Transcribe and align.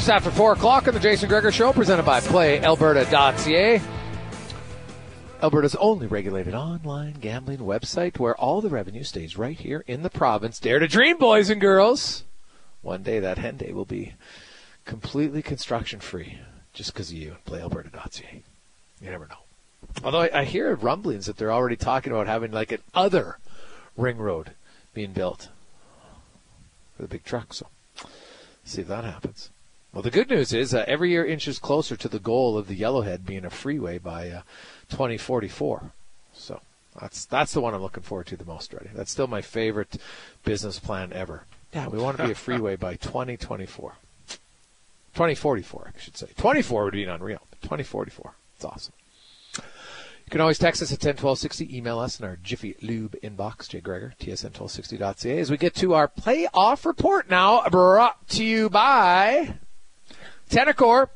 Just 0.00 0.08
after 0.08 0.30
4 0.30 0.54
o'clock 0.54 0.88
on 0.88 0.94
the 0.94 0.98
Jason 0.98 1.28
Gregor 1.28 1.52
Show, 1.52 1.74
presented 1.74 2.06
by 2.06 2.20
PlayAlberta.ca. 2.20 3.82
Alberta's 5.42 5.74
only 5.74 6.06
regulated 6.06 6.54
online 6.54 7.16
gambling 7.20 7.58
website 7.58 8.18
where 8.18 8.34
all 8.34 8.62
the 8.62 8.70
revenue 8.70 9.02
stays 9.02 9.36
right 9.36 9.60
here 9.60 9.84
in 9.86 10.02
the 10.02 10.08
province. 10.08 10.58
Dare 10.58 10.78
to 10.78 10.88
dream, 10.88 11.18
boys 11.18 11.50
and 11.50 11.60
girls. 11.60 12.24
One 12.80 13.02
day 13.02 13.20
that 13.20 13.36
hen 13.36 13.58
day 13.58 13.74
will 13.74 13.84
be 13.84 14.14
completely 14.86 15.42
construction 15.42 16.00
free 16.00 16.38
just 16.72 16.94
because 16.94 17.10
of 17.10 17.18
you. 17.18 17.36
PlayAlberta.ca. 17.44 18.42
You 19.02 19.10
never 19.10 19.28
know. 19.28 19.44
Although 20.02 20.22
I, 20.22 20.40
I 20.40 20.44
hear 20.44 20.74
rumblings 20.76 21.26
that 21.26 21.36
they're 21.36 21.52
already 21.52 21.76
talking 21.76 22.10
about 22.10 22.26
having 22.26 22.52
like 22.52 22.72
an 22.72 22.80
other 22.94 23.36
ring 23.98 24.16
road 24.16 24.52
being 24.94 25.12
built 25.12 25.50
for 26.96 27.02
the 27.02 27.08
big 27.08 27.22
truck. 27.22 27.52
So 27.52 27.66
see 28.64 28.80
if 28.80 28.88
that 28.88 29.04
happens. 29.04 29.50
Well, 29.92 30.02
the 30.02 30.10
good 30.10 30.30
news 30.30 30.52
is 30.52 30.72
uh, 30.72 30.84
every 30.86 31.10
year 31.10 31.24
inches 31.24 31.58
closer 31.58 31.96
to 31.96 32.08
the 32.08 32.20
goal 32.20 32.56
of 32.56 32.68
the 32.68 32.76
Yellowhead 32.76 33.26
being 33.26 33.44
a 33.44 33.50
freeway 33.50 33.98
by 33.98 34.30
uh, 34.30 34.42
2044. 34.88 35.92
So 36.32 36.60
that's 37.00 37.24
that's 37.24 37.52
the 37.52 37.60
one 37.60 37.74
I'm 37.74 37.82
looking 37.82 38.04
forward 38.04 38.28
to 38.28 38.36
the 38.36 38.44
most 38.44 38.72
already. 38.72 38.90
That's 38.94 39.10
still 39.10 39.26
my 39.26 39.42
favorite 39.42 39.96
business 40.44 40.78
plan 40.78 41.12
ever. 41.12 41.44
Yeah, 41.72 41.88
we 41.88 41.98
want 41.98 42.18
to 42.18 42.24
be 42.24 42.32
a 42.32 42.36
freeway 42.36 42.76
by 42.76 42.96
2024. 42.96 43.94
2044, 45.14 45.92
I 45.94 46.00
should 46.00 46.16
say. 46.16 46.28
24 46.36 46.84
would 46.84 46.92
be 46.92 47.04
unreal. 47.04 47.40
2044. 47.62 48.34
It's 48.56 48.64
awesome. 48.64 48.94
You 49.56 50.30
can 50.30 50.40
always 50.40 50.58
text 50.58 50.80
us 50.82 50.92
at 50.92 50.98
101260, 50.98 51.76
email 51.76 51.98
us 51.98 52.20
in 52.20 52.26
our 52.26 52.36
Jiffy 52.36 52.76
Lube 52.80 53.16
inbox, 53.20 53.68
Jay 53.68 53.80
Gregor, 53.80 54.14
tsn1260.ca. 54.20 55.38
As 55.40 55.50
we 55.50 55.56
get 55.56 55.74
to 55.76 55.94
our 55.94 56.06
playoff 56.06 56.84
report 56.84 57.28
now, 57.28 57.68
brought 57.68 58.28
to 58.28 58.44
you 58.44 58.70
by 58.70 59.54
Tennecore. 60.50 61.08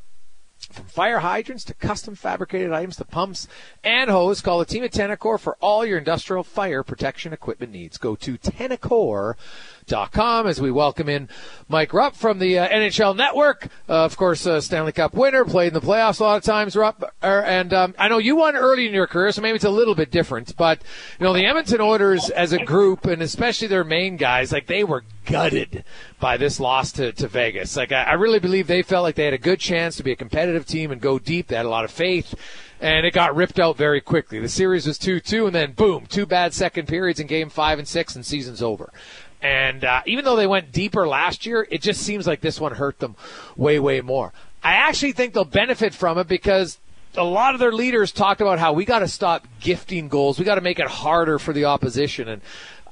From 0.70 0.86
fire 0.86 1.18
hydrants 1.18 1.64
to 1.64 1.74
custom 1.74 2.14
fabricated 2.14 2.72
items 2.72 2.96
to 2.96 3.04
pumps 3.04 3.46
and 3.82 4.08
hose, 4.08 4.40
call 4.40 4.60
the 4.60 4.64
team 4.64 4.82
at 4.82 4.92
Tennecore 4.92 5.38
for 5.38 5.58
all 5.60 5.84
your 5.84 5.98
industrial 5.98 6.42
fire 6.42 6.82
protection 6.82 7.34
equipment 7.34 7.70
needs. 7.70 7.98
Go 7.98 8.16
to 8.16 8.38
tennecore.com 8.38 10.46
as 10.46 10.62
we 10.62 10.70
welcome 10.70 11.10
in 11.10 11.28
Mike 11.68 11.92
Rupp 11.92 12.16
from 12.16 12.38
the 12.38 12.58
uh, 12.58 12.68
NHL 12.68 13.14
Network. 13.14 13.68
Uh, 13.88 14.04
of 14.04 14.16
course, 14.16 14.46
uh, 14.46 14.60
Stanley 14.60 14.92
Cup 14.92 15.12
winner, 15.12 15.44
played 15.44 15.68
in 15.68 15.74
the 15.74 15.80
playoffs 15.80 16.20
a 16.20 16.24
lot 16.24 16.38
of 16.38 16.44
times, 16.44 16.76
Rupp. 16.76 17.02
Er, 17.22 17.42
and 17.42 17.74
um, 17.74 17.94
I 17.98 18.08
know 18.08 18.18
you 18.18 18.36
won 18.36 18.56
early 18.56 18.86
in 18.86 18.94
your 18.94 19.06
career, 19.06 19.32
so 19.32 19.42
maybe 19.42 19.56
it's 19.56 19.64
a 19.64 19.70
little 19.70 19.94
bit 19.94 20.10
different. 20.10 20.56
But, 20.56 20.82
you 21.20 21.24
know, 21.24 21.34
the 21.34 21.44
Edmonton 21.44 21.82
Oilers 21.82 22.30
as 22.30 22.52
a 22.52 22.64
group, 22.64 23.04
and 23.04 23.20
especially 23.20 23.68
their 23.68 23.84
main 23.84 24.16
guys, 24.16 24.50
like 24.50 24.66
they 24.66 24.82
were 24.82 25.04
gutted 25.24 25.84
by 26.20 26.36
this 26.36 26.60
loss 26.60 26.92
to, 26.92 27.12
to 27.12 27.28
Vegas. 27.28 27.76
Like, 27.76 27.92
I, 27.92 28.02
I 28.04 28.12
really 28.14 28.38
believe 28.38 28.66
they 28.66 28.82
felt 28.82 29.02
like 29.02 29.14
they 29.14 29.24
had 29.24 29.34
a 29.34 29.38
good 29.38 29.60
chance 29.60 29.96
to 29.96 30.02
be 30.02 30.12
a 30.12 30.16
competitive 30.16 30.66
team 30.66 30.90
and 30.90 31.00
go 31.00 31.18
deep. 31.18 31.48
They 31.48 31.56
had 31.56 31.66
a 31.66 31.70
lot 31.70 31.84
of 31.84 31.90
faith 31.90 32.34
and 32.80 33.06
it 33.06 33.12
got 33.12 33.34
ripped 33.34 33.58
out 33.58 33.76
very 33.76 34.00
quickly. 34.00 34.38
The 34.40 34.48
series 34.48 34.86
was 34.86 34.98
2-2 34.98 35.46
and 35.46 35.54
then 35.54 35.72
boom, 35.72 36.06
two 36.06 36.26
bad 36.26 36.52
second 36.52 36.86
periods 36.86 37.20
in 37.20 37.26
game 37.26 37.48
5 37.48 37.78
and 37.78 37.88
6 37.88 38.16
and 38.16 38.26
season's 38.26 38.62
over. 38.62 38.92
And 39.40 39.84
uh, 39.84 40.02
even 40.06 40.24
though 40.24 40.36
they 40.36 40.46
went 40.46 40.72
deeper 40.72 41.06
last 41.06 41.46
year, 41.46 41.66
it 41.70 41.82
just 41.82 42.02
seems 42.02 42.26
like 42.26 42.40
this 42.40 42.60
one 42.60 42.72
hurt 42.72 42.98
them 42.98 43.16
way 43.56 43.78
way 43.78 44.00
more. 44.00 44.32
I 44.62 44.72
actually 44.74 45.12
think 45.12 45.34
they'll 45.34 45.44
benefit 45.44 45.92
from 45.92 46.18
it 46.18 46.26
because 46.26 46.78
a 47.16 47.24
lot 47.24 47.54
of 47.54 47.60
their 47.60 47.72
leaders 47.72 48.12
talked 48.12 48.40
about 48.40 48.58
how 48.58 48.72
we 48.72 48.84
got 48.84 49.00
to 49.00 49.08
stop 49.08 49.46
gifting 49.60 50.08
goals. 50.08 50.38
We 50.38 50.44
got 50.44 50.56
to 50.56 50.60
make 50.60 50.78
it 50.78 50.86
harder 50.86 51.38
for 51.38 51.52
the 51.52 51.66
opposition 51.66 52.28
and 52.28 52.42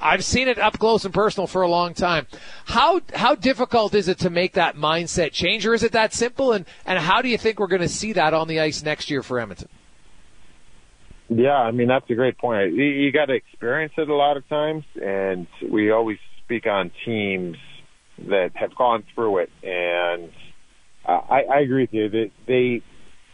I've 0.03 0.25
seen 0.25 0.49
it 0.49 0.59
up 0.59 0.79
close 0.79 1.05
and 1.05 1.15
personal 1.15 1.47
for 1.47 1.63
a 1.63 1.69
long 1.69 1.95
time. 1.95 2.27
How 2.67 3.01
how 3.15 3.35
difficult 3.35 3.95
is 3.95 4.09
it 4.09 4.19
to 4.19 4.31
make 4.31 4.55
that 4.55 4.77
mindset 4.77 5.33
change, 5.33 5.65
or 5.65 5.75
is 5.75 5.83
it 5.83 5.93
that 5.93 6.13
simple? 6.13 6.53
And 6.53 6.67
and 6.85 6.99
how 6.99 7.23
do 7.23 7.29
you 7.29 7.39
think 7.39 7.61
we're 7.61 7.69
going 7.69 7.83
to 7.83 7.89
see 7.89 8.13
that 8.15 8.35
on 8.35 8.49
the 8.49 8.61
ice 8.61 8.83
next 8.83 9.11
year 9.11 9.23
for 9.23 9.39
Edmonton? 9.39 9.69
Yeah, 11.29 11.57
I 11.57 11.71
mean 11.71 11.89
that's 11.89 12.09
a 12.11 12.15
great 12.15 12.37
point. 12.37 12.75
You, 12.75 12.85
you 12.85 13.13
got 13.13 13.27
to 13.27 13.35
experience 13.35 13.93
it 13.97 14.09
a 14.09 14.15
lot 14.15 14.37
of 14.37 14.47
times, 14.49 14.85
and 15.01 15.47
we 15.71 15.91
always 15.91 16.19
speak 16.45 16.67
on 16.67 16.91
teams 17.05 17.57
that 18.29 18.51
have 18.55 18.75
gone 18.75 19.05
through 19.15 19.39
it. 19.39 19.51
And 19.63 20.31
I, 21.07 21.43
I 21.51 21.61
agree 21.61 21.85
with 21.85 21.95
you. 21.95 22.09
that 22.09 22.31
they 22.47 22.83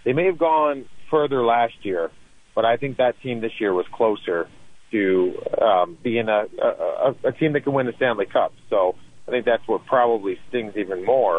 they 0.05 0.13
may 0.13 0.27
have 0.27 0.39
gone 0.39 0.85
further 1.11 1.43
last 1.45 1.75
year, 1.83 2.11
but 2.55 2.65
I 2.67 2.77
think 2.77 2.99
that 2.99 3.21
team 3.23 3.41
this 3.41 3.53
year 3.59 3.73
was 3.73 3.87
closer 3.93 4.49
to 4.93 5.35
um, 5.61 5.99
being 6.03 6.29
a, 6.29 6.45
a, 6.63 7.29
a 7.29 7.33
team 7.33 7.53
that 7.53 7.65
can 7.65 7.73
win 7.73 7.87
the 7.87 7.93
Stanley 7.97 8.27
Cup. 8.27 8.53
So 8.71 8.95
I 9.27 9.31
think 9.31 9.45
that's 9.45 9.63
what 9.67 9.85
probably 9.87 10.39
stings 10.49 10.75
even 10.77 11.05
more. 11.05 11.39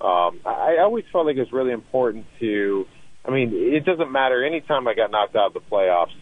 Um, 0.00 0.40
I 0.44 0.78
always 0.82 1.04
felt 1.12 1.26
like 1.26 1.36
it 1.36 1.40
was 1.40 1.52
really 1.52 1.72
important 1.72 2.26
to. 2.40 2.84
I 3.24 3.30
mean, 3.30 3.52
it 3.52 3.84
doesn't 3.84 4.10
matter. 4.10 4.44
Anytime 4.44 4.88
I 4.88 4.94
got 4.94 5.12
knocked 5.12 5.36
out 5.36 5.48
of 5.48 5.52
the 5.54 5.60
playoffs, 5.60 6.16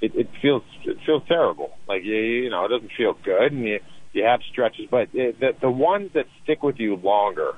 it, 0.00 0.12
it 0.14 0.28
feels 0.40 0.62
it 0.84 0.96
feels 1.04 1.22
terrible. 1.28 1.70
Like 1.86 2.02
you, 2.04 2.16
you 2.16 2.50
know, 2.50 2.64
it 2.64 2.68
doesn't 2.68 2.92
feel 2.96 3.14
good, 3.22 3.52
and 3.52 3.64
you 3.64 3.78
you 4.12 4.24
have 4.24 4.40
stretches, 4.50 4.86
but 4.90 5.08
it, 5.12 5.38
the 5.38 5.50
the 5.60 5.70
ones 5.70 6.10
that 6.14 6.24
stick 6.42 6.62
with 6.62 6.76
you 6.78 6.96
longer, 6.96 7.52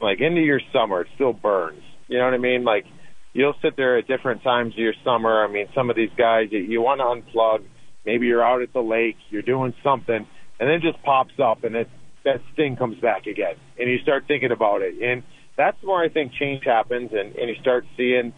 like 0.00 0.20
into 0.20 0.40
your 0.40 0.60
summer, 0.72 1.02
it 1.02 1.08
still 1.14 1.32
burns. 1.32 1.82
You 2.08 2.18
know 2.18 2.24
what 2.24 2.34
I 2.34 2.38
mean? 2.38 2.64
Like 2.64 2.84
you'll 3.32 3.54
sit 3.62 3.76
there 3.76 3.98
at 3.98 4.08
different 4.08 4.42
times 4.42 4.74
of 4.74 4.78
your 4.78 4.94
summer. 5.04 5.44
I 5.44 5.50
mean, 5.50 5.66
some 5.74 5.90
of 5.90 5.96
these 5.96 6.10
guys, 6.16 6.48
you, 6.50 6.58
you 6.58 6.80
want 6.82 7.00
to 7.00 7.38
unplug 7.38 7.64
Maybe 8.08 8.26
you're 8.26 8.42
out 8.42 8.62
at 8.62 8.72
the 8.72 8.80
lake, 8.80 9.16
you're 9.28 9.42
doing 9.42 9.74
something, 9.84 10.26
and 10.58 10.70
then 10.70 10.80
just 10.80 11.02
pops 11.04 11.34
up, 11.38 11.62
and 11.62 11.76
it, 11.76 11.88
that 12.24 12.40
sting 12.54 12.74
comes 12.76 12.98
back 13.00 13.26
again, 13.26 13.56
and 13.78 13.90
you 13.90 13.98
start 13.98 14.24
thinking 14.26 14.50
about 14.50 14.80
it, 14.80 14.94
and 15.02 15.22
that's 15.58 15.76
where 15.82 16.02
I 16.02 16.08
think 16.08 16.32
change 16.32 16.62
happens, 16.64 17.10
and, 17.12 17.36
and 17.36 17.50
you 17.50 17.56
start 17.60 17.84
seeing 17.98 18.32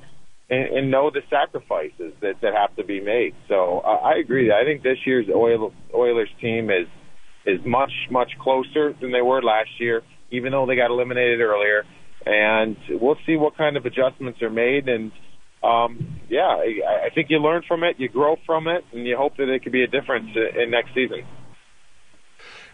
and, 0.51 0.65
and 0.77 0.91
know 0.91 1.11
the 1.11 1.23
sacrifices 1.31 2.13
that 2.21 2.35
that 2.43 2.53
have 2.55 2.75
to 2.77 2.85
be 2.85 3.01
made. 3.01 3.35
So 3.49 3.81
uh, 3.87 4.11
I 4.13 4.19
agree. 4.19 4.51
I 4.51 4.65
think 4.65 4.83
this 4.83 4.99
year's 5.07 5.27
Oil, 5.33 5.73
Oilers 5.95 6.31
team 6.41 6.71
is 6.71 6.89
is 7.47 7.61
much 7.65 7.93
much 8.11 8.33
closer 8.43 8.93
than 9.01 9.13
they 9.13 9.23
were 9.23 9.41
last 9.41 9.71
year, 9.79 10.03
even 10.33 10.51
though 10.51 10.67
they 10.67 10.77
got 10.77 10.91
eliminated 10.91 11.41
earlier. 11.41 11.85
And 12.27 12.77
we'll 13.01 13.17
see 13.25 13.37
what 13.37 13.57
kind 13.57 13.77
of 13.77 13.87
adjustments 13.87 14.43
are 14.43 14.51
made 14.51 14.89
and 14.89 15.13
um, 15.63 16.21
yeah, 16.29 16.47
I, 16.47 17.07
I 17.07 17.11
think 17.15 17.29
you 17.31 17.39
learn 17.39 17.63
from 17.67 17.85
it, 17.85 17.97
you 17.99 18.09
grow 18.09 18.37
from 18.47 18.67
it, 18.67 18.85
and 18.93 19.07
you 19.07 19.17
hope 19.17 19.37
that 19.37 19.49
it 19.49 19.63
could 19.63 19.73
be 19.73 19.83
a 19.83 19.87
difference 19.87 20.31
in 20.35 20.71
next 20.71 20.95
season. 20.95 21.25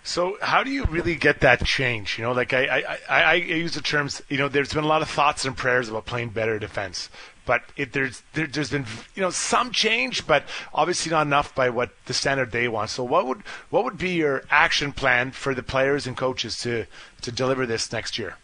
So 0.04 0.36
how 0.40 0.62
do 0.62 0.70
you 0.70 0.84
really 0.84 1.16
get 1.16 1.40
that 1.40 1.64
change? 1.64 2.16
You 2.16 2.24
know, 2.24 2.32
like 2.32 2.52
I, 2.52 2.64
I, 2.64 2.98
I, 3.08 3.22
I 3.22 3.34
use 3.34 3.74
the 3.74 3.80
terms. 3.80 4.22
You 4.28 4.38
know, 4.38 4.46
there's 4.46 4.72
been 4.72 4.84
a 4.84 4.86
lot 4.86 5.02
of 5.02 5.10
thoughts 5.10 5.44
and 5.44 5.56
prayers 5.56 5.88
about 5.88 6.06
playing 6.06 6.28
better 6.28 6.60
defense, 6.60 7.10
but 7.44 7.62
it, 7.76 7.92
there's 7.92 8.22
there, 8.34 8.46
has 8.46 8.70
been 8.70 8.86
you 9.16 9.22
know 9.22 9.30
some 9.30 9.72
change, 9.72 10.24
but 10.24 10.44
obviously 10.72 11.10
not 11.10 11.26
enough 11.26 11.52
by 11.56 11.70
what 11.70 11.90
the 12.04 12.14
standard 12.14 12.52
they 12.52 12.68
want. 12.68 12.90
So 12.90 13.02
what 13.02 13.26
would 13.26 13.40
what 13.70 13.82
would 13.82 13.98
be 13.98 14.10
your 14.10 14.44
action 14.48 14.92
plan 14.92 15.32
for 15.32 15.54
the 15.56 15.62
players 15.64 16.06
and 16.06 16.16
coaches 16.16 16.56
to 16.60 16.86
to 17.22 17.32
deliver 17.32 17.66
this 17.66 17.90
next 17.90 18.16
year? 18.16 18.36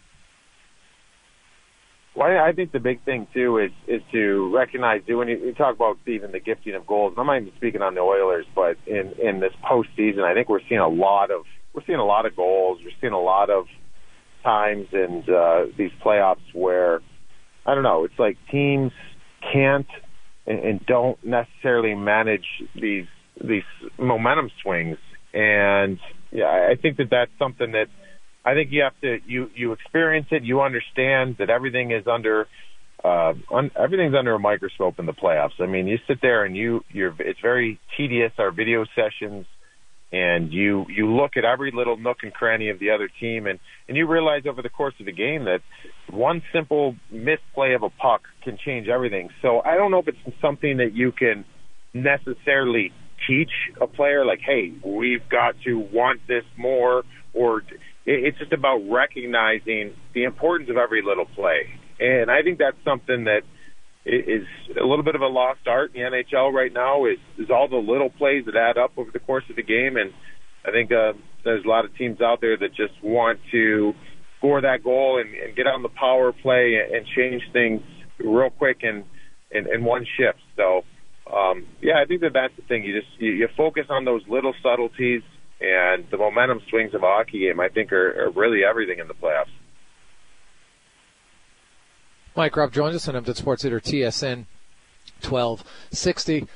Well, 2.15 2.27
I 2.27 2.51
think 2.51 2.71
the 2.71 2.79
big 2.79 3.03
thing 3.03 3.27
too 3.33 3.57
is 3.57 3.71
is 3.87 4.01
to 4.11 4.53
recognize. 4.53 5.01
When 5.07 5.27
you, 5.27 5.37
you 5.37 5.53
talk 5.53 5.75
about 5.75 5.97
even 6.05 6.31
the 6.31 6.39
gifting 6.39 6.75
of 6.75 6.85
goals, 6.85 7.15
I'm 7.17 7.25
not 7.25 7.41
even 7.41 7.53
speaking 7.57 7.81
on 7.81 7.95
the 7.95 8.01
Oilers, 8.01 8.45
but 8.55 8.77
in 8.85 9.13
in 9.21 9.39
this 9.39 9.53
postseason, 9.63 10.23
I 10.23 10.35
think 10.35 10.47
we're 10.47 10.61
seeing 10.69 10.81
a 10.81 10.87
lot 10.87 11.31
of 11.31 11.43
we're 11.73 11.83
seeing 11.87 11.99
a 11.99 12.05
lot 12.05 12.27
of 12.27 12.35
goals. 12.35 12.79
We're 12.83 12.91
seeing 13.01 13.13
a 13.13 13.19
lot 13.19 13.49
of 13.49 13.65
times 14.43 14.87
in 14.91 15.23
uh, 15.27 15.65
these 15.75 15.91
playoffs 16.05 16.53
where 16.53 17.01
I 17.65 17.73
don't 17.73 17.83
know. 17.83 18.03
It's 18.03 18.19
like 18.19 18.37
teams 18.51 18.91
can't 19.51 19.87
and, 20.45 20.59
and 20.59 20.85
don't 20.85 21.17
necessarily 21.23 21.95
manage 21.95 22.45
these 22.79 23.07
these 23.41 23.63
momentum 23.97 24.51
swings, 24.61 24.97
and 25.33 25.97
yeah, 26.31 26.67
I 26.71 26.75
think 26.79 26.97
that 26.97 27.09
that's 27.09 27.31
something 27.39 27.71
that 27.71 27.87
I 28.45 28.53
think 28.53 28.71
you 28.71 28.83
have 28.83 28.99
to 29.01 29.19
you 29.25 29.49
you 29.55 29.71
experience 29.71 30.27
it. 30.31 30.43
You 30.43 30.61
understand 30.61 31.37
that 31.39 31.49
everything 31.49 31.91
is 31.91 32.05
under 32.07 32.47
uh, 33.03 33.33
un, 33.51 33.71
everything's 33.77 34.15
under 34.17 34.33
a 34.33 34.39
microscope 34.39 34.99
in 34.99 35.05
the 35.05 35.13
playoffs. 35.13 35.59
I 35.59 35.65
mean, 35.65 35.87
you 35.87 35.97
sit 36.07 36.19
there 36.21 36.45
and 36.45 36.55
you 36.55 36.81
you're 36.89 37.15
it's 37.19 37.39
very 37.41 37.79
tedious. 37.97 38.31
Our 38.37 38.51
video 38.51 38.85
sessions, 38.95 39.45
and 40.11 40.51
you 40.51 40.85
you 40.89 41.13
look 41.13 41.31
at 41.37 41.45
every 41.45 41.71
little 41.73 41.97
nook 41.97 42.17
and 42.23 42.33
cranny 42.33 42.69
of 42.69 42.79
the 42.79 42.91
other 42.91 43.09
team, 43.19 43.47
and 43.47 43.59
and 43.87 43.97
you 43.97 44.07
realize 44.07 44.43
over 44.47 44.61
the 44.61 44.69
course 44.69 44.93
of 44.99 45.05
the 45.05 45.13
game 45.13 45.45
that 45.45 45.59
one 46.09 46.41
simple 46.53 46.95
misplay 47.11 47.73
of 47.73 47.83
a 47.83 47.89
puck 47.89 48.21
can 48.43 48.57
change 48.63 48.87
everything. 48.87 49.29
So 49.41 49.61
I 49.61 49.75
don't 49.75 49.91
know 49.91 49.99
if 49.99 50.07
it's 50.07 50.41
something 50.41 50.77
that 50.77 50.93
you 50.93 51.11
can 51.11 51.45
necessarily 51.93 52.91
teach 53.27 53.51
a 53.79 53.87
player 53.87 54.25
like, 54.25 54.39
hey, 54.45 54.73
we've 54.85 55.27
got 55.29 55.55
to 55.65 55.79
want 55.79 56.21
this 56.27 56.43
more, 56.57 57.03
or 57.33 57.63
it's 58.05 58.37
just 58.37 58.53
about 58.53 58.79
recognizing 58.89 59.93
the 60.13 60.23
importance 60.23 60.69
of 60.69 60.77
every 60.77 61.01
little 61.01 61.25
play. 61.25 61.69
And 61.99 62.29
I 62.29 62.41
think 62.41 62.59
that's 62.59 62.77
something 62.83 63.25
that 63.25 63.41
is 64.05 64.45
a 64.69 64.85
little 64.85 65.03
bit 65.03 65.15
of 65.15 65.21
a 65.21 65.27
lost 65.27 65.61
art 65.67 65.95
in 65.95 66.03
the 66.03 66.23
NHL 66.23 66.51
right 66.51 66.73
now 66.73 67.05
is, 67.05 67.17
is 67.37 67.49
all 67.49 67.69
the 67.69 67.77
little 67.77 68.09
plays 68.09 68.45
that 68.45 68.55
add 68.55 68.77
up 68.77 68.91
over 68.97 69.09
the 69.11 69.19
course 69.19 69.45
of 69.49 69.55
the 69.55 69.63
game. 69.63 69.95
And 69.95 70.11
I 70.65 70.71
think 70.71 70.91
uh, 70.91 71.13
there's 71.45 71.63
a 71.63 71.67
lot 71.67 71.85
of 71.85 71.95
teams 71.95 72.19
out 72.19 72.41
there 72.41 72.57
that 72.57 72.75
just 72.75 72.93
want 73.01 73.39
to 73.51 73.93
score 74.37 74.59
that 74.59 74.83
goal 74.83 75.21
and, 75.21 75.33
and 75.33 75.55
get 75.55 75.67
on 75.67 75.83
the 75.83 75.89
power 75.89 76.33
play 76.33 76.75
and, 76.75 76.93
and 76.93 77.05
change 77.15 77.41
things 77.53 77.81
real 78.19 78.49
quick 78.49 78.79
in, 78.81 79.05
in, 79.51 79.73
in 79.73 79.85
one 79.85 80.05
shift. 80.17 80.39
So, 80.57 80.81
um, 81.33 81.65
yeah, 81.81 82.01
I 82.01 82.05
think 82.05 82.21
that 82.21 82.33
that's 82.33 82.53
the 82.57 82.63
thing. 82.63 82.83
You 82.83 82.99
just 82.99 83.11
you, 83.19 83.31
you 83.31 83.47
focus 83.55 83.85
on 83.89 84.03
those 84.03 84.21
little 84.27 84.53
subtleties, 84.61 85.21
and 85.61 86.05
the 86.09 86.17
momentum 86.17 86.61
swings 86.69 86.93
of 86.93 87.03
a 87.03 87.07
hockey 87.07 87.39
game. 87.39 87.59
I 87.59 87.69
think 87.69 87.91
are, 87.91 88.25
are 88.25 88.29
really 88.31 88.63
everything 88.63 88.99
in 88.99 89.07
the 89.07 89.13
playoffs. 89.13 89.51
Mike 92.35 92.55
Rupp 92.55 92.71
joins 92.71 92.95
us 92.95 93.07
on 93.07 93.15
Edmonton 93.15 93.35
Sports 93.35 93.63
Leader 93.63 93.79
TSN 93.79 94.45
1260. 95.21 96.47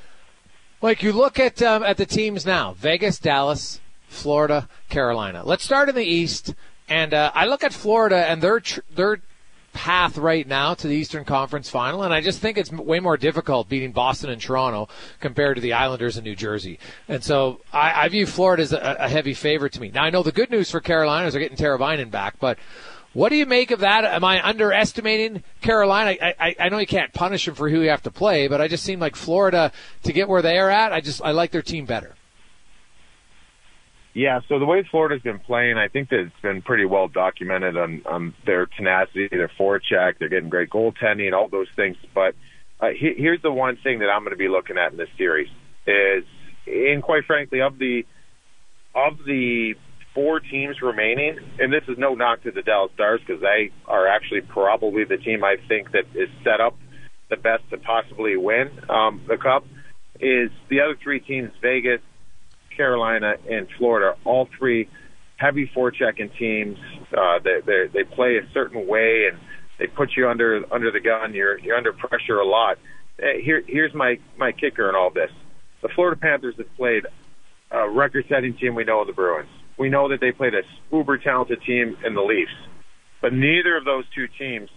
Mike, 0.82 1.02
you 1.02 1.12
look 1.12 1.38
at 1.38 1.62
um, 1.62 1.82
at 1.82 1.96
the 1.96 2.06
teams 2.06 2.44
now: 2.44 2.72
Vegas, 2.74 3.18
Dallas, 3.18 3.80
Florida, 4.06 4.68
Carolina. 4.88 5.42
Let's 5.44 5.64
start 5.64 5.88
in 5.88 5.94
the 5.94 6.04
East, 6.04 6.54
and 6.88 7.14
uh, 7.14 7.32
I 7.34 7.46
look 7.46 7.64
at 7.64 7.72
Florida 7.72 8.28
and 8.28 8.42
their 8.42 8.60
tr- 8.60 8.80
their 8.94 9.20
path 9.78 10.18
right 10.18 10.44
now 10.44 10.74
to 10.74 10.88
the 10.88 10.94
Eastern 10.96 11.24
Conference 11.24 11.70
Final, 11.70 12.02
and 12.02 12.12
I 12.12 12.20
just 12.20 12.40
think 12.40 12.58
it's 12.58 12.72
way 12.72 12.98
more 12.98 13.16
difficult 13.16 13.68
beating 13.68 13.92
Boston 13.92 14.28
and 14.28 14.42
Toronto 14.42 14.88
compared 15.20 15.54
to 15.54 15.60
the 15.60 15.74
Islanders 15.74 16.16
in 16.16 16.24
New 16.24 16.34
Jersey. 16.34 16.80
And 17.06 17.22
so 17.22 17.60
I, 17.72 18.04
I 18.04 18.08
view 18.08 18.26
Florida 18.26 18.64
as 18.64 18.72
a, 18.72 18.96
a, 18.98 19.08
heavy 19.08 19.34
favorite 19.34 19.72
to 19.74 19.80
me. 19.80 19.92
Now 19.94 20.02
I 20.02 20.10
know 20.10 20.24
the 20.24 20.32
good 20.32 20.50
news 20.50 20.68
for 20.68 20.80
Carolina 20.80 21.28
is 21.28 21.32
they're 21.32 21.40
getting 21.40 21.56
Teravainen 21.56 22.10
back, 22.10 22.40
but 22.40 22.58
what 23.12 23.28
do 23.28 23.36
you 23.36 23.46
make 23.46 23.70
of 23.70 23.78
that? 23.80 24.04
Am 24.04 24.24
I 24.24 24.44
underestimating 24.44 25.44
Carolina? 25.60 26.16
I, 26.20 26.34
I, 26.40 26.56
I 26.58 26.68
know 26.70 26.78
you 26.78 26.86
can't 26.86 27.12
punish 27.12 27.44
them 27.44 27.54
for 27.54 27.68
who 27.68 27.80
you 27.80 27.90
have 27.90 28.02
to 28.02 28.10
play, 28.10 28.48
but 28.48 28.60
I 28.60 28.66
just 28.66 28.82
seem 28.82 28.98
like 28.98 29.14
Florida 29.14 29.70
to 30.02 30.12
get 30.12 30.28
where 30.28 30.42
they 30.42 30.58
are 30.58 30.70
at. 30.70 30.92
I 30.92 31.00
just 31.00 31.22
I 31.22 31.30
like 31.30 31.52
their 31.52 31.62
team 31.62 31.86
better. 31.86 32.16
Yeah, 34.18 34.40
so 34.48 34.58
the 34.58 34.64
way 34.64 34.84
Florida's 34.90 35.22
been 35.22 35.38
playing, 35.38 35.78
I 35.78 35.86
think 35.86 36.08
that 36.08 36.18
it's 36.18 36.42
been 36.42 36.60
pretty 36.60 36.84
well 36.84 37.06
documented 37.06 37.76
on, 37.76 38.02
on 38.04 38.34
their 38.44 38.66
tenacity, 38.66 39.28
their 39.30 39.48
forecheck, 39.56 40.14
they're 40.18 40.28
getting 40.28 40.48
great 40.48 40.70
goaltending, 40.70 41.32
all 41.34 41.48
those 41.48 41.68
things. 41.76 41.96
But 42.12 42.34
uh, 42.80 42.88
he, 42.98 43.14
here's 43.16 43.40
the 43.42 43.52
one 43.52 43.78
thing 43.80 44.00
that 44.00 44.06
I'm 44.06 44.22
going 44.22 44.32
to 44.32 44.36
be 44.36 44.48
looking 44.48 44.76
at 44.76 44.90
in 44.90 44.98
this 44.98 45.08
series 45.16 45.46
is, 45.86 46.24
and 46.66 47.00
quite 47.00 47.26
frankly, 47.28 47.60
of 47.60 47.78
the 47.78 48.02
of 48.92 49.18
the 49.24 49.74
four 50.16 50.40
teams 50.40 50.82
remaining, 50.82 51.38
and 51.60 51.72
this 51.72 51.84
is 51.86 51.96
no 51.96 52.16
knock 52.16 52.42
to 52.42 52.50
the 52.50 52.62
Dallas 52.62 52.90
Stars 52.94 53.20
because 53.24 53.40
they 53.40 53.70
are 53.86 54.08
actually 54.08 54.40
probably 54.40 55.04
the 55.04 55.18
team 55.18 55.44
I 55.44 55.58
think 55.68 55.92
that 55.92 56.06
is 56.16 56.28
set 56.42 56.60
up 56.60 56.76
the 57.30 57.36
best 57.36 57.62
to 57.70 57.78
possibly 57.78 58.36
win 58.36 58.68
um, 58.90 59.22
the 59.28 59.36
Cup. 59.36 59.64
Is 60.18 60.50
the 60.70 60.80
other 60.80 60.96
three 61.00 61.20
teams, 61.20 61.52
Vegas, 61.62 62.00
Carolina, 62.78 63.34
and 63.50 63.66
Florida, 63.76 64.16
all 64.24 64.48
three 64.58 64.88
heavy 65.36 65.70
forechecking 65.76 66.30
teams. 66.38 66.78
Uh, 67.12 67.38
they, 67.42 67.60
they 67.66 67.86
they 67.92 68.04
play 68.04 68.38
a 68.38 68.52
certain 68.54 68.86
way 68.86 69.28
and 69.30 69.38
they 69.78 69.86
put 69.86 70.10
you 70.16 70.28
under 70.28 70.62
under 70.72 70.90
the 70.90 71.00
gun. 71.00 71.34
You're 71.34 71.58
you're 71.58 71.76
under 71.76 71.92
pressure 71.92 72.38
a 72.38 72.46
lot. 72.46 72.78
Uh, 73.18 73.38
here 73.42 73.62
here's 73.66 73.94
my 73.94 74.18
my 74.36 74.52
kicker 74.52 74.88
in 74.88 74.94
all 74.94 75.10
this. 75.10 75.30
The 75.82 75.88
Florida 75.94 76.20
Panthers 76.20 76.54
have 76.58 76.76
played 76.76 77.04
a 77.70 77.88
record-setting 77.88 78.56
team 78.56 78.74
we 78.74 78.84
know 78.84 79.04
the 79.04 79.12
Bruins. 79.12 79.50
We 79.78 79.90
know 79.90 80.08
that 80.08 80.20
they 80.20 80.32
played 80.32 80.54
a 80.54 80.62
uber 80.90 81.18
talented 81.18 81.60
team 81.64 81.96
in 82.04 82.14
the 82.14 82.22
Leafs, 82.22 82.50
but 83.20 83.32
neither 83.32 83.76
of 83.76 83.84
those 83.84 84.04
two 84.14 84.26
teams 84.38 84.70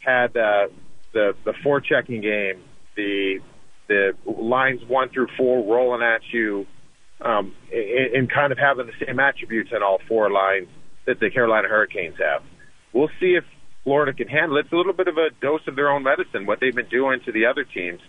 had 0.00 0.36
uh, 0.36 0.68
the 1.12 1.32
the 1.44 1.54
forechecking 1.64 2.22
game, 2.22 2.62
the 2.96 3.40
the 3.88 4.12
lines 4.26 4.80
one 4.86 5.08
through 5.08 5.28
four 5.36 5.64
rolling 5.64 6.02
at 6.02 6.20
you 6.32 6.66
um, 7.24 7.54
and, 7.72 8.14
and 8.14 8.30
kind 8.30 8.52
of 8.52 8.58
having 8.58 8.86
the 8.86 9.06
same 9.06 9.18
attributes 9.18 9.70
on 9.74 9.82
all 9.82 9.98
four 10.08 10.30
lines 10.30 10.68
that 11.06 11.20
the 11.20 11.30
Carolina 11.30 11.68
Hurricanes 11.68 12.16
have. 12.18 12.42
We'll 12.92 13.10
see 13.20 13.34
if 13.34 13.44
Florida 13.84 14.12
can 14.12 14.28
handle 14.28 14.56
it. 14.58 14.66
It's 14.66 14.72
a 14.72 14.76
little 14.76 14.92
bit 14.92 15.08
of 15.08 15.16
a 15.16 15.30
dose 15.40 15.62
of 15.66 15.76
their 15.76 15.90
own 15.90 16.02
medicine, 16.02 16.46
what 16.46 16.60
they've 16.60 16.74
been 16.74 16.88
doing 16.88 17.20
to 17.26 17.32
the 17.32 17.46
other 17.46 17.64
teams. 17.64 18.00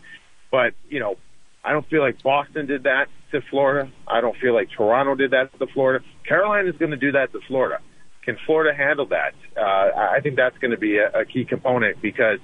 But, 0.52 0.74
you 0.90 1.00
know, 1.00 1.16
I 1.64 1.72
don't 1.72 1.88
feel 1.90 2.02
like 2.02 2.22
Boston 2.22 2.68
did 2.68 2.84
that 2.84 3.08
to 3.32 3.42
Florida. 3.50 3.92
I 4.08 4.22
don't 4.22 4.38
feel 4.38 4.54
like 4.54 4.70
Toronto 4.70 5.16
did 5.16 5.32
that 5.32 5.58
to 5.58 5.68
Florida. 5.68 6.04
Carolina 6.28 6.70
is 6.70 6.78
going 6.78 6.92
to 6.92 6.98
do 6.98 7.14
that 7.14 7.32
to 7.32 7.40
Florida. 7.48 7.80
Can 8.24 8.38
Florida 8.46 8.76
handle 8.76 9.08
that? 9.08 9.34
Uh, 9.58 9.62
I 9.62 10.20
think 10.22 10.36
that's 10.36 10.58
going 10.60 10.72
to 10.72 10.78
be 10.78 10.98
a, 10.98 11.22
a 11.22 11.26
key 11.26 11.46
component 11.46 12.02
because 12.02 12.40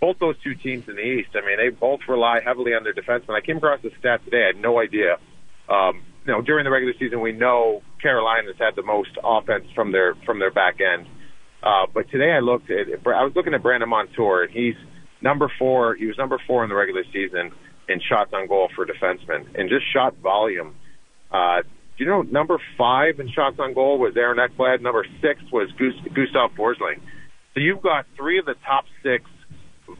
both 0.00 0.18
those 0.18 0.36
two 0.42 0.54
teams 0.54 0.88
in 0.88 0.96
the 0.96 1.02
East, 1.02 1.30
I 1.34 1.46
mean, 1.46 1.56
they 1.56 1.70
both 1.70 2.00
rely 2.08 2.40
heavily 2.44 2.74
on 2.74 2.84
their 2.84 2.92
defensemen. 2.92 3.30
I 3.30 3.40
came 3.40 3.56
across 3.56 3.80
the 3.82 3.90
stat 3.98 4.24
today. 4.24 4.44
I 4.44 4.46
had 4.48 4.56
no 4.60 4.78
idea. 4.78 5.16
Um, 5.68 6.02
you 6.26 6.32
know, 6.32 6.40
during 6.40 6.64
the 6.64 6.70
regular 6.70 6.94
season, 6.98 7.20
we 7.20 7.32
know 7.32 7.82
Carolina's 8.00 8.56
had 8.58 8.76
the 8.76 8.82
most 8.82 9.10
offense 9.22 9.64
from 9.74 9.92
their 9.92 10.14
from 10.24 10.38
their 10.38 10.50
back 10.50 10.78
end. 10.80 11.06
Uh, 11.62 11.86
but 11.92 12.10
today 12.10 12.30
I 12.30 12.40
looked 12.40 12.70
at, 12.70 12.88
I 13.06 13.24
was 13.24 13.32
looking 13.34 13.54
at 13.54 13.62
Brandon 13.62 13.88
Montour, 13.88 14.44
and 14.44 14.52
he's 14.52 14.74
number 15.22 15.50
four. 15.58 15.94
He 15.94 16.06
was 16.06 16.16
number 16.18 16.38
four 16.46 16.62
in 16.62 16.68
the 16.68 16.74
regular 16.74 17.04
season 17.12 17.52
in 17.88 18.00
shots 18.08 18.30
on 18.32 18.48
goal 18.48 18.68
for 18.74 18.86
defensemen, 18.86 19.46
and 19.54 19.68
just 19.68 19.84
shot 19.92 20.16
volume. 20.18 20.74
Uh, 21.30 21.62
you 21.96 22.06
know 22.06 22.22
number 22.22 22.58
five 22.76 23.20
in 23.20 23.28
shots 23.30 23.56
on 23.58 23.74
goal 23.74 23.98
was 23.98 24.14
Aaron 24.16 24.38
Ekblad. 24.38 24.80
Number 24.80 25.06
six 25.20 25.40
was 25.52 25.70
Gustav 25.72 26.50
Forsling. 26.56 27.00
So 27.54 27.60
you've 27.60 27.82
got 27.82 28.06
three 28.16 28.38
of 28.38 28.46
the 28.46 28.54
top 28.66 28.84
six 29.02 29.24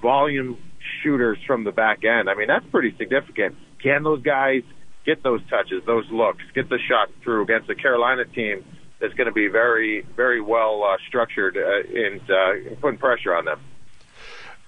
volume 0.03 0.59
shooters 1.03 1.39
from 1.47 1.65
the 1.65 1.71
back 1.71 2.05
end. 2.05 2.29
I 2.29 2.35
mean, 2.35 2.49
that's 2.49 2.67
pretty 2.71 2.95
significant. 2.99 3.57
Can 3.83 4.03
those 4.03 4.23
guys 4.23 4.63
get 5.05 5.23
those 5.23 5.41
touches, 5.49 5.83
those 5.87 6.05
looks, 6.11 6.43
get 6.55 6.69
the 6.69 6.79
shot 6.79 7.11
through 7.23 7.43
against 7.43 7.69
a 7.71 7.75
Carolina 7.75 8.25
team 8.25 8.65
that's 9.01 9.15
going 9.15 9.27
to 9.27 9.33
be 9.33 9.49
very, 9.49 10.03
very 10.17 10.41
well 10.41 10.83
uh, 10.83 10.97
structured 11.07 11.57
uh, 11.57 11.99
and, 11.99 12.21
uh, 12.31 12.75
putting 12.81 12.99
pressure 12.99 13.35
on 13.35 13.45
them. 13.45 13.61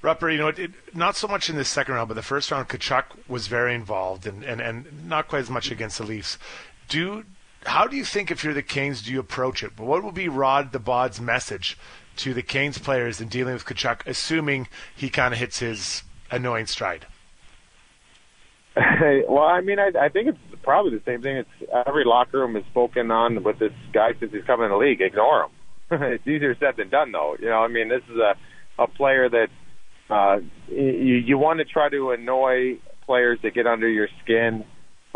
Rupper, 0.03 0.31
you 0.31 0.38
know, 0.38 0.49
it, 0.49 0.59
it, 0.59 0.71
not 0.94 1.17
so 1.17 1.27
much 1.27 1.49
in 1.49 1.56
the 1.56 1.65
second 1.65 1.94
round, 1.94 2.09
but 2.09 2.15
the 2.15 2.23
first 2.23 2.50
round, 2.50 2.69
Tkachuk 2.69 3.05
was 3.29 3.47
very 3.47 3.75
involved 3.75 4.27
and, 4.27 4.44
and, 4.44 4.61
and 4.61 5.09
not 5.09 5.29
quite 5.29 5.41
as 5.41 5.50
much 5.50 5.71
against 5.71 5.99
the 5.99 6.05
Leafs. 6.05 6.39
Do 6.89 7.25
how 7.65 7.87
do 7.87 7.97
you 7.97 8.05
think 8.05 8.31
if 8.31 8.44
you're 8.44 8.55
the 8.55 8.62
Canes, 8.62 9.03
do 9.03 9.12
you 9.12 9.19
approach 9.19 9.62
it? 9.65 9.73
But 9.75 9.87
what 9.87 10.03
will 10.03 10.12
be 10.12 10.29
Rod 10.29 10.71
the 10.73 10.79
Bod's 10.79 11.21
message 11.21 11.77
to 12.19 12.32
the 12.32 12.43
Canes 12.43 12.79
players 12.79 13.21
in 13.21 13.29
dealing 13.29 13.55
with 13.55 13.65
Tkachuk, 13.65 14.06
assuming 14.06 14.69
he 14.94 15.11
kind 15.11 15.35
of 15.35 15.41
hits 15.41 15.59
his 15.59 16.03
annoying 16.31 16.67
stride? 16.67 17.06
well, 19.28 19.44
I 19.44 19.62
mean, 19.62 19.78
I, 19.78 19.90
I 19.99 20.08
think 20.11 20.28
it's 20.28 20.62
probably 20.62 20.93
the 20.93 21.02
same 21.06 21.23
thing. 21.23 21.38
It's 21.38 21.70
every 21.87 22.05
locker 22.05 22.40
room 22.40 22.55
has 22.56 22.64
spoken 22.70 23.11
on 23.11 23.43
with 23.43 23.58
this 23.58 23.73
guy 23.93 24.11
since 24.20 24.32
he's 24.32 24.44
come 24.44 24.62
in 24.62 24.70
the 24.70 24.76
league. 24.76 25.00
Ignore 25.00 25.44
him. 25.44 25.50
it's 26.02 26.26
easier 26.26 26.55
said 26.61 26.76
than 26.76 26.90
done, 26.90 27.12
though. 27.12 27.37
You 27.40 27.49
know, 27.49 27.61
I 27.61 27.69
mean, 27.69 27.88
this 27.88 28.02
is 28.11 28.19
a 28.19 28.34
a 28.78 28.87
player 28.87 29.28
that 29.28 29.49
uh, 30.10 30.39
you 30.69 31.15
you 31.15 31.39
want 31.39 31.58
to 31.60 31.65
try 31.65 31.89
to 31.89 32.10
annoy 32.10 32.79
players 33.06 33.39
that 33.43 33.55
get 33.55 33.67
under 33.67 33.89
your 33.89 34.08
skin, 34.22 34.65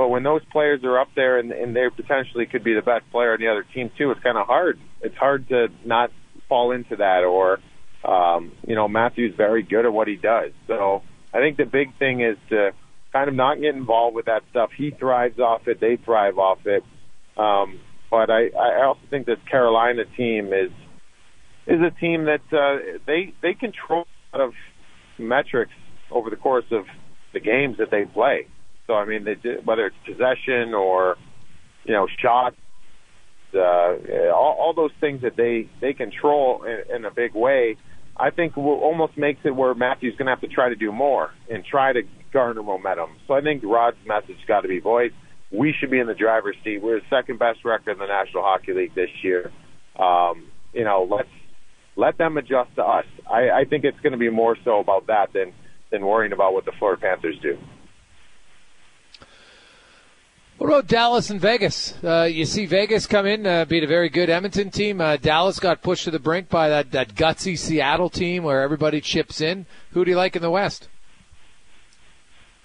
but 0.00 0.08
when 0.08 0.22
those 0.22 0.40
players 0.50 0.82
are 0.84 0.98
up 0.98 1.08
there 1.14 1.38
and, 1.38 1.52
and 1.52 1.76
they 1.76 1.86
potentially 1.94 2.46
could 2.46 2.64
be 2.64 2.72
the 2.72 2.80
best 2.80 3.04
player 3.10 3.34
on 3.34 3.38
the 3.38 3.48
other 3.48 3.66
team 3.74 3.90
too, 3.98 4.10
it's 4.10 4.22
kind 4.22 4.38
of 4.38 4.46
hard. 4.46 4.78
It's 5.02 5.16
hard 5.16 5.46
to 5.48 5.68
not 5.84 6.10
fall 6.48 6.72
into 6.72 6.96
that. 6.96 7.24
Or, 7.24 7.58
um, 8.02 8.52
you 8.66 8.74
know, 8.74 8.88
Matthew's 8.88 9.34
very 9.36 9.62
good 9.62 9.84
at 9.84 9.92
what 9.92 10.08
he 10.08 10.16
does. 10.16 10.52
So 10.68 11.02
I 11.34 11.40
think 11.40 11.58
the 11.58 11.66
big 11.66 11.98
thing 11.98 12.22
is 12.22 12.38
to 12.48 12.70
kind 13.12 13.28
of 13.28 13.34
not 13.34 13.60
get 13.60 13.74
involved 13.74 14.14
with 14.14 14.26
that 14.26 14.42
stuff. 14.50 14.70
He 14.76 14.90
thrives 14.90 15.38
off 15.38 15.62
it. 15.66 15.80
They 15.80 15.96
thrive 16.04 16.38
off 16.38 16.58
it. 16.64 16.82
Um, 17.36 17.80
but 18.10 18.30
I, 18.30 18.48
I 18.48 18.84
also 18.84 19.00
think 19.08 19.26
this 19.26 19.38
Carolina 19.50 20.02
team 20.16 20.52
is 20.52 20.70
is 21.66 21.80
a 21.80 21.90
team 22.00 22.26
that 22.26 22.40
uh, 22.52 22.98
they 23.06 23.32
they 23.42 23.54
control 23.54 24.06
a 24.32 24.38
lot 24.38 24.46
of 24.46 24.52
metrics 25.18 25.72
over 26.10 26.30
the 26.30 26.36
course 26.36 26.64
of 26.72 26.84
the 27.32 27.40
games 27.40 27.76
that 27.78 27.90
they 27.90 28.04
play. 28.04 28.46
So 28.86 28.94
I 28.94 29.04
mean, 29.04 29.24
they 29.24 29.36
whether 29.64 29.86
it's 29.86 29.96
possession 30.04 30.74
or 30.74 31.16
you 31.84 31.92
know 31.94 32.06
shots, 32.20 32.56
uh, 33.54 34.30
all, 34.34 34.56
all 34.58 34.74
those 34.74 34.90
things 35.00 35.22
that 35.22 35.36
they 35.36 35.68
they 35.80 35.92
control 35.92 36.64
in, 36.64 36.96
in 36.96 37.04
a 37.04 37.10
big 37.10 37.34
way. 37.34 37.76
I 38.16 38.30
think 38.30 38.56
almost 38.56 39.16
makes 39.16 39.40
it 39.44 39.54
where 39.54 39.74
Matthew's 39.74 40.14
going 40.16 40.26
to 40.26 40.32
have 40.32 40.40
to 40.42 40.48
try 40.48 40.68
to 40.68 40.76
do 40.76 40.92
more 40.92 41.30
and 41.50 41.64
try 41.64 41.92
to 41.92 42.02
garner 42.32 42.62
momentum. 42.62 43.10
So 43.26 43.34
I 43.34 43.40
think 43.40 43.62
Rod's 43.64 43.96
message 44.06 44.36
got 44.46 44.60
to 44.60 44.68
be 44.68 44.80
voiced. 44.80 45.14
We 45.50 45.74
should 45.78 45.90
be 45.90 45.98
in 45.98 46.06
the 46.06 46.14
driver's 46.14 46.56
seat. 46.62 46.82
We're 46.82 47.00
the 47.00 47.06
second 47.10 47.38
best 47.38 47.64
record 47.64 47.92
in 47.92 47.98
the 47.98 48.06
National 48.06 48.42
Hockey 48.42 48.72
League 48.72 48.94
this 48.94 49.10
year. 49.22 49.50
Um, 49.98 50.48
you 50.72 50.84
know, 50.84 51.08
let's 51.10 51.28
let 51.96 52.18
them 52.18 52.36
adjust 52.36 52.74
to 52.76 52.82
us. 52.82 53.06
I, 53.28 53.50
I 53.50 53.64
think 53.68 53.84
it's 53.84 53.98
going 54.00 54.12
to 54.12 54.18
be 54.18 54.30
more 54.30 54.56
so 54.64 54.78
about 54.78 55.08
that 55.08 55.32
than 55.32 55.52
than 55.90 56.06
worrying 56.06 56.32
about 56.32 56.52
what 56.52 56.64
the 56.64 56.72
Florida 56.78 57.00
Panthers 57.00 57.36
do. 57.42 57.58
What 60.60 60.66
about 60.66 60.88
Dallas 60.88 61.30
and 61.30 61.40
Vegas? 61.40 61.94
Uh, 62.04 62.28
you 62.30 62.44
see 62.44 62.66
Vegas 62.66 63.06
come 63.06 63.24
in, 63.24 63.46
uh, 63.46 63.64
beat 63.64 63.82
a 63.82 63.86
very 63.86 64.10
good 64.10 64.28
Edmonton 64.28 64.68
team. 64.68 65.00
Uh, 65.00 65.16
Dallas 65.16 65.58
got 65.58 65.80
pushed 65.80 66.04
to 66.04 66.10
the 66.10 66.18
brink 66.18 66.50
by 66.50 66.68
that, 66.68 66.90
that 66.90 67.14
gutsy 67.14 67.58
Seattle 67.58 68.10
team 68.10 68.42
where 68.42 68.60
everybody 68.60 69.00
chips 69.00 69.40
in. 69.40 69.64
Who 69.92 70.04
do 70.04 70.10
you 70.10 70.18
like 70.18 70.36
in 70.36 70.42
the 70.42 70.50
West? 70.50 70.90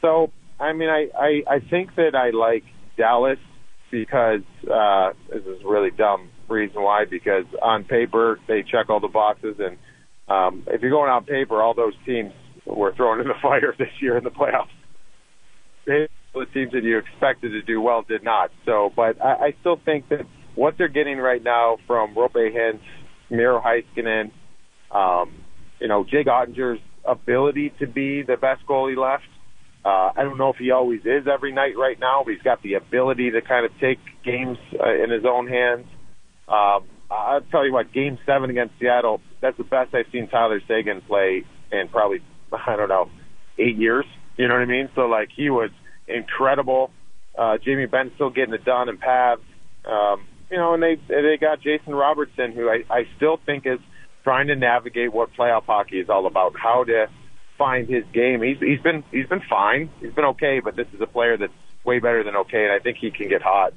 So, 0.01 0.33
I 0.59 0.73
mean, 0.73 0.89
I, 0.89 1.07
I, 1.17 1.43
I 1.49 1.59
think 1.61 1.95
that 1.95 2.15
I 2.15 2.31
like 2.31 2.65
Dallas 2.97 3.39
because 3.91 4.41
uh, 4.69 5.13
this 5.29 5.45
is 5.45 5.63
a 5.63 5.65
really 5.65 5.91
dumb 5.91 6.31
reason 6.49 6.81
why, 6.81 7.05
because 7.05 7.45
on 7.61 7.85
paper 7.85 8.41
they 8.45 8.61
check 8.63 8.89
all 8.89 8.99
the 8.99 9.07
boxes, 9.07 9.55
and 9.59 9.77
um, 10.27 10.63
if 10.67 10.81
you're 10.81 10.91
going 10.91 11.09
on 11.09 11.23
paper, 11.23 11.61
all 11.61 11.73
those 11.73 11.95
teams 12.05 12.33
were 12.65 12.93
thrown 12.93 13.21
in 13.21 13.27
the 13.29 13.35
fire 13.41 13.73
this 13.79 13.87
year 14.01 14.17
in 14.17 14.25
the 14.25 14.31
playoffs. 14.31 14.67
They, 15.87 16.09
the 16.39 16.51
teams 16.53 16.71
that 16.73 16.83
you 16.83 16.97
expected 16.97 17.51
to 17.51 17.61
do 17.61 17.81
well 17.81 18.03
did 18.07 18.23
not. 18.23 18.51
So, 18.65 18.91
but 18.95 19.23
I, 19.23 19.47
I 19.47 19.55
still 19.61 19.79
think 19.83 20.09
that 20.09 20.21
what 20.55 20.75
they're 20.77 20.87
getting 20.87 21.17
right 21.17 21.43
now 21.43 21.77
from 21.87 22.15
Roope 22.15 22.33
Hintz, 22.35 22.81
Miro 23.29 23.61
Heiskanen, 23.61 24.31
um, 24.91 25.33
you 25.79 25.87
know, 25.87 26.05
Jake 26.09 26.27
Oettinger's 26.27 26.79
ability 27.05 27.73
to 27.79 27.87
be 27.87 28.23
the 28.23 28.37
best 28.37 28.65
goalie 28.67 28.97
left. 28.97 29.23
Uh, 29.83 30.11
I 30.15 30.23
don't 30.23 30.37
know 30.37 30.49
if 30.49 30.55
he 30.57 30.71
always 30.71 31.01
is 31.01 31.27
every 31.31 31.51
night 31.51 31.77
right 31.77 31.99
now, 31.99 32.23
but 32.25 32.33
he's 32.33 32.41
got 32.41 32.63
the 32.63 32.73
ability 32.73 33.31
to 33.31 33.41
kind 33.41 33.65
of 33.65 33.71
take 33.79 33.99
games 34.23 34.57
uh, 34.79 34.93
in 34.95 35.11
his 35.11 35.25
own 35.25 35.47
hands. 35.47 35.85
Um, 36.47 36.85
I'll 37.11 37.41
tell 37.51 37.65
you 37.65 37.73
what, 37.73 37.93
Game 37.93 38.17
Seven 38.25 38.49
against 38.49 38.73
Seattle, 38.79 39.21
that's 39.41 39.57
the 39.57 39.63
best 39.63 39.93
I've 39.93 40.07
seen 40.11 40.27
Tyler 40.27 40.59
Seguin 40.67 41.01
play 41.01 41.43
in 41.71 41.87
probably 41.89 42.19
I 42.67 42.75
don't 42.75 42.89
know 42.89 43.09
eight 43.59 43.77
years. 43.77 44.05
You 44.37 44.47
know 44.47 44.55
what 44.55 44.61
I 44.61 44.65
mean? 44.65 44.89
So 44.95 45.01
like 45.01 45.29
he 45.35 45.49
was 45.49 45.69
incredible. 46.07 46.91
Uh, 47.37 47.57
Jamie 47.57 47.85
Benn 47.85 48.11
still 48.15 48.29
getting 48.29 48.53
it 48.53 48.63
done 48.63 48.89
in 48.89 48.97
Pavs. 48.97 49.39
Um, 49.85 50.25
you 50.49 50.57
know, 50.57 50.73
and 50.73 50.81
they 50.81 50.95
they 51.07 51.37
got 51.39 51.61
Jason 51.61 51.93
Robertson, 51.93 52.51
who 52.51 52.69
I, 52.69 52.83
I 52.89 53.07
still 53.17 53.39
think 53.45 53.65
is 53.65 53.79
trying 54.23 54.47
to 54.47 54.55
navigate 54.55 55.13
what 55.13 55.33
playoff 55.33 55.65
hockey 55.65 55.99
is 55.99 56.09
all 56.09 56.27
about. 56.27 56.53
How 56.57 56.83
to 56.83 57.07
find 57.57 57.87
his 57.87 58.03
game. 58.13 58.41
He's 58.41 58.59
he's 58.59 58.81
been 58.81 59.03
he's 59.11 59.27
been 59.27 59.41
fine. 59.49 59.89
He's 59.99 60.13
been 60.13 60.25
okay, 60.25 60.61
but 60.63 60.75
this 60.75 60.87
is 60.93 61.01
a 61.01 61.07
player 61.07 61.37
that's 61.37 61.53
way 61.83 61.99
better 61.99 62.23
than 62.23 62.35
okay, 62.35 62.63
and 62.63 62.71
I 62.71 62.79
think 62.79 62.97
he 62.99 63.11
can 63.11 63.29
get 63.29 63.41
hot. 63.41 63.73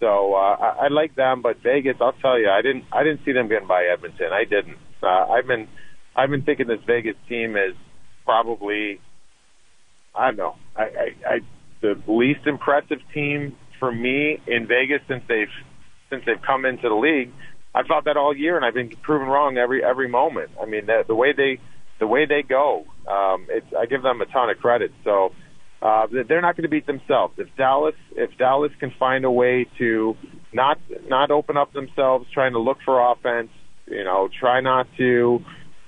So 0.00 0.34
uh, 0.34 0.56
I, 0.56 0.84
I 0.84 0.88
like 0.88 1.14
them, 1.14 1.42
but 1.42 1.62
Vegas, 1.62 1.96
I'll 2.00 2.12
tell 2.12 2.38
you, 2.38 2.48
I 2.48 2.62
didn't 2.62 2.84
I 2.92 3.02
didn't 3.02 3.24
see 3.24 3.32
them 3.32 3.48
getting 3.48 3.68
by 3.68 3.84
Edmonton. 3.84 4.32
I 4.32 4.44
didn't. 4.44 4.78
Uh, 5.02 5.06
I've 5.06 5.46
been 5.46 5.68
I've 6.16 6.30
been 6.30 6.42
thinking 6.42 6.66
this 6.66 6.80
Vegas 6.86 7.16
team 7.28 7.56
is 7.56 7.74
probably 8.24 9.00
I 10.14 10.26
don't 10.26 10.36
know 10.36 10.56
I, 10.76 10.82
I, 10.82 11.14
I 11.26 11.40
the 11.80 12.00
least 12.06 12.46
impressive 12.46 12.98
team 13.14 13.56
for 13.78 13.90
me 13.90 14.38
in 14.46 14.66
Vegas 14.66 15.00
since 15.08 15.22
they've 15.28 15.48
since 16.10 16.22
they've 16.26 16.42
come 16.46 16.64
into 16.64 16.88
the 16.88 16.94
league. 16.94 17.32
I've 17.74 17.86
thought 17.86 18.04
that 18.06 18.16
all 18.16 18.36
year, 18.36 18.56
and 18.56 18.64
I've 18.64 18.74
been 18.74 18.90
proven 19.02 19.28
wrong 19.28 19.56
every 19.56 19.82
every 19.84 20.08
moment. 20.08 20.50
I 20.60 20.66
mean, 20.66 20.86
the, 20.86 21.04
the 21.06 21.14
way 21.14 21.32
they 21.32 21.58
the 21.98 22.06
way 22.06 22.26
they 22.26 22.42
go, 22.42 22.84
um, 23.08 23.46
it's, 23.48 23.66
I 23.78 23.86
give 23.86 24.02
them 24.02 24.20
a 24.20 24.26
ton 24.26 24.50
of 24.50 24.58
credit. 24.58 24.90
So 25.04 25.32
uh, 25.82 26.06
they're 26.10 26.40
not 26.40 26.56
going 26.56 26.64
to 26.64 26.68
beat 26.68 26.86
themselves. 26.86 27.34
If 27.38 27.48
Dallas 27.56 27.94
if 28.12 28.36
Dallas 28.38 28.72
can 28.80 28.92
find 28.98 29.24
a 29.24 29.30
way 29.30 29.66
to 29.78 30.16
not 30.52 30.78
not 31.08 31.30
open 31.30 31.56
up 31.56 31.72
themselves, 31.72 32.26
trying 32.34 32.52
to 32.52 32.60
look 32.60 32.78
for 32.84 33.00
offense, 33.12 33.50
you 33.86 34.04
know, 34.04 34.28
try 34.38 34.60
not 34.60 34.86
to 34.98 35.40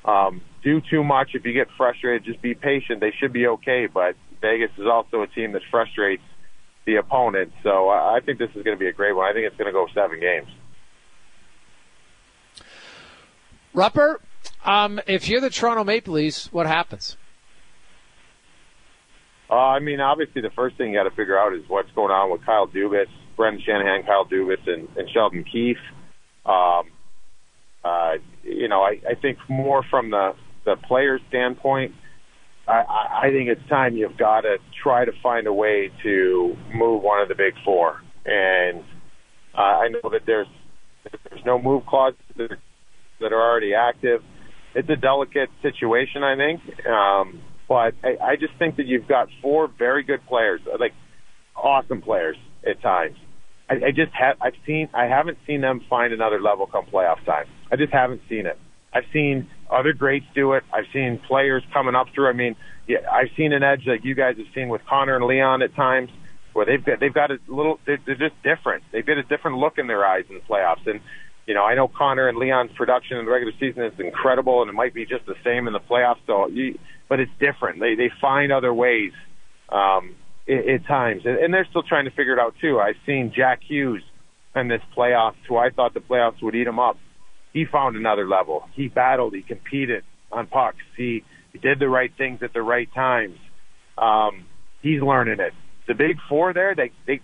um, 0.04 0.40
do 0.62 0.80
too 0.90 1.02
much. 1.04 1.30
If 1.34 1.44
you 1.44 1.52
get 1.52 1.68
frustrated, 1.76 2.24
just 2.24 2.40
be 2.42 2.54
patient. 2.54 3.00
They 3.00 3.12
should 3.18 3.32
be 3.32 3.46
okay. 3.46 3.86
But 3.92 4.16
Vegas 4.40 4.70
is 4.78 4.86
also 4.86 5.22
a 5.22 5.26
team 5.26 5.52
that 5.52 5.62
frustrates 5.70 6.22
the 6.86 6.96
opponent. 6.96 7.52
So 7.62 7.88
I 7.88 8.20
think 8.24 8.38
this 8.38 8.50
is 8.50 8.62
going 8.62 8.76
to 8.76 8.80
be 8.80 8.88
a 8.88 8.92
great 8.92 9.12
one. 9.12 9.28
I 9.28 9.32
think 9.32 9.46
it's 9.46 9.56
going 9.56 9.66
to 9.66 9.72
go 9.72 9.86
seven 9.94 10.20
games. 10.20 10.48
Rupper, 13.74 14.18
um, 14.64 15.00
if 15.06 15.28
you're 15.28 15.40
the 15.40 15.50
Toronto 15.50 15.84
Maple 15.84 16.14
Leafs, 16.14 16.52
what 16.52 16.66
happens? 16.66 17.16
Uh, 19.48 19.54
I 19.54 19.80
mean, 19.80 20.00
obviously, 20.00 20.42
the 20.42 20.50
first 20.50 20.76
thing 20.76 20.92
you 20.92 20.98
got 20.98 21.04
to 21.04 21.14
figure 21.14 21.38
out 21.38 21.54
is 21.54 21.62
what's 21.68 21.90
going 21.92 22.10
on 22.10 22.30
with 22.30 22.44
Kyle 22.44 22.66
Dubas, 22.66 23.06
Brendan 23.36 23.62
Shanahan, 23.64 24.02
Kyle 24.04 24.24
Dubas, 24.24 24.66
and, 24.66 24.88
and 24.96 25.08
Sheldon 25.10 25.44
Keefe. 25.44 25.76
Um, 26.46 26.90
uh, 27.84 28.12
you 28.42 28.68
know, 28.68 28.82
I, 28.82 29.00
I 29.08 29.14
think 29.14 29.38
more 29.48 29.82
from 29.90 30.10
the 30.10 30.34
the 30.64 30.76
player's 30.88 31.20
standpoint, 31.28 31.92
I, 32.68 32.84
I 33.24 33.30
think 33.30 33.48
it's 33.48 33.68
time 33.68 33.96
you've 33.96 34.16
got 34.16 34.42
to 34.42 34.58
try 34.82 35.04
to 35.04 35.12
find 35.22 35.46
a 35.46 35.52
way 35.52 35.90
to 36.02 36.56
move 36.74 37.02
one 37.02 37.20
of 37.20 37.28
the 37.28 37.34
big 37.34 37.54
four. 37.64 38.00
And 38.24 38.84
uh, 39.56 39.60
I 39.60 39.88
know 39.88 40.10
that 40.10 40.22
there's 40.26 40.46
there's 41.28 41.44
no 41.44 41.60
move 41.60 41.84
clauses 41.86 42.20
that 42.36 42.52
are, 42.52 42.58
that 43.20 43.32
are 43.32 43.50
already 43.50 43.74
active. 43.74 44.22
It's 44.74 44.88
a 44.88 44.96
delicate 44.96 45.50
situation, 45.60 46.22
I 46.22 46.36
think. 46.36 46.86
Um, 46.86 47.42
but 47.68 47.94
I, 48.04 48.16
I 48.22 48.36
just 48.36 48.52
think 48.58 48.76
that 48.76 48.86
you've 48.86 49.08
got 49.08 49.28
four 49.40 49.68
very 49.78 50.04
good 50.04 50.24
players, 50.28 50.60
like 50.78 50.92
awesome 51.56 52.00
players 52.00 52.36
at 52.68 52.80
times. 52.80 53.16
I, 53.68 53.74
I 53.74 53.90
just 53.90 54.12
have 54.12 54.36
I've 54.40 54.54
seen 54.66 54.88
I 54.94 55.06
haven't 55.06 55.38
seen 55.46 55.60
them 55.60 55.80
find 55.88 56.12
another 56.12 56.40
level 56.40 56.66
come 56.66 56.86
playoff 56.86 57.24
time. 57.24 57.46
I 57.70 57.76
just 57.76 57.92
haven't 57.92 58.20
seen 58.28 58.46
it. 58.46 58.58
I've 58.92 59.04
seen 59.12 59.48
other 59.72 59.92
greats 59.92 60.26
do 60.34 60.52
it. 60.52 60.64
I've 60.72 60.86
seen 60.92 61.20
players 61.26 61.62
coming 61.72 61.94
up 61.94 62.08
through. 62.14 62.28
I 62.28 62.32
mean, 62.32 62.56
yeah, 62.86 62.98
I've 63.10 63.30
seen 63.36 63.52
an 63.52 63.62
edge 63.62 63.82
like 63.86 64.04
you 64.04 64.14
guys 64.14 64.36
have 64.36 64.46
seen 64.54 64.68
with 64.68 64.82
Connor 64.88 65.16
and 65.16 65.24
Leon 65.24 65.62
at 65.62 65.74
times, 65.74 66.10
where 66.52 66.66
they've 66.66 66.84
got 66.84 67.00
they've 67.00 67.14
got 67.14 67.30
a 67.30 67.38
little. 67.48 67.78
They're, 67.86 67.98
they're 68.04 68.16
just 68.16 68.40
different. 68.42 68.84
They've 68.92 69.06
got 69.06 69.18
a 69.18 69.22
different 69.22 69.58
look 69.58 69.78
in 69.78 69.86
their 69.86 70.04
eyes 70.04 70.24
in 70.28 70.34
the 70.34 70.42
playoffs. 70.42 70.86
And 70.86 71.00
you 71.46 71.54
know, 71.54 71.64
I 71.64 71.74
know 71.74 71.88
Connor 71.88 72.28
and 72.28 72.38
Leon's 72.38 72.72
production 72.76 73.16
in 73.18 73.24
the 73.24 73.30
regular 73.30 73.52
season 73.58 73.82
is 73.84 73.98
incredible, 73.98 74.62
and 74.62 74.68
it 74.68 74.74
might 74.74 74.94
be 74.94 75.06
just 75.06 75.26
the 75.26 75.34
same 75.44 75.66
in 75.66 75.72
the 75.72 75.80
playoffs. 75.80 76.20
So, 76.26 76.48
you, 76.48 76.78
but 77.08 77.20
it's 77.20 77.32
different. 77.40 77.80
They 77.80 77.94
they 77.94 78.10
find 78.20 78.52
other 78.52 78.72
ways 78.72 79.12
um, 79.68 80.14
at, 80.48 80.86
times, 80.86 81.22
and, 81.24 81.38
and 81.38 81.54
they're 81.54 81.66
still 81.70 81.82
trying 81.82 82.04
to 82.04 82.10
figure 82.10 82.34
it 82.34 82.38
out 82.38 82.54
too. 82.60 82.78
I've 82.78 82.96
seen 83.06 83.32
Jack 83.34 83.60
Hughes 83.66 84.02
in 84.54 84.68
this 84.68 84.82
playoffs, 84.96 85.36
who 85.48 85.56
I 85.56 85.70
thought 85.70 85.94
the 85.94 86.00
playoffs 86.00 86.42
would 86.42 86.54
eat 86.54 86.66
him 86.66 86.78
up 86.78 86.98
he 87.52 87.64
found 87.64 87.96
another 87.96 88.26
level. 88.28 88.68
He 88.74 88.88
battled. 88.88 89.34
He 89.34 89.42
competed 89.42 90.04
on 90.30 90.46
pucks. 90.46 90.78
He, 90.96 91.24
he 91.52 91.58
did 91.58 91.78
the 91.78 91.88
right 91.88 92.10
things 92.16 92.40
at 92.42 92.52
the 92.52 92.62
right 92.62 92.88
times. 92.94 93.38
Um, 93.98 94.46
he's 94.80 95.00
learning 95.02 95.40
it. 95.40 95.52
The 95.86 95.94
big 95.94 96.16
four 96.28 96.52
there, 96.52 96.74
they, 96.74 96.92
they, 97.06 97.20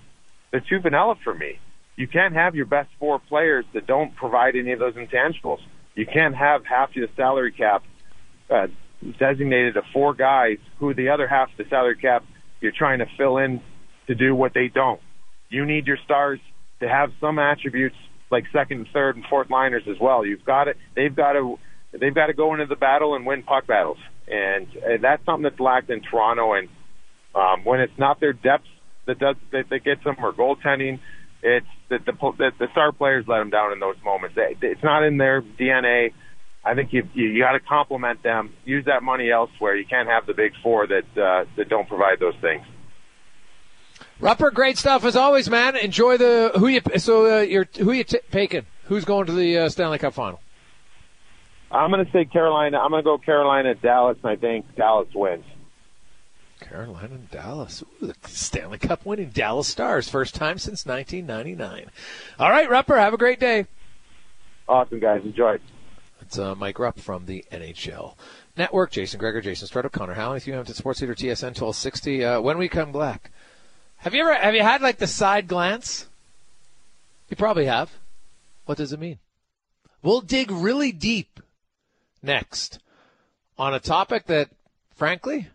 they're 0.50 0.64
too 0.68 0.80
vanilla 0.80 1.14
for 1.24 1.34
me. 1.34 1.58
You 1.96 2.06
can't 2.06 2.34
have 2.34 2.54
your 2.54 2.66
best 2.66 2.90
four 3.00 3.18
players 3.18 3.64
that 3.74 3.86
don't 3.86 4.14
provide 4.14 4.54
any 4.54 4.72
of 4.72 4.78
those 4.78 4.94
intangibles. 4.94 5.58
You 5.94 6.06
can't 6.06 6.36
have 6.36 6.64
half 6.64 6.94
your 6.94 7.08
salary 7.16 7.52
cap 7.52 7.82
uh, 8.50 8.68
designated 9.18 9.74
to 9.74 9.82
four 9.92 10.14
guys 10.14 10.58
who 10.78 10.94
the 10.94 11.08
other 11.08 11.26
half 11.26 11.50
of 11.50 11.56
the 11.56 11.64
salary 11.68 11.96
cap 11.96 12.24
you're 12.60 12.72
trying 12.76 13.00
to 13.00 13.06
fill 13.16 13.38
in 13.38 13.60
to 14.06 14.14
do 14.14 14.34
what 14.34 14.54
they 14.54 14.68
don't. 14.68 15.00
You 15.48 15.64
need 15.64 15.86
your 15.86 15.98
stars 16.04 16.40
to 16.80 16.88
have 16.88 17.10
some 17.20 17.38
attributes 17.38 17.96
like 18.30 18.44
second 18.52 18.86
third 18.92 19.16
and 19.16 19.24
fourth 19.28 19.50
liners 19.50 19.82
as 19.88 19.96
well. 20.00 20.24
You've 20.24 20.44
got 20.44 20.64
to, 20.64 20.74
they've 20.94 21.14
got 21.14 21.32
to, 21.32 21.58
they've 21.92 22.14
got 22.14 22.26
to 22.26 22.34
go 22.34 22.52
into 22.54 22.66
the 22.66 22.76
battle 22.76 23.14
and 23.14 23.26
win 23.26 23.42
puck 23.42 23.66
battles, 23.66 23.98
and, 24.26 24.66
and 24.84 25.02
that's 25.02 25.24
something 25.24 25.44
that's 25.44 25.60
lacked 25.60 25.90
in 25.90 26.02
Toronto. 26.02 26.54
And 26.54 26.68
um, 27.34 27.64
when 27.64 27.80
it's 27.80 27.98
not 27.98 28.20
their 28.20 28.32
depth 28.32 28.64
that 29.06 29.18
does 29.18 29.36
that, 29.52 29.64
that 29.70 29.84
gets 29.84 30.04
them 30.04 30.16
or 30.22 30.32
goaltending, 30.32 31.00
it's 31.42 31.66
that 31.90 32.04
the, 32.04 32.12
the 32.12 32.50
the 32.58 32.66
star 32.72 32.92
players 32.92 33.24
let 33.26 33.38
them 33.38 33.50
down 33.50 33.72
in 33.72 33.80
those 33.80 33.96
moments. 34.04 34.36
They, 34.36 34.56
it's 34.66 34.82
not 34.82 35.04
in 35.04 35.16
their 35.16 35.42
DNA. 35.42 36.12
I 36.64 36.74
think 36.74 36.92
you 36.92 37.08
you, 37.14 37.28
you 37.28 37.42
got 37.42 37.52
to 37.52 37.60
compliment 37.60 38.22
them. 38.22 38.52
Use 38.64 38.84
that 38.86 39.02
money 39.02 39.30
elsewhere. 39.30 39.76
You 39.76 39.86
can't 39.86 40.08
have 40.08 40.26
the 40.26 40.34
big 40.34 40.52
four 40.62 40.86
that 40.86 41.20
uh, 41.20 41.44
that 41.56 41.68
don't 41.68 41.88
provide 41.88 42.20
those 42.20 42.34
things. 42.40 42.64
Rupper, 44.20 44.52
great 44.52 44.76
stuff 44.76 45.04
as 45.04 45.14
always, 45.14 45.48
man. 45.48 45.76
Enjoy 45.76 46.16
the 46.16 46.52
who 46.58 46.66
you 46.66 46.80
so 46.96 47.38
uh, 47.38 47.40
you're 47.42 47.68
who 47.76 47.92
you 47.92 48.04
t- 48.04 48.18
taking? 48.32 48.66
Who's 48.84 49.04
going 49.04 49.26
to 49.26 49.32
the 49.32 49.58
uh, 49.58 49.68
Stanley 49.68 49.98
Cup 49.98 50.14
final? 50.14 50.40
I'm 51.70 51.90
going 51.90 52.04
to 52.04 52.10
say 52.10 52.24
Carolina. 52.24 52.78
I'm 52.78 52.90
going 52.90 53.02
to 53.02 53.04
go 53.04 53.18
Carolina, 53.18 53.74
Dallas, 53.74 54.16
and 54.22 54.32
I 54.32 54.36
think 54.36 54.74
Dallas 54.74 55.08
wins. 55.14 55.44
Carolina 56.60 57.14
and 57.14 57.30
Dallas. 57.30 57.84
Ooh, 58.02 58.06
the 58.06 58.14
Stanley 58.26 58.78
Cup 58.78 59.04
winning 59.06 59.30
Dallas 59.30 59.68
Stars. 59.68 60.08
First 60.08 60.34
time 60.34 60.58
since 60.58 60.84
1999. 60.86 61.90
All 62.38 62.50
right, 62.50 62.68
Rupper, 62.68 62.98
have 62.98 63.14
a 63.14 63.18
great 63.18 63.38
day. 63.38 63.66
Awesome, 64.68 64.98
guys. 64.98 65.22
Enjoy. 65.24 65.58
It's 66.20 66.38
uh, 66.38 66.54
Mike 66.54 66.78
Rupp 66.78 66.98
from 66.98 67.26
the 67.26 67.44
NHL 67.52 68.14
Network. 68.56 68.90
Jason 68.90 69.20
Gregor, 69.20 69.40
Jason 69.40 69.68
Strutto, 69.68 69.92
Connor 69.92 70.14
Howell. 70.14 70.34
If 70.34 70.46
you 70.46 70.54
have 70.54 70.66
to 70.66 70.74
Sports 70.74 71.00
Leader 71.00 71.14
TSN 71.14 71.54
1260. 71.56 72.24
Uh, 72.24 72.40
when 72.40 72.58
we 72.58 72.68
come 72.68 72.92
back, 72.92 73.30
have 73.98 74.14
you 74.14 74.22
ever 74.22 74.34
have 74.34 74.54
you 74.54 74.62
had 74.62 74.82
like 74.82 74.98
the 74.98 75.06
side 75.06 75.48
glance? 75.48 76.06
You 77.28 77.36
probably 77.36 77.66
have. 77.66 77.90
What 78.64 78.78
does 78.78 78.92
it 78.92 79.00
mean? 79.00 79.18
We'll 80.02 80.20
dig 80.20 80.50
really 80.50 80.92
deep 80.92 81.40
next 82.22 82.78
on 83.58 83.74
a 83.74 83.80
topic 83.80 84.26
that, 84.26 84.50
frankly, 84.94 85.48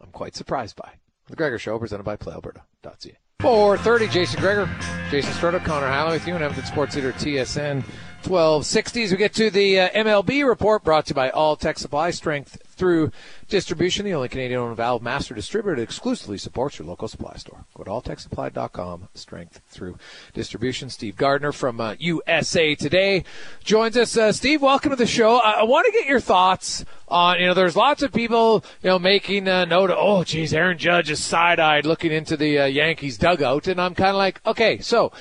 I'm 0.00 0.10
quite 0.10 0.34
surprised 0.34 0.76
by. 0.76 0.92
The 1.28 1.36
Gregor 1.36 1.58
Show, 1.58 1.78
presented 1.78 2.04
by 2.04 2.16
PlayAlberta.ca. 2.16 3.16
430, 3.40 4.08
Jason 4.08 4.40
Gregor, 4.40 4.70
Jason 5.10 5.32
Strutto, 5.32 5.62
Connor 5.64 5.88
Halley 5.88 6.14
with 6.14 6.26
you, 6.26 6.34
and 6.34 6.42
Edmonton 6.42 6.66
Sports 6.66 6.96
Leader 6.96 7.12
TSN 7.12 7.84
1260s. 8.22 9.10
We 9.10 9.16
get 9.16 9.34
to 9.34 9.50
the 9.50 9.80
uh, 9.80 9.88
MLB 9.90 10.46
report 10.46 10.84
brought 10.84 11.06
to 11.06 11.10
you 11.10 11.14
by 11.14 11.30
All 11.30 11.56
Tech 11.56 11.78
Supply 11.78 12.10
Strength 12.10 12.58
Through 12.74 13.12
Distribution, 13.48 14.04
the 14.04 14.14
only 14.14 14.28
Canadian 14.28 14.60
owned 14.60 14.76
valve 14.76 15.02
master 15.02 15.34
distributor 15.34 15.76
that 15.76 15.82
exclusively 15.82 16.38
supports 16.38 16.78
your 16.78 16.88
local 16.88 17.08
supply 17.08 17.36
store. 17.36 17.64
Go 17.74 17.84
to 17.84 17.90
alltechsupply.com, 17.90 19.08
strength 19.14 19.60
through 19.68 19.96
distribution. 20.32 20.90
Steve 20.90 21.16
Gardner 21.16 21.52
from 21.52 21.80
uh, 21.80 21.94
USA 21.98 22.74
Today 22.74 23.24
joins 23.62 23.96
us. 23.96 24.16
Uh, 24.16 24.32
Steve, 24.32 24.60
welcome 24.60 24.90
to 24.90 24.96
the 24.96 25.06
show. 25.06 25.36
I, 25.38 25.60
I 25.60 25.62
want 25.62 25.86
to 25.86 25.92
get 25.92 26.06
your 26.06 26.20
thoughts 26.20 26.84
on, 27.06 27.38
you 27.38 27.46
know, 27.46 27.54
there's 27.54 27.76
lots 27.76 28.02
of 28.02 28.12
people, 28.12 28.64
you 28.82 28.90
know, 28.90 28.98
making 28.98 29.46
a 29.46 29.66
note 29.66 29.90
of, 29.90 29.98
oh, 30.00 30.24
geez, 30.24 30.52
Aaron 30.52 30.78
Judge 30.78 31.10
is 31.10 31.22
side 31.22 31.60
eyed 31.60 31.86
looking 31.86 32.12
into 32.12 32.36
the 32.36 32.58
uh, 32.58 32.64
Yankees 32.64 33.18
dugout. 33.18 33.68
And 33.68 33.80
I'm 33.80 33.94
kind 33.94 34.10
of 34.10 34.16
like, 34.16 34.40
okay, 34.44 34.78
so 34.78 35.12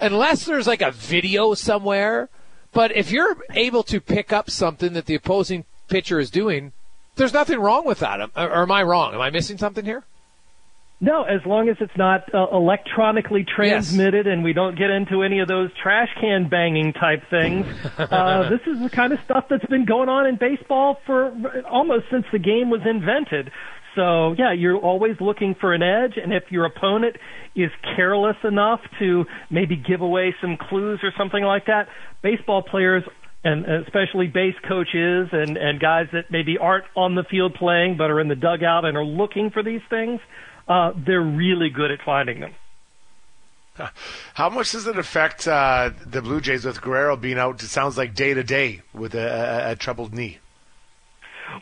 unless 0.00 0.44
there's 0.44 0.66
like 0.66 0.82
a 0.82 0.90
video 0.90 1.54
somewhere, 1.54 2.30
but 2.72 2.94
if 2.96 3.10
you're 3.10 3.36
able 3.50 3.82
to 3.84 4.00
pick 4.00 4.32
up 4.32 4.48
something 4.48 4.94
that 4.94 5.06
the 5.06 5.14
opposing 5.14 5.66
pitcher 5.88 6.18
is 6.18 6.30
doing, 6.30 6.72
there's 7.16 7.32
nothing 7.32 7.58
wrong 7.58 7.84
with 7.84 8.00
that. 8.00 8.30
Or 8.36 8.62
am 8.62 8.70
I 8.70 8.82
wrong? 8.82 9.14
Am 9.14 9.20
I 9.20 9.30
missing 9.30 9.58
something 9.58 9.84
here? 9.84 10.04
No, 11.02 11.24
as 11.24 11.44
long 11.44 11.68
as 11.68 11.76
it's 11.80 11.96
not 11.96 12.32
uh, 12.32 12.46
electronically 12.52 13.44
transmitted 13.44 14.26
yes. 14.26 14.32
and 14.32 14.44
we 14.44 14.52
don't 14.52 14.78
get 14.78 14.88
into 14.90 15.24
any 15.24 15.40
of 15.40 15.48
those 15.48 15.70
trash 15.82 16.08
can 16.20 16.48
banging 16.48 16.92
type 16.92 17.24
things. 17.28 17.66
uh, 17.98 18.48
this 18.48 18.60
is 18.68 18.80
the 18.80 18.88
kind 18.88 19.12
of 19.12 19.18
stuff 19.24 19.46
that's 19.50 19.66
been 19.66 19.84
going 19.84 20.08
on 20.08 20.28
in 20.28 20.36
baseball 20.36 20.98
for 21.04 21.32
almost 21.68 22.04
since 22.08 22.24
the 22.30 22.38
game 22.38 22.70
was 22.70 22.82
invented. 22.86 23.50
So 23.96 24.34
yeah, 24.38 24.52
you're 24.52 24.76
always 24.76 25.16
looking 25.20 25.56
for 25.60 25.74
an 25.74 25.82
edge, 25.82 26.18
and 26.22 26.32
if 26.32 26.44
your 26.50 26.66
opponent 26.66 27.16
is 27.56 27.72
careless 27.96 28.36
enough 28.44 28.80
to 29.00 29.24
maybe 29.50 29.74
give 29.74 30.02
away 30.02 30.36
some 30.40 30.56
clues 30.56 31.00
or 31.02 31.12
something 31.18 31.42
like 31.42 31.66
that, 31.66 31.88
baseball 32.22 32.62
players 32.62 33.02
and 33.44 33.64
especially 33.66 34.28
base 34.28 34.54
coaches 34.66 35.28
and 35.32 35.56
and 35.56 35.80
guys 35.80 36.06
that 36.12 36.30
maybe 36.30 36.58
aren't 36.58 36.84
on 36.96 37.14
the 37.14 37.24
field 37.24 37.54
playing 37.54 37.96
but 37.96 38.10
are 38.10 38.20
in 38.20 38.28
the 38.28 38.36
dugout 38.36 38.84
and 38.84 38.96
are 38.96 39.04
looking 39.04 39.50
for 39.50 39.62
these 39.62 39.80
things, 39.90 40.20
uh, 40.68 40.92
they're 41.06 41.20
really 41.20 41.70
good 41.70 41.90
at 41.90 41.98
finding 42.04 42.40
them. 42.40 42.54
How 44.34 44.50
much 44.50 44.72
does 44.72 44.86
it 44.86 44.98
affect 44.98 45.48
uh, 45.48 45.90
the 46.06 46.20
Blue 46.20 46.40
Jays 46.40 46.64
with 46.64 46.80
Guerrero 46.80 47.16
being 47.16 47.38
out? 47.38 47.62
It 47.62 47.68
sounds 47.68 47.96
like 47.96 48.14
day 48.14 48.34
to 48.34 48.42
day 48.42 48.82
with 48.92 49.14
a, 49.14 49.68
a, 49.68 49.70
a 49.72 49.76
troubled 49.76 50.12
knee. 50.12 50.38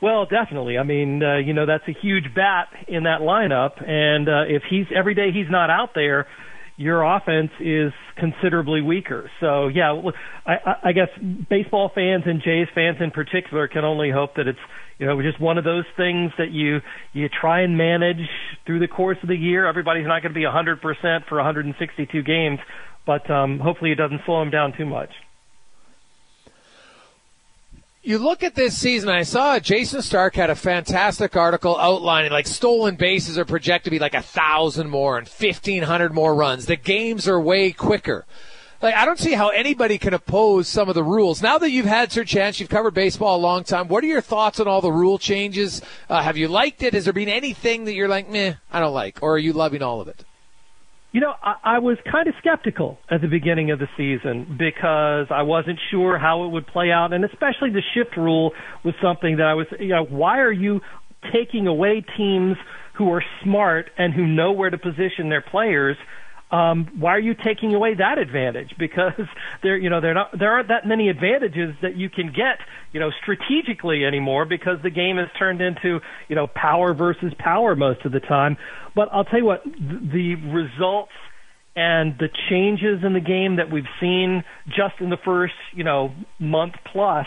Well, 0.02 0.26
definitely. 0.26 0.78
I 0.78 0.82
mean, 0.82 1.22
uh, 1.22 1.38
you 1.38 1.52
know, 1.52 1.66
that's 1.66 1.86
a 1.88 1.92
huge 1.92 2.34
bat 2.34 2.68
in 2.86 3.04
that 3.04 3.20
lineup, 3.20 3.82
and 3.88 4.28
uh, 4.28 4.42
if 4.46 4.62
he's 4.68 4.86
every 4.94 5.14
day 5.14 5.32
he's 5.32 5.50
not 5.50 5.70
out 5.70 5.94
there, 5.94 6.26
your 6.80 7.02
offense 7.02 7.50
is 7.60 7.92
considerably 8.16 8.80
weaker. 8.80 9.30
So, 9.38 9.68
yeah, 9.68 10.00
I, 10.46 10.54
I 10.84 10.92
guess 10.92 11.08
baseball 11.50 11.90
fans 11.94 12.22
and 12.24 12.40
Jays 12.42 12.68
fans 12.74 12.96
in 13.00 13.10
particular 13.10 13.68
can 13.68 13.84
only 13.84 14.10
hope 14.10 14.36
that 14.36 14.48
it's 14.48 14.58
you 14.98 15.04
know 15.04 15.20
just 15.20 15.38
one 15.38 15.58
of 15.58 15.64
those 15.64 15.84
things 15.98 16.32
that 16.38 16.50
you 16.50 16.78
you 17.12 17.28
try 17.28 17.60
and 17.60 17.76
manage 17.76 18.26
through 18.64 18.78
the 18.78 18.88
course 18.88 19.18
of 19.22 19.28
the 19.28 19.36
year. 19.36 19.66
Everybody's 19.66 20.06
not 20.06 20.22
going 20.22 20.32
to 20.32 20.34
be 20.34 20.46
100% 20.46 20.80
for 21.28 21.36
162 21.36 22.22
games, 22.22 22.58
but 23.06 23.30
um, 23.30 23.58
hopefully 23.58 23.92
it 23.92 23.96
doesn't 23.96 24.22
slow 24.24 24.40
them 24.40 24.50
down 24.50 24.72
too 24.74 24.86
much 24.86 25.10
you 28.02 28.18
look 28.18 28.42
at 28.42 28.54
this 28.54 28.76
season, 28.76 29.10
I 29.10 29.22
saw 29.24 29.58
Jayson 29.58 30.02
Stark 30.02 30.34
had 30.34 30.48
a 30.48 30.54
fantastic 30.54 31.36
article 31.36 31.76
outlining 31.78 32.32
like 32.32 32.46
stolen 32.46 32.96
bases 32.96 33.36
are 33.36 33.44
projected 33.44 33.84
to 33.84 33.90
be 33.90 33.98
like 33.98 34.14
a 34.14 34.22
thousand 34.22 34.88
more 34.88 35.18
and 35.18 35.28
fifteen 35.28 35.82
hundred 35.82 36.14
more 36.14 36.34
runs. 36.34 36.66
The 36.66 36.76
games 36.76 37.28
are 37.28 37.40
way 37.40 37.72
quicker. 37.72 38.24
Like 38.80 38.94
I 38.94 39.04
don't 39.04 39.18
see 39.18 39.34
how 39.34 39.50
anybody 39.50 39.98
can 39.98 40.14
oppose 40.14 40.66
some 40.66 40.88
of 40.88 40.94
the 40.94 41.04
rules. 41.04 41.42
Now 41.42 41.58
that 41.58 41.70
you've 41.70 41.84
had 41.84 42.16
your 42.16 42.24
chance, 42.24 42.58
you've 42.58 42.70
covered 42.70 42.94
baseball 42.94 43.36
a 43.36 43.38
long 43.38 43.64
time. 43.64 43.88
What 43.88 44.02
are 44.02 44.06
your 44.06 44.22
thoughts 44.22 44.60
on 44.60 44.66
all 44.66 44.80
the 44.80 44.90
rule 44.90 45.18
changes? 45.18 45.82
Uh, 46.08 46.22
have 46.22 46.38
you 46.38 46.48
liked 46.48 46.82
it? 46.82 46.94
Has 46.94 47.04
there 47.04 47.12
been 47.12 47.28
anything 47.28 47.84
that 47.84 47.92
you're 47.92 48.08
like, 48.08 48.30
meh, 48.30 48.54
I 48.72 48.80
don't 48.80 48.94
like, 48.94 49.18
or 49.20 49.34
are 49.34 49.38
you 49.38 49.52
loving 49.52 49.82
all 49.82 50.00
of 50.00 50.08
it? 50.08 50.24
You 51.12 51.20
know, 51.20 51.32
I, 51.42 51.76
I 51.76 51.78
was 51.80 51.98
kind 52.10 52.28
of 52.28 52.34
skeptical 52.38 52.98
at 53.10 53.20
the 53.20 53.26
beginning 53.26 53.70
of 53.72 53.78
the 53.78 53.88
season 53.96 54.56
because 54.58 55.26
I 55.30 55.42
wasn't 55.42 55.78
sure 55.90 56.18
how 56.18 56.44
it 56.44 56.48
would 56.48 56.66
play 56.66 56.90
out, 56.92 57.12
and 57.12 57.24
especially 57.24 57.70
the 57.70 57.82
shift 57.94 58.16
rule 58.16 58.52
was 58.84 58.94
something 59.02 59.38
that 59.38 59.46
I 59.46 59.54
was, 59.54 59.66
you 59.78 59.88
know, 59.88 60.04
why 60.04 60.38
are 60.38 60.52
you 60.52 60.80
taking 61.32 61.66
away 61.66 62.04
teams 62.16 62.56
who 62.96 63.10
are 63.12 63.24
smart 63.42 63.90
and 63.98 64.14
who 64.14 64.26
know 64.26 64.52
where 64.52 64.70
to 64.70 64.78
position 64.78 65.28
their 65.30 65.42
players 65.42 65.96
um, 66.50 66.88
why 66.98 67.12
are 67.12 67.20
you 67.20 67.34
taking 67.34 67.74
away 67.74 67.94
that 67.94 68.18
advantage? 68.18 68.74
Because 68.78 69.12
there, 69.62 69.76
you 69.76 69.88
know, 69.88 70.00
there 70.00 70.14
not 70.14 70.36
there 70.36 70.50
aren't 70.50 70.68
that 70.68 70.86
many 70.86 71.08
advantages 71.10 71.74
that 71.82 71.96
you 71.96 72.08
can 72.10 72.28
get, 72.28 72.58
you 72.92 72.98
know, 72.98 73.10
strategically 73.22 74.04
anymore 74.04 74.46
because 74.46 74.78
the 74.82 74.90
game 74.90 75.16
has 75.16 75.28
turned 75.38 75.60
into, 75.60 76.00
you 76.28 76.34
know, 76.34 76.46
power 76.46 76.92
versus 76.94 77.32
power 77.38 77.76
most 77.76 78.04
of 78.04 78.12
the 78.12 78.20
time. 78.20 78.56
But 78.96 79.10
I'll 79.12 79.24
tell 79.24 79.38
you 79.38 79.44
what, 79.44 79.62
the 79.64 80.34
results 80.46 81.12
and 81.76 82.18
the 82.18 82.28
changes 82.48 83.04
in 83.04 83.12
the 83.12 83.20
game 83.20 83.56
that 83.56 83.70
we've 83.70 83.84
seen 84.00 84.42
just 84.66 84.94
in 85.00 85.10
the 85.10 85.18
first, 85.24 85.54
you 85.74 85.84
know, 85.84 86.12
month 86.38 86.74
plus 86.92 87.26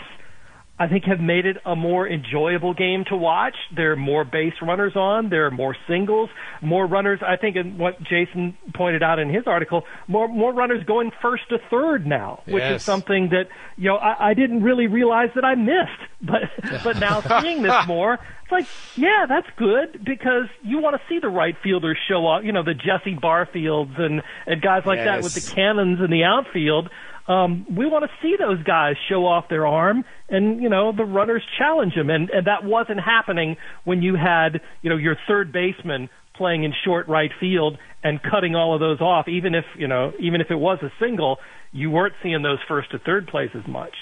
I 0.76 0.88
think 0.88 1.04
have 1.04 1.20
made 1.20 1.46
it 1.46 1.58
a 1.64 1.76
more 1.76 2.08
enjoyable 2.08 2.74
game 2.74 3.04
to 3.08 3.16
watch. 3.16 3.54
There 3.76 3.92
are 3.92 3.96
more 3.96 4.24
base 4.24 4.54
runners 4.60 4.96
on. 4.96 5.30
There 5.30 5.46
are 5.46 5.50
more 5.52 5.76
singles, 5.86 6.30
more 6.62 6.84
runners. 6.84 7.20
I 7.24 7.36
think 7.36 7.54
in 7.54 7.78
what 7.78 8.02
Jason 8.02 8.58
pointed 8.74 9.00
out 9.00 9.20
in 9.20 9.32
his 9.32 9.44
article, 9.46 9.84
more 10.08 10.26
more 10.26 10.52
runners 10.52 10.82
going 10.84 11.12
first 11.22 11.48
to 11.50 11.58
third 11.70 12.08
now, 12.08 12.42
which 12.46 12.62
yes. 12.62 12.80
is 12.80 12.82
something 12.82 13.28
that 13.28 13.44
you 13.76 13.88
know 13.88 13.96
I, 13.96 14.30
I 14.30 14.34
didn't 14.34 14.64
really 14.64 14.88
realize 14.88 15.30
that 15.36 15.44
I 15.44 15.54
missed. 15.54 15.90
But 16.24 16.44
but 16.82 16.98
now 16.98 17.20
seeing 17.42 17.60
this 17.60 17.86
more, 17.86 18.14
it's 18.14 18.50
like 18.50 18.66
yeah, 18.96 19.26
that's 19.28 19.46
good 19.58 20.02
because 20.02 20.48
you 20.62 20.78
want 20.78 20.96
to 20.96 21.02
see 21.06 21.18
the 21.18 21.28
right 21.28 21.54
fielders 21.62 21.98
show 22.08 22.26
up. 22.26 22.44
You 22.44 22.52
know 22.52 22.62
the 22.62 22.72
Jesse 22.72 23.14
Barfields 23.14 24.00
and 24.00 24.22
and 24.46 24.62
guys 24.62 24.86
like 24.86 25.00
yes. 25.00 25.04
that 25.04 25.22
with 25.22 25.34
the 25.34 25.54
cannons 25.54 26.00
in 26.00 26.10
the 26.10 26.24
outfield 26.24 26.88
um, 27.26 27.66
we 27.74 27.86
want 27.86 28.04
to 28.04 28.10
see 28.20 28.36
those 28.38 28.62
guys 28.62 28.96
show 29.08 29.26
off 29.26 29.48
their 29.48 29.66
arm 29.66 30.04
and 30.28 30.62
you 30.62 30.68
know 30.68 30.92
the 30.92 31.04
runners 31.04 31.42
challenge 31.58 31.94
them 31.94 32.10
and, 32.10 32.30
and 32.30 32.46
that 32.46 32.64
wasn't 32.64 33.00
happening 33.00 33.56
when 33.84 34.02
you 34.02 34.14
had 34.14 34.60
you 34.82 34.90
know 34.90 34.96
your 34.96 35.16
third 35.26 35.52
baseman 35.52 36.08
playing 36.34 36.64
in 36.64 36.72
short 36.84 37.08
right 37.08 37.30
field 37.38 37.78
and 38.02 38.20
cutting 38.22 38.54
all 38.54 38.74
of 38.74 38.80
those 38.80 39.00
off 39.00 39.28
even 39.28 39.54
if 39.54 39.64
you 39.76 39.88
know 39.88 40.12
even 40.18 40.40
if 40.40 40.50
it 40.50 40.56
was 40.56 40.78
a 40.82 40.92
single 41.00 41.38
you 41.72 41.90
weren't 41.90 42.14
seeing 42.22 42.42
those 42.42 42.58
first 42.68 42.90
to 42.92 42.98
third 43.00 43.26
places 43.26 43.64
much. 43.66 43.94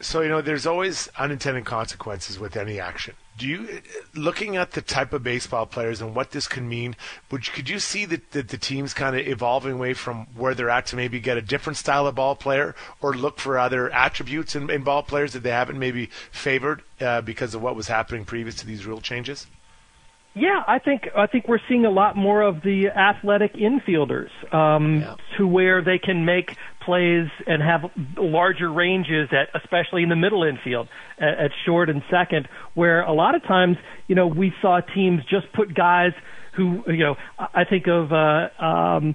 So 0.00 0.22
you 0.22 0.28
know 0.28 0.40
there's 0.40 0.66
always 0.66 1.08
unintended 1.18 1.64
consequences 1.64 2.38
with 2.38 2.56
any 2.56 2.80
action 2.80 3.14
do 3.38 3.48
you 3.48 3.80
looking 4.14 4.56
at 4.56 4.72
the 4.72 4.82
type 4.82 5.12
of 5.12 5.22
baseball 5.22 5.66
players 5.66 6.00
and 6.00 6.14
what 6.14 6.30
this 6.32 6.46
could 6.46 6.62
mean 6.62 6.94
would 7.30 7.50
could 7.52 7.68
you 7.68 7.78
see 7.78 8.04
that 8.04 8.30
the, 8.32 8.42
the 8.42 8.58
teams 8.58 8.92
kind 8.94 9.16
of 9.16 9.26
evolving 9.26 9.72
away 9.72 9.94
from 9.94 10.26
where 10.36 10.54
they're 10.54 10.70
at 10.70 10.86
to 10.86 10.96
maybe 10.96 11.18
get 11.18 11.36
a 11.36 11.42
different 11.42 11.76
style 11.76 12.06
of 12.06 12.14
ball 12.14 12.36
player 12.36 12.74
or 13.00 13.14
look 13.14 13.38
for 13.38 13.58
other 13.58 13.90
attributes 13.90 14.54
in, 14.54 14.70
in 14.70 14.82
ball 14.82 15.02
players 15.02 15.32
that 15.32 15.42
they 15.42 15.50
haven't 15.50 15.78
maybe 15.78 16.06
favored 16.30 16.82
uh, 17.00 17.20
because 17.20 17.54
of 17.54 17.62
what 17.62 17.76
was 17.76 17.88
happening 17.88 18.24
previous 18.24 18.54
to 18.56 18.66
these 18.66 18.86
rule 18.86 19.00
changes 19.00 19.46
yeah, 20.34 20.62
I 20.66 20.78
think 20.78 21.08
I 21.14 21.26
think 21.26 21.46
we're 21.46 21.60
seeing 21.68 21.84
a 21.84 21.90
lot 21.90 22.16
more 22.16 22.40
of 22.40 22.62
the 22.62 22.88
athletic 22.88 23.54
infielders 23.54 24.30
um, 24.52 25.00
yeah. 25.00 25.16
to 25.36 25.46
where 25.46 25.84
they 25.84 25.98
can 25.98 26.24
make 26.24 26.56
plays 26.84 27.28
and 27.46 27.62
have 27.62 27.82
larger 28.16 28.72
ranges 28.72 29.28
at, 29.30 29.48
especially 29.60 30.02
in 30.02 30.08
the 30.08 30.16
middle 30.16 30.42
infield, 30.42 30.88
at, 31.18 31.38
at 31.38 31.50
short 31.66 31.90
and 31.90 32.02
second, 32.10 32.48
where 32.74 33.02
a 33.02 33.12
lot 33.12 33.34
of 33.34 33.42
times, 33.42 33.76
you 34.08 34.14
know, 34.14 34.26
we 34.26 34.54
saw 34.62 34.80
teams 34.80 35.22
just 35.28 35.52
put 35.52 35.74
guys 35.74 36.12
who, 36.56 36.82
you 36.86 37.04
know, 37.04 37.16
I 37.38 37.64
think 37.64 37.86
of. 37.86 38.12
Uh, 38.12 38.48
um, 38.64 39.14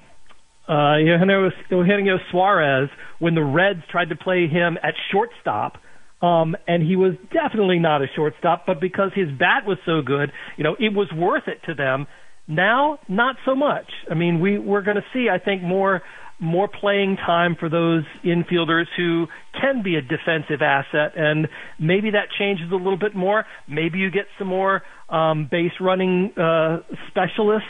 uh, 0.69 0.97
Eugenio 0.97 2.17
Suarez 2.29 2.89
when 3.19 3.35
the 3.35 3.41
Reds 3.43 3.83
tried 3.89 4.09
to 4.09 4.17
play 4.17 4.49
him 4.49 4.77
at 4.83 4.95
shortstop 5.13 5.77
um, 6.21 6.55
and 6.67 6.81
he 6.81 6.95
was 6.95 7.13
definitely 7.31 7.79
not 7.79 8.01
a 8.01 8.07
shortstop, 8.15 8.65
but 8.65 8.81
because 8.81 9.11
his 9.13 9.27
bat 9.37 9.65
was 9.65 9.77
so 9.85 10.01
good, 10.01 10.31
you 10.57 10.63
know, 10.63 10.75
it 10.79 10.93
was 10.93 11.07
worth 11.15 11.47
it 11.47 11.59
to 11.67 11.75
them. 11.75 12.07
Now, 12.47 12.99
not 13.07 13.35
so 13.45 13.55
much. 13.55 13.85
I 14.09 14.13
mean, 14.13 14.39
we 14.39 14.57
we're 14.57 14.81
going 14.81 14.97
to 14.97 15.05
see, 15.13 15.27
I 15.29 15.37
think, 15.37 15.61
more 15.61 16.01
more 16.39 16.67
playing 16.67 17.17
time 17.17 17.55
for 17.59 17.67
those 17.67 18.03
infielders 18.23 18.85
who 18.95 19.25
can 19.59 19.81
be 19.83 19.95
a 19.95 20.01
defensive 20.01 20.61
asset, 20.61 21.13
and 21.17 21.47
maybe 21.79 22.11
that 22.11 22.27
changes 22.37 22.71
a 22.71 22.75
little 22.75 22.97
bit 22.97 23.15
more. 23.15 23.43
Maybe 23.67 23.97
you 23.97 24.11
get 24.11 24.25
some 24.37 24.47
more 24.47 24.83
um, 25.09 25.47
base 25.49 25.71
running 25.81 26.31
uh, 26.37 26.79
specialists 27.09 27.67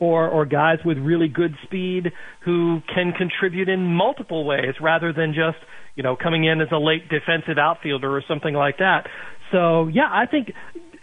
or 0.00 0.28
or 0.28 0.46
guys 0.46 0.78
with 0.84 0.98
really 0.98 1.28
good 1.28 1.54
speed 1.64 2.12
who 2.44 2.80
can 2.92 3.12
contribute 3.12 3.68
in 3.68 3.84
multiple 3.84 4.44
ways 4.44 4.74
rather 4.80 5.12
than 5.12 5.32
just 5.34 5.58
you 5.94 6.02
know, 6.02 6.16
coming 6.16 6.44
in 6.44 6.60
as 6.60 6.68
a 6.72 6.78
late 6.78 7.08
defensive 7.08 7.58
outfielder 7.58 8.10
or 8.10 8.22
something 8.26 8.54
like 8.54 8.78
that. 8.78 9.06
So 9.52 9.88
yeah, 9.88 10.08
I 10.10 10.24
think 10.24 10.48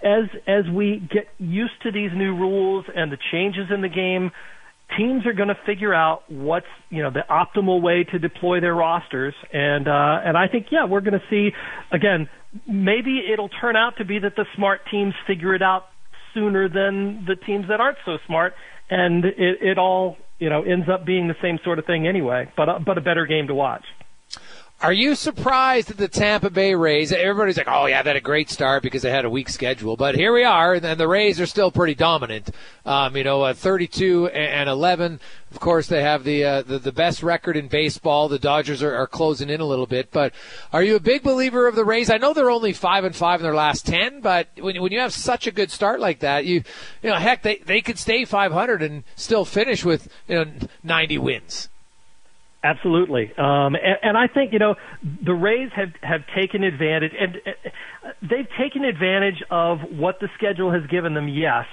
as 0.04 0.24
as 0.48 0.64
we 0.74 1.08
get 1.12 1.28
used 1.38 1.74
to 1.84 1.92
these 1.92 2.12
new 2.16 2.36
rules 2.36 2.86
and 2.96 3.12
the 3.12 3.18
changes 3.32 3.66
in 3.74 3.82
the 3.82 3.90
game, 3.90 4.32
teams 4.98 5.26
are 5.26 5.34
going 5.34 5.50
to 5.50 5.58
figure 5.66 5.94
out 5.94 6.24
what's 6.30 6.66
you 6.90 7.04
know 7.04 7.12
the 7.12 7.24
optimal 7.30 7.82
way 7.82 8.06
to 8.12 8.18
deploy 8.18 8.62
their 8.62 8.74
rosters 8.74 9.34
and 9.52 9.88
uh 9.88 10.22
and 10.26 10.38
I 10.38 10.48
think 10.48 10.68
yeah 10.72 10.86
we're 10.86 11.02
going 11.02 11.20
to 11.20 11.26
see 11.30 11.50
again 11.92 12.30
maybe 12.66 13.22
it'll 13.32 13.50
turn 13.50 13.76
out 13.76 13.98
to 13.98 14.06
be 14.06 14.18
that 14.20 14.36
the 14.36 14.46
smart 14.56 14.82
teams 14.90 15.14
figure 15.28 15.54
it 15.54 15.62
out 15.62 15.84
sooner 16.34 16.70
than 16.70 17.26
the 17.28 17.36
teams 17.36 17.66
that 17.70 17.80
aren't 17.80 17.98
so 18.06 18.18
smart, 18.28 18.54
and 18.90 19.26
it, 19.26 19.36
it 19.62 19.78
all 19.78 20.18
you 20.40 20.50
know 20.50 20.64
ends 20.64 20.88
up 20.92 21.06
being 21.06 21.28
the 21.28 21.36
same 21.42 21.60
sort 21.64 21.80
of 21.80 21.86
thing 21.86 22.08
anyway. 22.08 22.52
But 22.56 22.70
uh, 22.70 22.80
but 22.86 22.98
a 22.98 23.02
better 23.02 23.26
game 23.26 23.48
to 23.48 23.56
watch. 23.56 23.84
Are 24.80 24.94
you 24.94 25.16
surprised 25.16 25.88
that 25.88 25.98
the 25.98 26.08
Tampa 26.08 26.52
Bay 26.52 26.76
Rays? 26.76 27.12
Everybody's 27.12 27.58
like, 27.58 27.68
"Oh 27.68 27.88
yeah, 27.88 28.04
they 28.04 28.12
had 28.12 28.18
a 28.18 28.22
great 28.22 28.48
start 28.52 28.84
because 28.84 29.02
they 29.02 29.10
had 29.10 29.26
a 29.26 29.30
weak 29.30 29.50
schedule." 29.50 29.98
But 29.98 30.14
here 30.14 30.32
we 30.32 30.44
are, 30.44 30.76
and 30.76 31.00
the 31.00 31.08
Rays 31.08 31.42
are 31.42 31.48
still 31.48 31.72
pretty 31.72 31.96
dominant. 31.96 32.52
Um, 32.86 33.18
you 33.18 33.24
know, 33.24 33.42
uh, 33.42 33.56
32 33.56 34.28
and 34.28 34.70
11. 34.70 35.20
Of 35.50 35.60
course, 35.60 35.88
they 35.88 36.04
have 36.04 36.24
the, 36.24 36.44
uh, 36.44 36.62
the 36.62 36.78
the 36.78 36.92
best 36.92 37.24
record 37.24 37.58
in 37.58 37.70
baseball. 37.70 38.28
The 38.28 38.38
Dodgers 38.38 38.84
are, 38.84 38.96
are 38.96 39.08
closing 39.08 39.50
in 39.50 39.62
a 39.62 39.66
little 39.66 39.88
bit. 39.88 40.12
But 40.12 40.34
are 40.72 40.84
you 40.84 40.96
a 40.96 41.00
big 41.00 41.24
believer 41.24 41.68
of 41.68 41.74
the 41.74 41.84
Rays? 41.84 42.12
I 42.12 42.18
know 42.18 42.36
they're 42.36 42.52
only 42.52 42.74
five 42.74 43.04
and 43.04 43.16
five 43.16 43.40
in 43.40 43.46
their 43.46 43.56
last 43.56 43.88
ten, 43.88 44.22
but 44.22 44.50
when 44.60 44.80
when 44.80 44.92
you 44.92 45.00
have 45.00 45.12
such 45.12 45.48
a 45.48 45.52
good 45.52 45.72
start 45.72 46.00
like 46.00 46.20
that, 46.20 46.46
you 46.46 46.64
you 47.02 47.10
know, 47.10 47.16
heck, 47.16 47.42
they 47.42 47.58
they 47.66 47.82
could 47.82 47.98
stay 47.98 48.26
500 48.26 48.84
and 48.84 49.04
still 49.16 49.44
finish 49.44 49.84
with 49.84 50.08
you 50.28 50.36
know 50.36 50.52
90 50.84 51.18
wins. 51.18 51.70
Absolutely, 52.64 53.32
um, 53.38 53.76
and, 53.76 53.98
and 54.02 54.18
I 54.18 54.28
think 54.28 54.52
you 54.52 54.60
know 54.60 54.76
the 55.24 55.34
Rays 55.34 55.70
have 55.76 55.90
have 56.02 56.22
taken 56.36 56.64
advantage, 56.64 57.12
and 57.20 57.36
uh, 57.36 58.10
they've 58.22 58.48
taken 58.60 58.84
advantage 58.84 59.44
of 59.52 59.80
what 59.92 60.20
the 60.20 60.28
schedule 60.38 60.72
has 60.72 60.82
given 60.90 61.14
them. 61.14 61.28
Yes, 61.28 61.66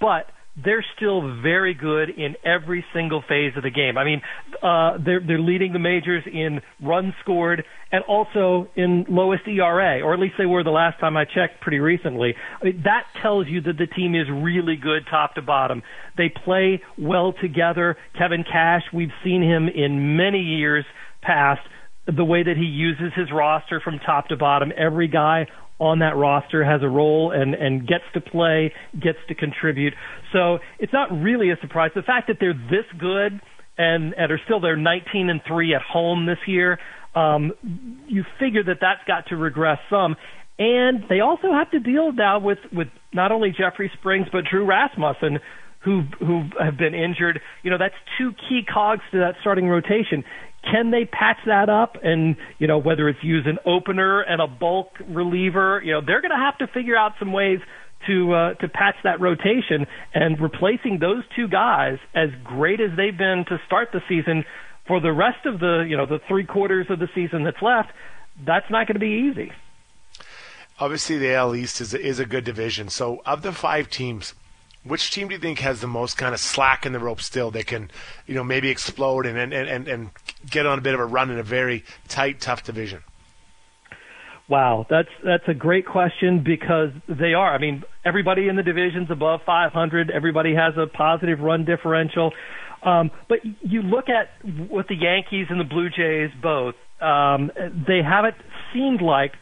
but 0.00 0.26
they're 0.64 0.84
still 0.96 1.40
very 1.42 1.74
good 1.74 2.10
in 2.10 2.34
every 2.44 2.84
single 2.92 3.22
phase 3.28 3.52
of 3.56 3.62
the 3.62 3.70
game. 3.70 3.96
I 3.96 4.04
mean, 4.04 4.22
uh, 4.62 4.98
they're 5.04 5.20
they're 5.24 5.38
leading 5.38 5.72
the 5.72 5.78
majors 5.78 6.24
in 6.26 6.60
runs 6.82 7.14
scored 7.22 7.64
and 7.90 8.04
also 8.04 8.68
in 8.76 9.06
lowest 9.08 9.42
ERA, 9.46 10.02
or 10.02 10.12
at 10.14 10.20
least 10.20 10.34
they 10.38 10.46
were 10.46 10.62
the 10.62 10.70
last 10.70 11.00
time 11.00 11.16
I 11.16 11.24
checked 11.24 11.60
pretty 11.60 11.78
recently. 11.78 12.34
I 12.60 12.64
mean, 12.64 12.82
that 12.84 13.04
tells 13.22 13.46
you 13.48 13.60
that 13.62 13.78
the 13.78 13.86
team 13.86 14.14
is 14.14 14.26
really 14.30 14.76
good 14.76 15.04
top 15.10 15.34
to 15.36 15.42
bottom. 15.42 15.82
They 16.16 16.28
play 16.44 16.82
well 16.98 17.32
together. 17.40 17.96
Kevin 18.18 18.44
Cash, 18.44 18.82
we've 18.92 19.12
seen 19.24 19.42
him 19.42 19.68
in 19.68 20.16
many 20.16 20.40
years 20.40 20.84
past 21.22 21.60
the 22.06 22.24
way 22.24 22.42
that 22.42 22.56
he 22.56 22.64
uses 22.64 23.12
his 23.14 23.28
roster 23.32 23.80
from 23.80 23.98
top 24.04 24.28
to 24.28 24.36
bottom. 24.36 24.72
Every 24.76 25.08
guy 25.08 25.46
on 25.80 26.00
that 26.00 26.16
roster 26.16 26.64
has 26.64 26.82
a 26.82 26.88
role 26.88 27.32
and, 27.32 27.54
and 27.54 27.86
gets 27.86 28.04
to 28.14 28.20
play, 28.20 28.72
gets 28.92 29.18
to 29.28 29.34
contribute. 29.34 29.94
So 30.32 30.58
it's 30.78 30.92
not 30.92 31.12
really 31.12 31.50
a 31.50 31.56
surprise. 31.60 31.90
The 31.94 32.02
fact 32.02 32.28
that 32.28 32.38
they're 32.40 32.54
this 32.54 32.86
good 32.98 33.40
and, 33.76 34.12
and 34.14 34.32
are 34.32 34.40
still 34.44 34.60
they're 34.60 34.76
19 34.76 35.30
and 35.30 35.40
3 35.46 35.74
at 35.74 35.82
home 35.82 36.26
this 36.26 36.38
year, 36.46 36.78
um, 37.14 37.52
you 38.06 38.24
figure 38.40 38.64
that 38.64 38.78
that's 38.80 39.00
got 39.06 39.26
to 39.28 39.36
regress 39.36 39.78
some. 39.88 40.16
And 40.58 41.04
they 41.08 41.20
also 41.20 41.52
have 41.52 41.70
to 41.70 41.78
deal 41.78 42.12
now 42.12 42.40
with, 42.40 42.58
with 42.72 42.88
not 43.12 43.30
only 43.30 43.50
Jeffrey 43.50 43.90
Springs, 44.00 44.26
but 44.32 44.42
Drew 44.50 44.66
Rasmussen, 44.66 45.38
who 45.88 46.02
who 46.18 46.42
have 46.60 46.76
been 46.76 46.94
injured. 46.94 47.40
You 47.62 47.70
know, 47.70 47.78
that's 47.78 47.94
two 48.18 48.32
key 48.32 48.62
cogs 48.62 49.02
to 49.12 49.18
that 49.18 49.36
starting 49.40 49.68
rotation. 49.68 50.22
Can 50.70 50.90
they 50.90 51.06
patch 51.06 51.38
that 51.46 51.70
up? 51.70 51.96
And 52.02 52.36
you 52.58 52.66
know, 52.66 52.76
whether 52.76 53.08
it's 53.08 53.22
use 53.22 53.46
an 53.46 53.58
opener 53.64 54.20
and 54.20 54.42
a 54.42 54.46
bulk 54.46 54.90
reliever, 55.08 55.80
you 55.82 55.92
know, 55.92 56.02
they're 56.04 56.20
going 56.20 56.32
to 56.32 56.44
have 56.44 56.58
to 56.58 56.66
figure 56.66 56.96
out 56.96 57.12
some 57.18 57.32
ways 57.32 57.60
to 58.06 58.34
uh, 58.34 58.54
to 58.54 58.68
patch 58.68 58.96
that 59.04 59.18
rotation. 59.20 59.86
And 60.12 60.38
replacing 60.38 60.98
those 61.00 61.24
two 61.34 61.48
guys, 61.48 61.98
as 62.14 62.28
great 62.44 62.80
as 62.80 62.90
they've 62.96 63.16
been 63.16 63.46
to 63.48 63.58
start 63.66 63.88
the 63.92 64.02
season, 64.08 64.44
for 64.86 65.00
the 65.00 65.12
rest 65.12 65.46
of 65.46 65.58
the 65.58 65.86
you 65.88 65.96
know 65.96 66.04
the 66.04 66.20
three 66.28 66.44
quarters 66.44 66.86
of 66.90 66.98
the 66.98 67.08
season 67.14 67.44
that's 67.44 67.62
left, 67.62 67.88
that's 68.44 68.70
not 68.70 68.86
going 68.86 68.96
to 68.96 69.00
be 69.00 69.30
easy. 69.30 69.52
Obviously, 70.80 71.16
the 71.16 71.32
AL 71.32 71.56
East 71.56 71.80
is 71.80 71.94
is 71.94 72.20
a 72.20 72.26
good 72.26 72.44
division. 72.44 72.90
So, 72.90 73.22
of 73.24 73.40
the 73.40 73.52
five 73.52 73.88
teams, 73.88 74.34
which 74.84 75.10
team 75.10 75.28
do 75.28 75.34
you 75.34 75.40
think 75.40 75.58
has 75.60 75.80
the 75.80 75.86
most 75.86 76.16
kind 76.16 76.34
of 76.34 76.40
slack 76.40 76.86
in 76.86 76.92
the 76.92 76.98
rope 76.98 77.20
still? 77.20 77.50
They 77.50 77.62
can, 77.62 77.90
you 78.26 78.34
know, 78.34 78.44
maybe 78.44 78.70
explode 78.70 79.26
and 79.26 79.38
and, 79.38 79.52
and, 79.52 79.88
and 79.88 80.10
get 80.50 80.66
on 80.66 80.78
a 80.78 80.82
bit 80.82 80.94
of 80.94 81.00
a 81.00 81.06
run 81.06 81.30
in 81.30 81.38
a 81.38 81.42
very 81.42 81.84
tight, 82.08 82.40
tough 82.40 82.64
division. 82.64 83.02
Wow, 84.48 84.86
that's 84.88 85.10
that's 85.22 85.46
a 85.46 85.54
great 85.54 85.86
question 85.86 86.42
because 86.42 86.90
they 87.06 87.34
are. 87.34 87.54
I 87.54 87.58
mean, 87.58 87.84
everybody 88.04 88.48
in 88.48 88.56
the 88.56 88.62
division's 88.62 89.10
above 89.10 89.40
500. 89.44 90.10
Everybody 90.10 90.54
has 90.54 90.74
a 90.78 90.86
positive 90.86 91.40
run 91.40 91.66
differential. 91.66 92.32
Um, 92.82 93.10
but 93.28 93.40
you 93.60 93.82
look 93.82 94.06
at 94.08 94.30
what 94.70 94.88
the 94.88 94.94
Yankees 94.94 95.48
and 95.50 95.60
the 95.60 95.64
Blue 95.64 95.90
Jays 95.90 96.30
both. 96.40 96.76
Um, 97.00 97.50
they 97.86 98.00
haven't 98.02 98.36
seemed 98.72 99.02
like 99.02 99.32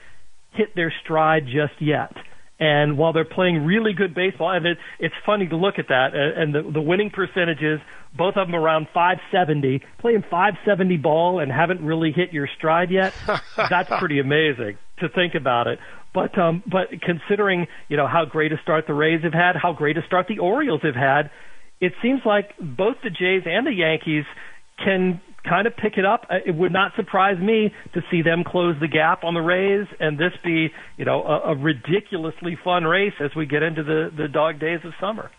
hit 0.52 0.74
their 0.74 0.92
stride 1.04 1.44
just 1.44 1.80
yet. 1.80 2.12
And 2.58 2.96
while 2.96 3.12
they're 3.12 3.24
playing 3.24 3.64
really 3.66 3.92
good 3.92 4.14
baseball, 4.14 4.50
and 4.50 4.64
it, 4.64 4.78
it's 4.98 5.14
funny 5.26 5.46
to 5.48 5.56
look 5.56 5.78
at 5.78 5.88
that, 5.88 6.14
and 6.14 6.54
the, 6.54 6.62
the 6.62 6.80
winning 6.80 7.10
percentages, 7.10 7.80
both 8.16 8.36
of 8.36 8.48
them 8.48 8.54
around 8.54 8.88
570, 8.94 9.82
playing 9.98 10.22
570 10.22 10.96
ball 10.96 11.40
and 11.40 11.52
haven't 11.52 11.82
really 11.82 12.12
hit 12.12 12.32
your 12.32 12.48
stride 12.56 12.90
yet. 12.90 13.12
that's 13.56 13.90
pretty 13.98 14.20
amazing 14.20 14.78
to 15.00 15.08
think 15.10 15.34
about 15.34 15.66
it. 15.66 15.78
But 16.14 16.38
um, 16.38 16.62
but 16.66 16.88
considering 17.02 17.66
you 17.88 17.98
know 17.98 18.06
how 18.06 18.24
great 18.24 18.50
a 18.50 18.56
start 18.62 18.86
the 18.86 18.94
Rays 18.94 19.22
have 19.22 19.34
had, 19.34 19.54
how 19.54 19.74
great 19.74 19.98
a 19.98 20.02
start 20.06 20.26
the 20.28 20.38
Orioles 20.38 20.80
have 20.82 20.94
had, 20.94 21.30
it 21.78 21.92
seems 22.00 22.22
like 22.24 22.54
both 22.58 22.96
the 23.04 23.10
Jays 23.10 23.42
and 23.44 23.66
the 23.66 23.74
Yankees 23.74 24.24
can 24.82 25.20
kind 25.48 25.66
of 25.66 25.76
pick 25.76 25.94
it 25.96 26.04
up. 26.04 26.26
Uh, 26.30 26.36
it 26.44 26.54
would 26.54 26.72
not 26.72 26.92
surprise 26.96 27.38
me 27.40 27.72
to 27.94 28.00
see 28.10 28.22
them 28.22 28.44
close 28.46 28.76
the 28.80 28.88
gap 28.88 29.24
on 29.24 29.34
the 29.34 29.40
Rays 29.40 29.86
and 30.00 30.18
this 30.18 30.32
be, 30.44 30.68
you 30.96 31.04
know, 31.04 31.22
a, 31.22 31.52
a 31.52 31.56
ridiculously 31.56 32.58
fun 32.62 32.84
race 32.84 33.14
as 33.22 33.30
we 33.36 33.46
get 33.46 33.62
into 33.62 33.82
the, 33.82 34.10
the 34.16 34.28
dog 34.28 34.60
days 34.60 34.80
of 34.84 34.92
summer. 35.00 35.30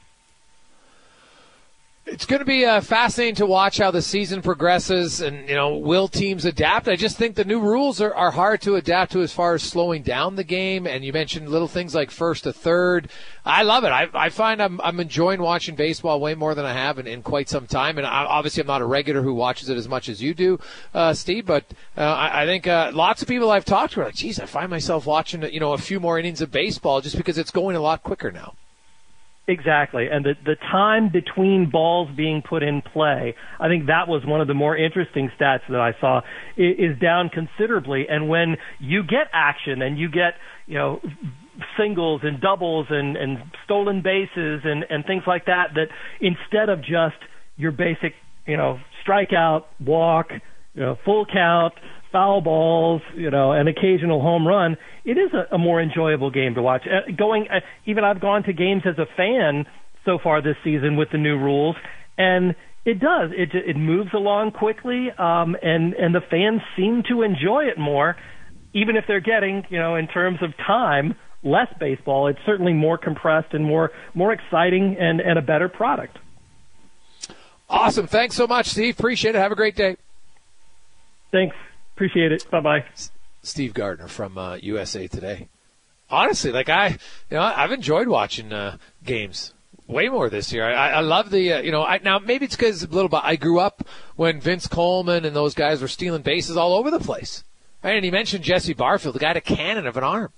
It's 2.09 2.25
going 2.25 2.39
to 2.39 2.45
be 2.45 2.63
uh, 2.63 2.79
fascinating 2.79 3.35
to 3.35 3.45
watch 3.45 3.79
how 3.79 3.91
the 3.91 4.01
season 4.01 4.41
progresses, 4.41 5.19
and 5.19 5.49
you 5.49 5.55
know, 5.55 5.75
will 5.75 6.07
teams 6.07 6.45
adapt? 6.45 6.87
I 6.87 6.95
just 6.95 7.17
think 7.17 7.35
the 7.35 7.43
new 7.43 7.59
rules 7.59 7.99
are, 7.99 8.15
are 8.15 8.31
hard 8.31 8.61
to 8.61 8.75
adapt 8.75 9.11
to 9.11 9.21
as 9.21 9.33
far 9.33 9.55
as 9.55 9.63
slowing 9.63 10.03
down 10.03 10.37
the 10.37 10.45
game. 10.45 10.87
And 10.87 11.03
you 11.03 11.11
mentioned 11.11 11.49
little 11.49 11.67
things 11.67 11.93
like 11.93 12.09
first 12.09 12.45
to 12.45 12.53
third. 12.53 13.09
I 13.43 13.63
love 13.63 13.83
it. 13.83 13.89
I, 13.89 14.07
I 14.13 14.29
find 14.29 14.61
I'm, 14.61 14.79
I'm 14.79 15.01
enjoying 15.01 15.41
watching 15.41 15.75
baseball 15.75 16.21
way 16.21 16.33
more 16.33 16.55
than 16.55 16.63
I 16.63 16.71
have 16.71 16.97
in, 16.97 17.07
in 17.07 17.23
quite 17.23 17.49
some 17.49 17.67
time. 17.67 17.97
And 17.97 18.07
I, 18.07 18.23
obviously, 18.23 18.61
I'm 18.61 18.67
not 18.67 18.81
a 18.81 18.85
regular 18.85 19.21
who 19.21 19.33
watches 19.33 19.67
it 19.67 19.75
as 19.75 19.89
much 19.89 20.07
as 20.07 20.23
you 20.23 20.33
do, 20.33 20.61
uh, 20.93 21.13
Steve. 21.13 21.45
But 21.45 21.65
uh, 21.97 22.03
I, 22.03 22.43
I 22.43 22.45
think 22.45 22.67
uh, 22.67 22.91
lots 22.93 23.21
of 23.21 23.27
people 23.27 23.51
I've 23.51 23.65
talked 23.65 23.93
to 23.93 24.01
are 24.01 24.05
like, 24.05 24.15
"Geez, 24.15 24.39
I 24.39 24.45
find 24.45 24.69
myself 24.69 25.05
watching 25.05 25.41
you 25.51 25.59
know 25.59 25.73
a 25.73 25.77
few 25.77 25.99
more 25.99 26.17
innings 26.17 26.39
of 26.39 26.51
baseball 26.51 27.01
just 27.01 27.17
because 27.17 27.37
it's 27.37 27.51
going 27.51 27.75
a 27.75 27.81
lot 27.81 28.01
quicker 28.01 28.31
now." 28.31 28.53
Exactly. 29.49 30.07
And 30.11 30.25
the, 30.25 30.33
the 30.43 30.55
time 30.55 31.09
between 31.09 31.69
balls 31.71 32.09
being 32.17 32.41
put 32.47 32.63
in 32.63 32.81
play, 32.81 33.33
I 33.59 33.69
think 33.69 33.85
that 33.87 34.09
was 34.09 34.23
one 34.25 34.41
of 34.41 34.47
the 34.47 34.53
more 34.53 34.75
interesting 34.75 35.29
stats 35.39 35.61
that 35.69 35.79
I 35.79 35.93
saw, 36.01 36.21
is 36.57 36.99
down 36.99 37.29
considerably. 37.29 38.07
And 38.09 38.27
when 38.27 38.57
you 38.79 39.03
get 39.03 39.27
action 39.31 39.81
and 39.81 39.97
you 39.97 40.09
get, 40.09 40.33
you 40.65 40.77
know, 40.77 40.99
singles 41.79 42.21
and 42.23 42.41
doubles 42.41 42.87
and, 42.89 43.15
and 43.15 43.37
stolen 43.63 44.01
bases 44.03 44.61
and, 44.65 44.83
and 44.89 45.05
things 45.05 45.23
like 45.25 45.45
that, 45.45 45.67
that 45.75 45.87
instead 46.19 46.67
of 46.67 46.79
just 46.79 47.15
your 47.55 47.71
basic, 47.71 48.13
you 48.45 48.57
know, 48.57 48.79
strikeout, 49.07 49.63
walk, 49.79 50.27
you 50.73 50.81
know, 50.81 50.97
full 51.05 51.25
count, 51.25 51.73
foul 52.11 52.41
balls, 52.41 53.01
you 53.15 53.29
know, 53.29 53.51
an 53.51 53.67
occasional 53.67 54.21
home 54.21 54.47
run, 54.47 54.77
it 55.05 55.17
is 55.17 55.31
a, 55.33 55.55
a 55.55 55.57
more 55.57 55.81
enjoyable 55.81 56.29
game 56.29 56.55
to 56.55 56.61
watch. 56.61 56.83
Uh, 56.85 57.11
going, 57.11 57.47
uh, 57.49 57.59
even 57.85 58.03
I've 58.03 58.21
gone 58.21 58.43
to 58.43 58.53
games 58.53 58.83
as 58.85 58.97
a 58.97 59.05
fan 59.15 59.65
so 60.05 60.17
far 60.21 60.41
this 60.41 60.55
season 60.63 60.95
with 60.95 61.09
the 61.11 61.17
new 61.17 61.37
rules, 61.37 61.75
and 62.17 62.55
it 62.85 62.99
does. 62.99 63.31
It 63.33 63.49
it 63.53 63.75
moves 63.75 64.13
along 64.13 64.51
quickly, 64.51 65.09
um, 65.17 65.55
and 65.61 65.93
and 65.93 66.15
the 66.15 66.21
fans 66.21 66.61
seem 66.75 67.03
to 67.09 67.21
enjoy 67.21 67.65
it 67.65 67.77
more, 67.77 68.15
even 68.73 68.95
if 68.95 69.03
they're 69.07 69.19
getting, 69.19 69.65
you 69.69 69.77
know, 69.77 69.95
in 69.95 70.07
terms 70.07 70.39
of 70.41 70.55
time, 70.65 71.15
less 71.43 71.67
baseball. 71.79 72.27
It's 72.27 72.39
certainly 72.45 72.73
more 72.73 72.97
compressed 72.97 73.53
and 73.53 73.65
more 73.65 73.91
more 74.13 74.31
exciting 74.31 74.95
and 74.97 75.19
and 75.19 75.37
a 75.37 75.41
better 75.41 75.67
product. 75.67 76.17
Awesome. 77.69 78.07
Thanks 78.07 78.35
so 78.35 78.47
much, 78.47 78.67
Steve. 78.67 78.97
Appreciate 78.97 79.35
it. 79.35 79.39
Have 79.39 79.51
a 79.51 79.55
great 79.55 79.75
day. 79.75 79.97
Thanks. 81.31 81.55
Appreciate 81.97 82.31
it. 82.31 82.45
Bye 82.51 82.59
bye. 82.59 82.85
Steve 83.41 83.73
Gardner 83.73 84.07
from 84.07 84.37
uh, 84.37 84.57
USA 84.57 85.07
Today. 85.07 85.49
Honestly, 86.11 86.51
like 86.51 86.69
I, 86.69 86.89
you 86.89 87.37
know, 87.37 87.41
I've 87.41 87.71
enjoyed 87.71 88.07
watching 88.07 88.53
uh, 88.53 88.77
games 89.03 89.55
way 89.87 90.07
more 90.07 90.29
this 90.29 90.53
year. 90.53 90.63
I, 90.63 90.91
I 90.91 90.99
love 90.99 91.31
the, 91.31 91.53
uh, 91.53 91.61
you 91.61 91.71
know, 91.71 91.83
I, 91.83 91.97
now 92.03 92.19
maybe 92.19 92.45
it's 92.45 92.55
because 92.55 92.83
a 92.83 92.87
little 92.87 93.09
bit. 93.09 93.21
I 93.23 93.35
grew 93.35 93.57
up 93.57 93.83
when 94.15 94.39
Vince 94.39 94.67
Coleman 94.67 95.25
and 95.25 95.35
those 95.35 95.55
guys 95.55 95.81
were 95.81 95.87
stealing 95.87 96.21
bases 96.21 96.55
all 96.55 96.75
over 96.75 96.91
the 96.91 96.99
place. 96.99 97.43
Right? 97.83 97.95
And 97.95 98.05
he 98.05 98.11
mentioned 98.11 98.43
Jesse 98.43 98.75
Barfield, 98.75 99.15
the 99.15 99.19
guy 99.19 99.29
had 99.29 99.37
a 99.37 99.41
cannon 99.41 99.87
of 99.87 99.97
an 99.97 100.03
arm. 100.03 100.31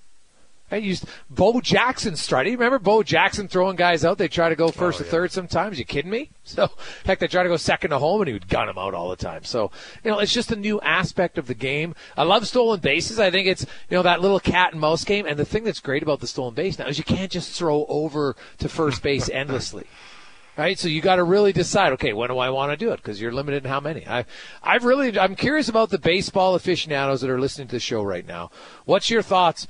I 0.72 0.78
used 0.78 1.06
Bo 1.30 1.62
Jackson 1.62 2.16
strutting. 2.16 2.54
Remember 2.54 2.80
Bo 2.80 3.04
Jackson 3.04 3.48
throwing 3.48 3.76
guys 3.76 4.06
out? 4.06 4.18
They 4.18 4.28
try 4.28 4.50
to 4.50 4.56
go 4.56 4.66
oh, 4.66 4.72
first 4.72 5.02
Oh, 5.02 5.04
yeah. 5.06 5.12
third 5.12 5.32
sometimes. 5.32 5.80
You 5.80 5.86
kidding 5.86 6.12
me? 6.12 6.32
So, 6.50 6.68
heck, 7.06 7.20
they 7.20 7.28
try 7.28 7.44
to 7.44 7.50
go 7.50 7.58
second 7.58 7.92
to 7.92 8.00
home 8.00 8.22
and 8.22 8.28
he 8.28 8.34
would 8.34 8.50
gun 8.50 8.66
them 8.66 8.80
out 8.80 8.96
all 8.96 9.12
the 9.12 9.16
time. 9.16 9.44
So, 9.44 9.70
you 10.04 10.10
know, 10.10 10.18
it's 10.18 10.34
just 10.34 10.52
a 10.52 10.56
new 10.56 10.82
aspect 10.82 11.38
of 11.38 11.46
the 11.46 11.54
game. 11.54 11.94
I 12.18 12.24
love 12.24 12.48
stolen 12.48 12.80
bases. 12.80 13.20
I 13.20 13.30
think 13.30 13.46
it's, 13.48 13.68
you 13.88 13.96
know, 13.96 14.02
that 14.02 14.20
little 14.20 14.40
cat 14.40 14.72
and 14.72 14.82
mouse 14.82 15.04
game. 15.04 15.28
And 15.28 15.38
the 15.38 15.46
thing 15.46 15.64
that's 15.64 15.80
great 15.80 16.02
about 16.02 16.22
the 16.22 16.28
stolen 16.28 16.56
base 16.56 16.80
now 16.80 16.88
is 16.88 16.98
you 16.98 17.04
can't 17.04 17.32
just 17.32 17.52
throw 17.52 17.86
over 17.88 18.36
to 18.58 18.68
first 18.68 19.04
base 19.04 19.30
endlessly. 19.34 19.86
Right, 20.58 20.78
so 20.78 20.90
you 20.90 21.00
got 21.02 21.16
to 21.16 21.24
really 21.24 21.54
decide. 21.54 21.94
Okay, 21.94 22.12
when 22.12 22.28
do 22.28 22.38
I 22.38 22.50
want 22.50 22.72
to 22.74 22.76
do 22.76 22.92
it? 22.92 22.98
Because 22.98 23.22
you're 23.22 23.32
limited 23.32 23.64
in 23.64 23.70
how 23.70 23.80
many. 23.80 24.06
I, 24.06 24.26
I've 24.62 24.84
really, 24.84 25.18
I'm 25.18 25.34
curious 25.36 25.70
about 25.70 25.90
the 25.90 25.98
baseball 25.98 26.54
aficionados 26.54 27.22
that 27.22 27.30
are 27.30 27.40
listening 27.40 27.70
to 27.70 27.76
the 27.78 27.80
show 27.80 28.04
right 28.04 28.28
now. 28.28 28.52
What's 28.84 29.10
your 29.10 29.22
thoughts 29.22 29.68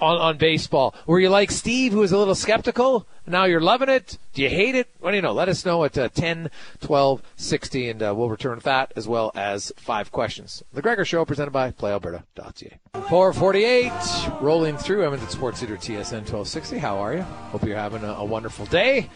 on, 0.00 0.16
on 0.16 0.38
baseball? 0.38 0.94
Were 1.06 1.20
you 1.20 1.28
like 1.28 1.50
Steve, 1.50 1.92
who 1.92 2.00
was 2.00 2.12
a 2.12 2.18
little 2.18 2.34
skeptical? 2.34 3.06
Now 3.26 3.44
you're 3.44 3.60
loving 3.60 3.88
it. 3.88 4.18
Do 4.34 4.42
you 4.42 4.50
hate 4.50 4.74
it? 4.74 4.88
What 5.00 5.12
do 5.12 5.16
you 5.16 5.22
know? 5.22 5.32
Let 5.32 5.48
us 5.48 5.64
know 5.64 5.84
at 5.84 5.96
uh, 5.96 6.08
10, 6.08 6.50
12, 6.80 7.22
60, 7.36 7.88
and 7.88 8.02
uh, 8.02 8.14
we'll 8.14 8.28
return 8.28 8.58
that 8.64 8.92
as 8.96 9.08
well 9.08 9.32
as 9.34 9.72
five 9.76 10.12
questions. 10.12 10.62
The 10.72 10.82
Gregor 10.82 11.04
Show 11.04 11.24
presented 11.24 11.52
by 11.52 11.70
PlayAlberta.ca. 11.70 12.78
448, 13.08 13.92
rolling 14.42 14.76
through 14.76 15.04
Edmonton 15.04 15.28
Sports 15.30 15.62
Leader 15.62 15.76
TSN 15.76 16.26
1260. 16.28 16.78
How 16.78 16.98
are 16.98 17.14
you? 17.14 17.22
Hope 17.22 17.64
you're 17.64 17.76
having 17.76 18.04
a, 18.04 18.12
a 18.12 18.24
wonderful 18.24 18.66
day. 18.66 19.08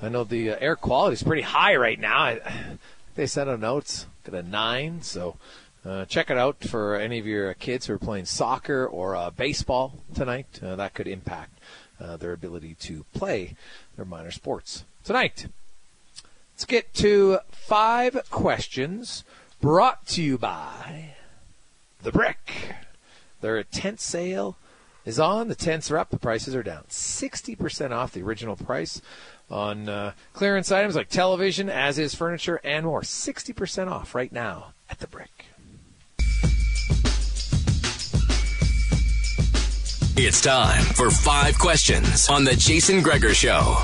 I 0.00 0.10
know 0.10 0.24
the 0.24 0.50
uh, 0.50 0.56
air 0.60 0.76
quality 0.76 1.14
is 1.14 1.22
pretty 1.22 1.42
high 1.42 1.76
right 1.76 1.98
now. 1.98 2.18
I, 2.18 2.40
they 3.16 3.26
sent 3.26 3.48
out 3.48 3.60
notes, 3.60 4.06
got 4.24 4.34
a 4.34 4.42
nine, 4.42 5.02
so 5.02 5.36
uh, 5.86 6.04
check 6.06 6.30
it 6.30 6.36
out 6.36 6.64
for 6.64 6.96
any 6.96 7.18
of 7.18 7.26
your 7.26 7.54
kids 7.54 7.86
who 7.86 7.94
are 7.94 7.98
playing 7.98 8.24
soccer 8.24 8.86
or 8.86 9.14
uh, 9.14 9.30
baseball 9.30 10.00
tonight. 10.14 10.60
Uh, 10.62 10.74
that 10.76 10.94
could 10.94 11.06
impact 11.06 11.60
uh, 12.00 12.16
their 12.16 12.32
ability 12.32 12.74
to 12.74 13.04
play 13.14 13.54
their 13.94 14.04
minor 14.04 14.30
sports 14.30 14.84
tonight. 15.04 15.46
Let's 16.54 16.64
get 16.64 16.92
to 16.94 17.38
five 17.50 18.18
questions 18.30 19.22
brought 19.60 20.06
to 20.08 20.22
you 20.22 20.38
by 20.38 21.14
The 22.02 22.10
Brick. 22.10 22.74
Their 23.40 23.62
tent 23.62 24.00
sale 24.00 24.56
is 25.04 25.20
on. 25.20 25.48
The 25.48 25.54
tents 25.54 25.90
are 25.90 25.98
up. 25.98 26.10
The 26.10 26.18
prices 26.18 26.54
are 26.54 26.62
down. 26.62 26.84
60% 26.88 27.92
off 27.92 28.12
the 28.12 28.22
original 28.22 28.56
price 28.56 29.00
on 29.48 29.88
uh, 29.88 30.12
clearance 30.32 30.72
items 30.72 30.96
like 30.96 31.08
television, 31.08 31.70
as 31.70 31.98
is 31.98 32.14
furniture, 32.14 32.60
and 32.64 32.86
more. 32.86 33.02
60% 33.02 33.88
off 33.88 34.14
right 34.14 34.32
now 34.32 34.72
at 34.90 34.98
The 34.98 35.06
Brick. 35.06 35.35
It's 40.18 40.40
time 40.40 40.82
for 40.82 41.10
five 41.10 41.58
questions 41.58 42.26
on 42.30 42.42
the 42.42 42.56
Jason 42.56 43.02
Gregor 43.02 43.34
Show. 43.34 43.76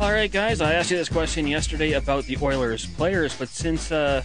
All 0.00 0.10
right, 0.10 0.32
guys, 0.32 0.60
I 0.60 0.72
asked 0.72 0.90
you 0.90 0.96
this 0.96 1.08
question 1.08 1.46
yesterday 1.46 1.92
about 1.92 2.24
the 2.24 2.36
Oilers 2.42 2.86
players, 2.86 3.32
but 3.38 3.48
since 3.48 3.92
uh, 3.92 4.24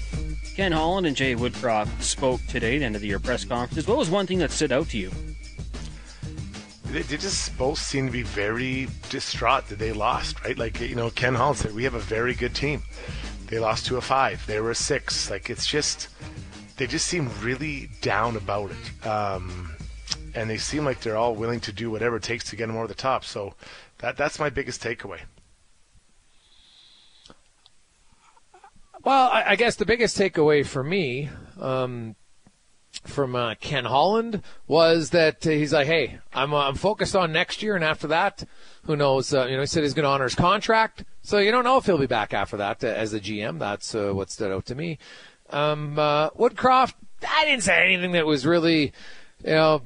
Ken 0.55 0.71
Holland 0.71 1.05
and 1.05 1.15
Jay 1.15 1.35
Woodcroft 1.35 2.01
spoke 2.01 2.41
today 2.47 2.77
at 2.77 2.79
the 2.79 2.85
end 2.85 2.95
of 2.95 3.01
the 3.01 3.07
year 3.07 3.19
press 3.19 3.45
conferences, 3.45 3.85
what 3.85 3.95
was 3.95 4.09
one 4.09 4.25
thing 4.25 4.39
that 4.39 4.49
stood 4.49 4.71
out 4.71 4.89
to 4.89 4.97
you? 4.97 5.11
They, 6.85 7.03
they 7.03 7.17
just 7.17 7.55
both 7.59 7.77
seem 7.77 8.07
to 8.07 8.11
be 8.11 8.23
very 8.23 8.87
distraught 9.11 9.67
that 9.67 9.77
they 9.77 9.91
lost, 9.91 10.43
right? 10.43 10.57
Like, 10.57 10.81
you 10.81 10.95
know, 10.95 11.11
Ken 11.11 11.35
Holland 11.35 11.59
said, 11.59 11.75
we 11.75 11.83
have 11.83 11.93
a 11.93 11.99
very 11.99 12.33
good 12.33 12.55
team. 12.55 12.81
They 13.45 13.59
lost 13.59 13.85
to 13.85 13.97
a 13.97 14.01
five. 14.01 14.43
They 14.47 14.59
were 14.59 14.71
a 14.71 14.75
six. 14.75 15.29
Like, 15.29 15.51
it's 15.51 15.67
just, 15.67 16.07
they 16.79 16.87
just 16.87 17.07
seem 17.07 17.29
really 17.41 17.89
down 18.01 18.37
about 18.37 18.71
it. 18.71 19.05
Um, 19.05 19.75
and 20.33 20.49
they 20.49 20.57
seem 20.57 20.85
like 20.85 21.01
they're 21.01 21.17
all 21.17 21.35
willing 21.35 21.59
to 21.59 21.73
do 21.73 21.91
whatever 21.91 22.15
it 22.15 22.23
takes 22.23 22.49
to 22.49 22.55
get 22.55 22.67
them 22.67 22.77
over 22.77 22.87
the 22.87 22.93
top. 22.93 23.25
So 23.25 23.53
that 23.99 24.15
that's 24.15 24.39
my 24.39 24.49
biggest 24.49 24.81
takeaway. 24.81 25.19
Well, 29.03 29.29
I, 29.29 29.51
I 29.51 29.55
guess 29.55 29.75
the 29.75 29.85
biggest 29.85 30.17
takeaway 30.17 30.65
for 30.65 30.83
me 30.83 31.29
um, 31.59 32.15
from 33.03 33.35
uh, 33.35 33.55
Ken 33.59 33.85
Holland 33.85 34.41
was 34.67 35.09
that 35.09 35.43
he's 35.43 35.73
like, 35.73 35.87
"Hey, 35.87 36.19
I'm 36.33 36.53
uh, 36.53 36.67
I'm 36.67 36.75
focused 36.75 37.15
on 37.15 37.33
next 37.33 37.61
year, 37.61 37.75
and 37.75 37.83
after 37.83 38.07
that, 38.07 38.43
who 38.83 38.95
knows? 38.95 39.33
Uh, 39.33 39.47
you 39.47 39.55
know, 39.55 39.61
he 39.61 39.67
said 39.67 39.83
he's 39.83 39.93
going 39.93 40.03
to 40.03 40.09
honor 40.09 40.25
his 40.25 40.35
contract, 40.35 41.03
so 41.21 41.39
you 41.39 41.51
don't 41.51 41.65
know 41.65 41.77
if 41.77 41.85
he'll 41.85 41.97
be 41.97 42.07
back 42.07 42.33
after 42.33 42.55
that 42.57 42.83
uh, 42.83 42.87
as 42.87 43.11
the 43.11 43.19
GM. 43.19 43.59
That's 43.59 43.93
uh, 43.93 44.11
what 44.13 44.31
stood 44.31 44.51
out 44.51 44.65
to 44.67 44.75
me. 44.75 44.97
Um, 45.49 45.97
uh, 45.97 46.29
Woodcroft, 46.31 46.93
I 47.27 47.45
didn't 47.45 47.63
say 47.63 47.83
anything 47.85 48.11
that 48.13 48.25
was 48.25 48.45
really, 48.45 48.93
you 49.43 49.51
know, 49.51 49.81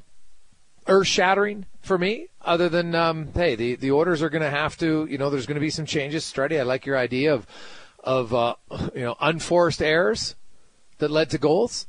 earth 0.87 1.07
shattering 1.07 1.65
for 1.81 1.97
me, 1.97 2.27
other 2.41 2.69
than 2.69 2.95
um, 2.95 3.29
hey, 3.33 3.55
the 3.55 3.75
the 3.75 3.91
orders 3.91 4.21
are 4.21 4.29
going 4.29 4.41
to 4.41 4.49
have 4.49 4.77
to, 4.77 5.07
you 5.09 5.17
know, 5.17 5.29
there's 5.29 5.45
going 5.45 5.55
to 5.55 5.61
be 5.61 5.69
some 5.69 5.85
changes. 5.85 6.23
Strutty, 6.25 6.59
I 6.59 6.63
like 6.63 6.85
your 6.85 6.97
idea 6.97 7.33
of 7.33 7.47
of 8.03 8.33
uh, 8.33 8.55
you 8.93 9.01
know 9.01 9.15
unforced 9.19 9.81
errors 9.81 10.35
that 10.99 11.11
led 11.11 11.29
to 11.31 11.37
goals. 11.37 11.87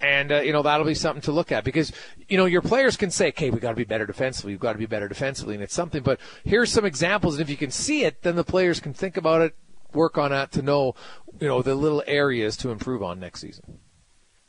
And 0.00 0.30
uh, 0.30 0.40
you 0.42 0.52
know 0.52 0.62
that'll 0.62 0.86
be 0.86 0.94
something 0.94 1.22
to 1.22 1.32
look 1.32 1.50
at 1.50 1.64
because 1.64 1.90
you 2.28 2.36
know 2.36 2.44
your 2.44 2.62
players 2.62 2.96
can 2.96 3.10
say, 3.10 3.28
"Okay, 3.30 3.50
we've 3.50 3.60
got 3.60 3.70
to 3.70 3.76
be 3.76 3.82
better 3.82 4.06
defensively. 4.06 4.52
We've 4.52 4.60
got 4.60 4.74
to 4.74 4.78
be 4.78 4.86
better 4.86 5.08
defensively," 5.08 5.54
and 5.54 5.62
it's 5.64 5.74
something. 5.74 6.04
But 6.04 6.20
here's 6.44 6.70
some 6.70 6.84
examples, 6.84 7.34
and 7.34 7.42
if 7.42 7.50
you 7.50 7.56
can 7.56 7.72
see 7.72 8.04
it, 8.04 8.22
then 8.22 8.36
the 8.36 8.44
players 8.44 8.78
can 8.78 8.94
think 8.94 9.16
about 9.16 9.42
it, 9.42 9.56
work 9.92 10.18
on 10.18 10.32
it 10.32 10.52
to 10.52 10.62
know, 10.62 10.94
you 11.40 11.48
know, 11.48 11.62
the 11.62 11.74
little 11.74 12.02
areas 12.06 12.56
to 12.58 12.70
improve 12.70 13.02
on 13.02 13.20
next 13.20 13.40
season. 13.40 13.78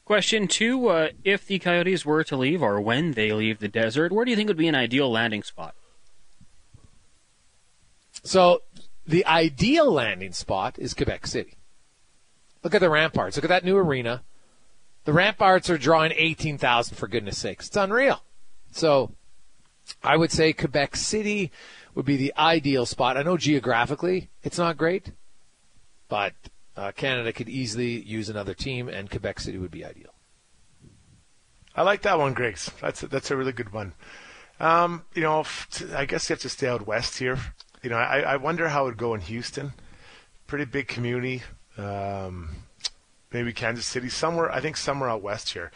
Question 0.06 0.48
two 0.48 0.88
uh, 0.88 1.10
If 1.24 1.46
the 1.46 1.60
Coyotes 1.60 2.06
were 2.06 2.24
to 2.24 2.36
leave, 2.36 2.64
or 2.64 2.82
when 2.82 3.12
they 3.12 3.32
leave 3.32 3.60
the 3.60 3.68
desert, 3.68 4.12
where 4.12 4.26
do 4.26 4.32
you 4.32 4.38
think 4.38 4.48
would 4.48 4.58
be 4.58 4.68
an 4.68 4.76
ideal 4.76 5.12
landing 5.12 5.44
spot? 5.44 5.76
So 8.24 8.64
the 9.06 9.26
ideal 9.26 9.92
landing 9.92 10.34
spot 10.34 10.78
is 10.80 10.94
Quebec 10.94 11.28
City. 11.28 11.58
Look 12.64 12.76
at 12.76 12.82
the 12.82 12.88
Remparts. 12.88 13.36
Look 13.36 13.46
at 13.46 13.50
that 13.50 13.64
new 13.64 13.78
arena. 13.78 14.24
The 15.06 15.12
Remparts 15.12 15.70
are 15.70 15.78
drawing 15.78 16.12
18,000 16.16 16.96
for 16.96 17.08
goodness 17.08 17.38
sakes. 17.38 17.68
It's 17.68 17.78
unreal. 17.78 18.22
So 18.72 19.14
I 20.04 20.18
would 20.18 20.32
say 20.32 20.54
Quebec 20.54 20.96
City 20.96 21.52
would 21.96 22.06
be 22.06 22.18
the 22.18 22.34
ideal 22.38 22.86
spot. 22.86 23.18
I 23.18 23.24
know 23.24 23.38
geographically 23.38 24.30
it's 24.44 24.58
not 24.58 24.78
great, 24.78 25.12
but 26.10 26.34
uh, 26.76 26.92
Canada 26.92 27.32
could 27.32 27.48
easily 27.48 28.02
use 28.02 28.30
another 28.30 28.54
team, 28.54 28.90
and 28.90 29.10
Quebec 29.10 29.40
City 29.40 29.58
would 29.58 29.72
be 29.72 29.86
ideal. 29.86 30.14
I 31.76 31.84
like 31.84 32.02
that 32.02 32.20
one, 32.20 32.34
Griggs. 32.34 32.70
That's 32.82 33.04
a, 33.04 33.08
that's 33.08 33.32
a 33.32 33.38
really 33.38 33.54
good 33.54 33.72
one. 33.72 33.94
Um, 34.60 35.06
you 35.14 35.22
know, 35.22 35.46
I 35.96 36.06
guess 36.06 36.30
you 36.30 36.34
have 36.34 36.42
to 36.42 36.50
stay 36.50 36.68
out 36.68 36.86
west 36.86 37.20
here. 37.20 37.40
You 37.82 37.90
know, 37.90 37.98
I, 37.98 38.20
I 38.20 38.36
wonder 38.36 38.68
how 38.68 38.84
it 38.84 38.86
would 38.88 38.98
go 38.98 39.14
in 39.14 39.22
Houston. 39.22 39.74
Pretty 40.48 40.66
big 40.66 40.88
community. 40.88 41.44
Um, 41.78 42.64
maybe 43.32 43.54
Kansas 43.54 43.86
City, 43.86 44.10
somewhere. 44.10 44.52
I 44.52 44.60
think 44.60 44.76
somewhere 44.76 45.10
out 45.10 45.22
west 45.22 45.54
here. 45.54 45.72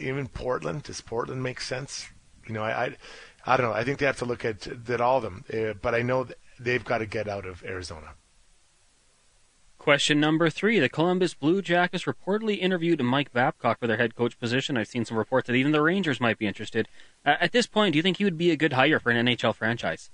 Even 0.00 0.26
Portland. 0.26 0.82
Does 0.82 1.00
Portland 1.00 1.42
make 1.42 1.60
sense? 1.60 2.08
You 2.46 2.54
know, 2.54 2.62
I, 2.62 2.86
I, 2.86 2.96
I 3.46 3.56
don't 3.56 3.70
know. 3.70 3.76
I 3.76 3.84
think 3.84 3.98
they 3.98 4.06
have 4.06 4.18
to 4.18 4.24
look 4.24 4.44
at, 4.44 4.66
at 4.66 5.00
all 5.00 5.18
of 5.18 5.22
them. 5.22 5.44
Uh, 5.52 5.74
but 5.80 5.94
I 5.94 6.02
know 6.02 6.26
they've 6.58 6.84
got 6.84 6.98
to 6.98 7.06
get 7.06 7.28
out 7.28 7.46
of 7.46 7.62
Arizona. 7.64 8.14
Question 9.78 10.18
number 10.18 10.50
three 10.50 10.80
The 10.80 10.88
Columbus 10.88 11.34
Blue 11.34 11.62
Jackets 11.62 12.04
reportedly 12.04 12.58
interviewed 12.58 13.02
Mike 13.02 13.32
Babcock 13.32 13.78
for 13.78 13.86
their 13.86 13.96
head 13.96 14.16
coach 14.16 14.38
position. 14.38 14.76
I've 14.76 14.88
seen 14.88 15.04
some 15.04 15.16
reports 15.16 15.46
that 15.46 15.54
even 15.54 15.72
the 15.72 15.80
Rangers 15.80 16.20
might 16.20 16.36
be 16.36 16.46
interested. 16.46 16.88
Uh, 17.24 17.36
at 17.40 17.52
this 17.52 17.66
point, 17.66 17.92
do 17.92 17.96
you 17.96 18.02
think 18.02 18.16
he 18.16 18.24
would 18.24 18.36
be 18.36 18.50
a 18.50 18.56
good 18.56 18.72
hire 18.74 18.98
for 18.98 19.10
an 19.10 19.26
NHL 19.26 19.54
franchise? 19.54 20.10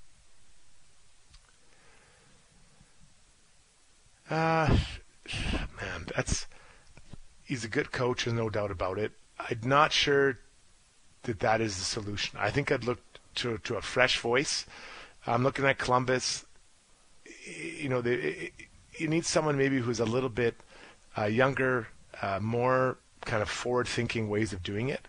Uh, 4.30 4.78
man, 5.80 6.06
that's 6.14 6.46
he's 7.42 7.64
a 7.64 7.68
good 7.68 7.90
coach, 7.90 8.24
there's 8.24 8.36
no 8.36 8.50
doubt 8.50 8.70
about 8.70 8.98
it. 8.98 9.12
I'm 9.38 9.60
not 9.64 9.92
sure 9.92 10.38
that 11.22 11.40
that 11.40 11.60
is 11.60 11.78
the 11.78 11.84
solution. 11.84 12.38
I 12.38 12.50
think 12.50 12.70
I'd 12.70 12.84
look 12.84 13.00
to 13.36 13.58
to 13.58 13.76
a 13.76 13.82
fresh 13.82 14.18
voice. 14.18 14.66
I'm 15.26 15.42
looking 15.42 15.64
at 15.64 15.78
Columbus. 15.78 16.44
You 17.46 17.88
know, 17.88 18.00
they, 18.00 18.52
you 18.98 19.08
need 19.08 19.24
someone 19.24 19.56
maybe 19.56 19.78
who's 19.78 20.00
a 20.00 20.04
little 20.04 20.28
bit 20.28 20.56
uh, 21.16 21.24
younger, 21.24 21.88
uh, 22.22 22.38
more 22.40 22.98
kind 23.24 23.42
of 23.42 23.48
forward-thinking 23.48 24.28
ways 24.28 24.52
of 24.52 24.62
doing 24.62 24.88
it. 24.88 25.08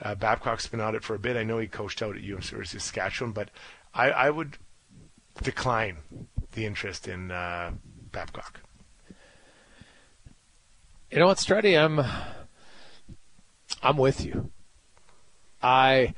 Uh, 0.00 0.14
Babcock's 0.14 0.66
been 0.66 0.80
on 0.80 0.94
it 0.94 1.04
for 1.04 1.14
a 1.14 1.18
bit. 1.18 1.36
I 1.36 1.42
know 1.42 1.58
he 1.58 1.66
coached 1.66 2.02
out 2.02 2.16
at 2.16 2.22
University 2.22 2.76
of 2.76 2.82
Saskatchewan, 2.82 3.32
but 3.32 3.48
I, 3.94 4.10
I 4.10 4.30
would 4.30 4.58
decline 5.42 5.98
the 6.52 6.66
interest 6.66 7.08
in 7.08 7.30
uh, 7.30 7.72
Babcock. 8.12 8.60
You 11.10 11.20
know 11.20 11.26
what, 11.26 11.38
Strutty? 11.38 11.78
I'm 11.78 12.04
I'm 13.82 13.96
with 13.96 14.24
you. 14.24 14.50
I 15.62 16.14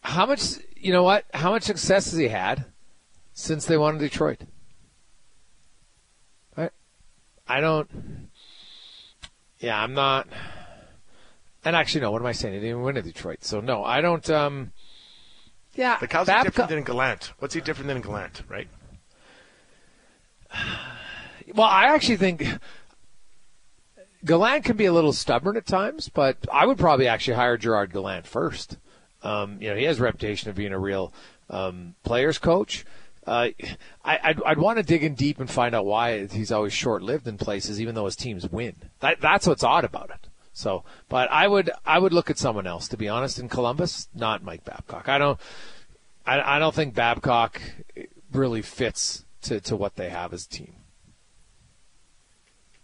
how 0.00 0.26
much 0.26 0.54
you 0.76 0.92
know 0.92 1.02
what? 1.02 1.26
How 1.34 1.50
much 1.50 1.64
success 1.64 2.10
has 2.10 2.18
he 2.18 2.28
had 2.28 2.64
since 3.34 3.66
they 3.66 3.76
won 3.76 3.96
in 3.96 4.00
Detroit? 4.00 4.40
I 7.50 7.58
I 7.58 7.60
don't 7.60 8.28
yeah, 9.58 9.82
I'm 9.82 9.92
not 9.94 10.26
And 11.64 11.76
actually, 11.76 12.00
no. 12.00 12.10
What 12.12 12.22
am 12.22 12.26
I 12.26 12.32
saying? 12.32 12.54
He 12.54 12.60
didn't 12.60 12.70
even 12.70 12.82
win 12.82 12.96
at 12.96 13.04
Detroit. 13.04 13.44
So 13.44 13.60
no, 13.60 13.84
I 13.84 14.00
don't. 14.00 14.28
Um, 14.30 14.72
yeah, 15.74 15.98
Like, 16.00 16.12
how's 16.12 16.26
he 16.26 16.32
Babcock- 16.32 16.44
different 16.52 16.70
than 16.70 16.82
Gallant? 16.84 17.32
What's 17.38 17.54
he 17.54 17.60
different 17.60 17.88
than 17.88 18.00
Gallant, 18.00 18.42
right? 18.48 18.68
Well, 21.52 21.66
I 21.66 21.86
actually 21.86 22.16
think 22.16 22.46
Gallant 24.24 24.64
can 24.64 24.76
be 24.76 24.84
a 24.86 24.92
little 24.92 25.12
stubborn 25.12 25.56
at 25.56 25.66
times, 25.66 26.08
but 26.08 26.36
I 26.52 26.64
would 26.64 26.78
probably 26.78 27.08
actually 27.08 27.34
hire 27.34 27.56
Gerard 27.56 27.92
Gallant 27.92 28.26
first. 28.26 28.76
Um, 29.24 29.58
you 29.60 29.68
know, 29.68 29.74
he 29.74 29.82
has 29.84 29.98
a 29.98 30.02
reputation 30.04 30.48
of 30.48 30.54
being 30.54 30.72
a 30.72 30.78
real 30.78 31.12
um, 31.48 31.96
players 32.04 32.38
coach. 32.38 32.84
Uh, 33.26 33.48
I, 34.04 34.18
I'd, 34.22 34.42
I'd 34.42 34.58
want 34.58 34.78
to 34.78 34.82
dig 34.82 35.04
in 35.04 35.14
deep 35.14 35.38
and 35.38 35.50
find 35.50 35.74
out 35.74 35.84
why 35.84 36.26
he's 36.26 36.50
always 36.50 36.72
short-lived 36.72 37.28
in 37.28 37.36
places, 37.36 37.80
even 37.80 37.94
though 37.94 38.06
his 38.06 38.16
teams 38.16 38.50
win. 38.50 38.76
That, 39.00 39.20
that's 39.20 39.46
what's 39.46 39.62
odd 39.62 39.84
about 39.84 40.10
it. 40.10 40.28
So, 40.52 40.84
but 41.08 41.30
I 41.30 41.46
would 41.46 41.70
I 41.86 41.98
would 41.98 42.12
look 42.12 42.28
at 42.28 42.38
someone 42.38 42.66
else 42.66 42.88
to 42.88 42.96
be 42.96 43.08
honest 43.08 43.38
in 43.38 43.48
Columbus, 43.48 44.08
not 44.14 44.42
Mike 44.42 44.64
Babcock. 44.64 45.08
I 45.08 45.16
don't 45.16 45.40
I, 46.26 46.56
I 46.56 46.58
don't 46.58 46.74
think 46.74 46.94
Babcock 46.94 47.60
really 48.32 48.62
fits 48.62 49.24
to, 49.42 49.60
to 49.60 49.76
what 49.76 49.96
they 49.96 50.10
have 50.10 50.32
as 50.32 50.46
a 50.46 50.48
team. 50.48 50.74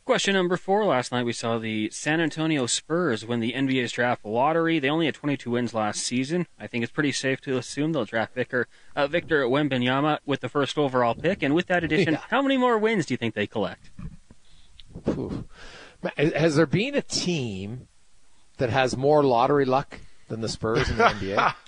Question 0.07 0.35
number 0.35 0.57
four. 0.57 0.85
Last 0.85 1.11
night 1.11 1.25
we 1.25 1.33
saw 1.33 1.59
the 1.59 1.91
San 1.91 2.21
Antonio 2.21 2.67
Spurs 2.67 3.27
win 3.27 3.41
the 3.41 3.53
NBA's 3.53 3.91
draft 3.91 4.25
lottery. 4.25 4.79
They 4.79 4.89
only 4.89 5.07
had 5.07 5.17
22 5.17 5.51
wins 5.51 5.75
last 5.75 6.01
season. 6.01 6.47
I 6.61 6.69
think 6.69 6.85
it's 6.85 6.93
pretty 6.93 7.11
safe 7.11 7.41
to 7.41 7.57
assume 7.59 7.93
they'll 7.93 8.05
draft 8.05 8.33
Victor, 8.33 8.69
uh, 8.95 9.09
Victor 9.09 9.43
Wembanyama 9.47 10.21
with 10.25 10.43
the 10.43 10.49
first 10.49 10.79
overall 10.79 11.17
pick. 11.17 11.43
And 11.43 11.57
with 11.57 11.67
that 11.67 11.83
addition, 11.83 12.15
Yeah. 12.15 12.21
how 12.31 12.41
many 12.41 12.57
more 12.57 12.79
wins 12.79 13.07
do 13.07 13.15
you 13.15 13.19
think 13.19 13.35
they 13.35 13.49
collect? 13.49 13.91
Phew. 15.05 15.45
Has 16.17 16.55
there 16.55 16.67
been 16.67 16.95
a 16.95 17.03
team 17.03 17.89
that 18.59 18.71
has 18.71 18.97
more 18.97 19.25
lottery 19.25 19.65
luck 19.65 19.99
than 20.29 20.41
the 20.41 20.49
Spurs 20.49 20.89
in 20.89 20.99
the 20.99 21.05
NBA? 21.05 21.55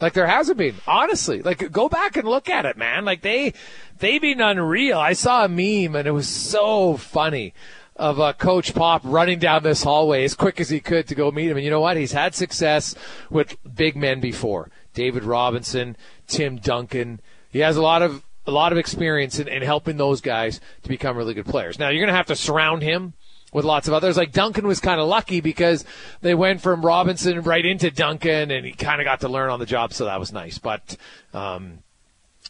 Like 0.00 0.12
there 0.12 0.26
hasn't 0.26 0.58
been, 0.58 0.76
honestly. 0.86 1.42
Like 1.42 1.70
go 1.72 1.88
back 1.88 2.16
and 2.16 2.28
look 2.28 2.48
at 2.48 2.66
it, 2.66 2.76
man. 2.76 3.04
Like 3.04 3.22
they 3.22 3.52
they've 3.98 4.20
been 4.20 4.40
unreal. 4.40 4.98
I 4.98 5.12
saw 5.12 5.44
a 5.44 5.48
meme 5.48 5.96
and 5.96 6.06
it 6.06 6.12
was 6.12 6.28
so 6.28 6.96
funny 6.96 7.52
of 7.96 8.20
uh, 8.20 8.32
Coach 8.32 8.74
Pop 8.74 9.02
running 9.04 9.40
down 9.40 9.64
this 9.64 9.82
hallway 9.82 10.22
as 10.24 10.34
quick 10.34 10.60
as 10.60 10.68
he 10.70 10.78
could 10.78 11.08
to 11.08 11.16
go 11.16 11.32
meet 11.32 11.50
him. 11.50 11.56
And 11.56 11.64
you 11.64 11.70
know 11.70 11.80
what? 11.80 11.96
He's 11.96 12.12
had 12.12 12.34
success 12.34 12.94
with 13.28 13.56
big 13.74 13.96
men 13.96 14.20
before. 14.20 14.70
David 14.94 15.24
Robinson, 15.24 15.96
Tim 16.28 16.56
Duncan. 16.56 17.20
He 17.50 17.58
has 17.60 17.76
a 17.76 17.82
lot 17.82 18.02
of 18.02 18.22
a 18.46 18.52
lot 18.52 18.72
of 18.72 18.78
experience 18.78 19.38
in, 19.38 19.48
in 19.48 19.62
helping 19.62 19.96
those 19.96 20.20
guys 20.20 20.60
to 20.82 20.88
become 20.88 21.16
really 21.16 21.34
good 21.34 21.46
players. 21.46 21.78
Now 21.78 21.90
you're 21.90 22.00
going 22.00 22.12
to 22.12 22.16
have 22.16 22.26
to 22.26 22.36
surround 22.36 22.82
him 22.82 23.12
with 23.52 23.64
lots 23.64 23.88
of 23.88 23.94
others. 23.94 24.16
Like 24.16 24.32
Duncan 24.32 24.66
was 24.66 24.80
kind 24.80 25.00
of 25.00 25.08
lucky 25.08 25.40
because 25.40 25.84
they 26.20 26.34
went 26.34 26.60
from 26.60 26.84
Robinson 26.84 27.42
right 27.42 27.64
into 27.64 27.90
Duncan, 27.90 28.50
and 28.50 28.64
he 28.64 28.72
kind 28.72 29.00
of 29.00 29.04
got 29.04 29.20
to 29.20 29.28
learn 29.28 29.50
on 29.50 29.60
the 29.60 29.66
job, 29.66 29.92
so 29.92 30.04
that 30.04 30.20
was 30.20 30.32
nice. 30.32 30.58
But 30.58 30.96
um, 31.32 31.78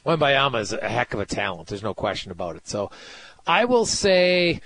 Wembanyama 0.04 0.60
is 0.60 0.72
a 0.72 0.88
heck 0.88 1.14
of 1.14 1.20
a 1.20 1.26
talent. 1.26 1.68
There's 1.68 1.82
no 1.82 1.94
question 1.94 2.32
about 2.32 2.56
it. 2.56 2.68
So 2.68 2.90
I 3.46 3.64
will 3.64 3.86
say, 3.86 4.60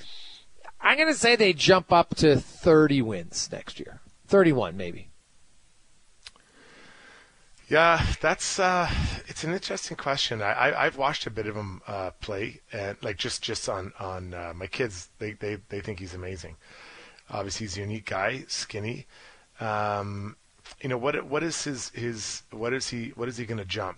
I'm 0.80 0.96
going 0.96 1.08
to 1.12 1.18
say 1.18 1.36
they 1.36 1.52
jump 1.52 1.92
up 1.92 2.14
to 2.16 2.36
30 2.36 3.02
wins 3.02 3.48
next 3.52 3.78
year. 3.78 4.00
31 4.26 4.76
maybe. 4.76 5.11
Yeah, 7.72 8.04
that's 8.20 8.58
uh, 8.58 8.90
it's 9.28 9.44
an 9.44 9.54
interesting 9.54 9.96
question. 9.96 10.42
I, 10.42 10.52
I 10.52 10.84
I've 10.84 10.98
watched 10.98 11.26
a 11.26 11.30
bit 11.30 11.46
of 11.46 11.56
him 11.56 11.80
uh, 11.86 12.10
play, 12.20 12.60
and 12.70 12.98
like 13.02 13.16
just 13.16 13.40
just 13.40 13.66
on 13.66 13.94
on 13.98 14.34
uh, 14.34 14.52
my 14.54 14.66
kids, 14.66 15.08
they, 15.18 15.32
they 15.32 15.56
they 15.70 15.80
think 15.80 15.98
he's 15.98 16.12
amazing. 16.12 16.56
Obviously, 17.30 17.64
he's 17.64 17.78
a 17.78 17.80
unique 17.80 18.04
guy, 18.04 18.44
skinny. 18.46 19.06
Um, 19.58 20.36
you 20.82 20.90
know 20.90 20.98
what 20.98 21.24
what 21.24 21.42
is 21.42 21.64
his 21.64 21.88
his 21.94 22.42
what 22.50 22.74
is 22.74 22.90
he 22.90 23.12
what 23.14 23.26
is 23.26 23.38
he 23.38 23.46
going 23.46 23.56
to 23.56 23.64
jump? 23.64 23.96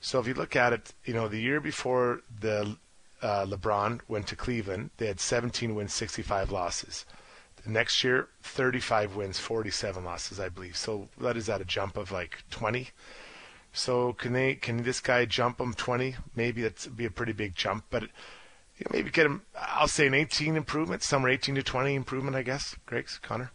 So 0.00 0.20
if 0.20 0.26
you 0.26 0.34
look 0.34 0.54
at 0.54 0.74
it, 0.74 0.92
you 1.06 1.14
know 1.14 1.28
the 1.28 1.40
year 1.40 1.60
before 1.62 2.20
the 2.40 2.76
uh, 3.22 3.46
LeBron 3.46 4.02
went 4.06 4.26
to 4.26 4.36
Cleveland, 4.36 4.90
they 4.98 5.06
had 5.06 5.18
17 5.18 5.74
wins, 5.74 5.94
65 5.94 6.52
losses. 6.52 7.06
Next 7.66 8.02
year, 8.04 8.28
35 8.42 9.16
wins, 9.16 9.38
47 9.38 10.04
losses, 10.04 10.40
I 10.40 10.48
believe. 10.48 10.76
So 10.76 11.08
that 11.20 11.36
is 11.36 11.48
at 11.48 11.60
a 11.60 11.64
jump 11.64 11.96
of 11.96 12.10
like 12.10 12.38
20. 12.50 12.88
So 13.72 14.12
can 14.14 14.32
they? 14.32 14.54
Can 14.54 14.82
this 14.82 15.00
guy 15.00 15.24
jump 15.24 15.60
him 15.60 15.74
20? 15.74 16.16
Maybe 16.34 16.62
that'd 16.62 16.96
be 16.96 17.04
a 17.04 17.10
pretty 17.10 17.32
big 17.32 17.54
jump, 17.54 17.84
but 17.90 18.02
you 18.02 18.84
know, 18.84 18.90
maybe 18.92 19.10
get 19.10 19.26
him. 19.26 19.42
I'll 19.56 19.88
say 19.88 20.06
an 20.06 20.14
18 20.14 20.56
improvement, 20.56 21.02
somewhere 21.02 21.32
18 21.32 21.56
to 21.56 21.62
20 21.62 21.94
improvement, 21.94 22.36
I 22.36 22.42
guess. 22.42 22.76
Greg's 22.86 23.18
Connor. 23.18 23.52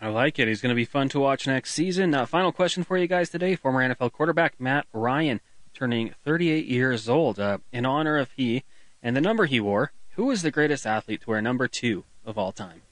I 0.00 0.08
like 0.08 0.38
it. 0.38 0.48
He's 0.48 0.60
going 0.60 0.70
to 0.70 0.76
be 0.76 0.84
fun 0.84 1.08
to 1.10 1.20
watch 1.20 1.46
next 1.46 1.72
season. 1.72 2.12
Uh, 2.12 2.26
final 2.26 2.50
question 2.50 2.82
for 2.82 2.98
you 2.98 3.06
guys 3.06 3.30
today. 3.30 3.54
Former 3.54 3.88
NFL 3.88 4.12
quarterback 4.12 4.60
Matt 4.60 4.86
Ryan 4.92 5.40
turning 5.74 6.14
38 6.24 6.66
years 6.66 7.08
old. 7.08 7.38
Uh, 7.38 7.58
in 7.72 7.86
honor 7.86 8.18
of 8.18 8.32
he 8.32 8.64
and 9.02 9.14
the 9.14 9.20
number 9.20 9.46
he 9.46 9.60
wore, 9.60 9.92
who 10.16 10.30
is 10.30 10.42
the 10.42 10.50
greatest 10.50 10.86
athlete 10.86 11.22
to 11.22 11.30
wear 11.30 11.40
number 11.40 11.68
two 11.68 12.04
of 12.24 12.36
all 12.36 12.52
time? 12.52 12.82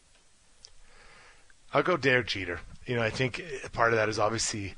I'll 1.72 1.83
go 1.83 1.96
Derek 1.96 2.26
Jeter. 2.28 2.61
You 2.87 2.96
know, 2.96 3.02
I 3.02 3.11
think 3.11 3.42
part 3.72 3.92
of 3.92 3.96
that 3.96 4.09
is 4.09 4.18
obviously 4.18 4.74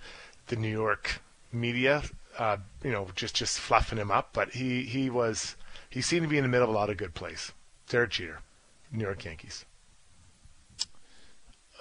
the 0.49 0.57
New 0.57 0.69
York 0.71 1.23
media, 1.53 2.03
uh, 2.39 2.59
you 2.83 2.91
know, 2.91 3.09
just 3.15 3.35
just 3.35 3.59
fluffing 3.59 3.99
him 3.99 4.11
up. 4.11 4.31
But 4.33 4.53
he 4.53 4.83
he 4.83 5.09
was 5.09 5.57
he 5.89 6.03
seemed 6.03 6.25
to 6.25 6.29
be 6.29 6.39
in 6.39 6.45
the 6.45 6.49
middle 6.49 6.69
of 6.69 6.75
a 6.75 6.79
lot 6.79 6.91
of 6.91 6.97
good 6.97 7.15
plays. 7.15 7.53
Derek 7.89 8.11
Jeter, 8.11 8.41
New 8.91 9.05
York 9.05 9.25
Yankees. 9.25 9.65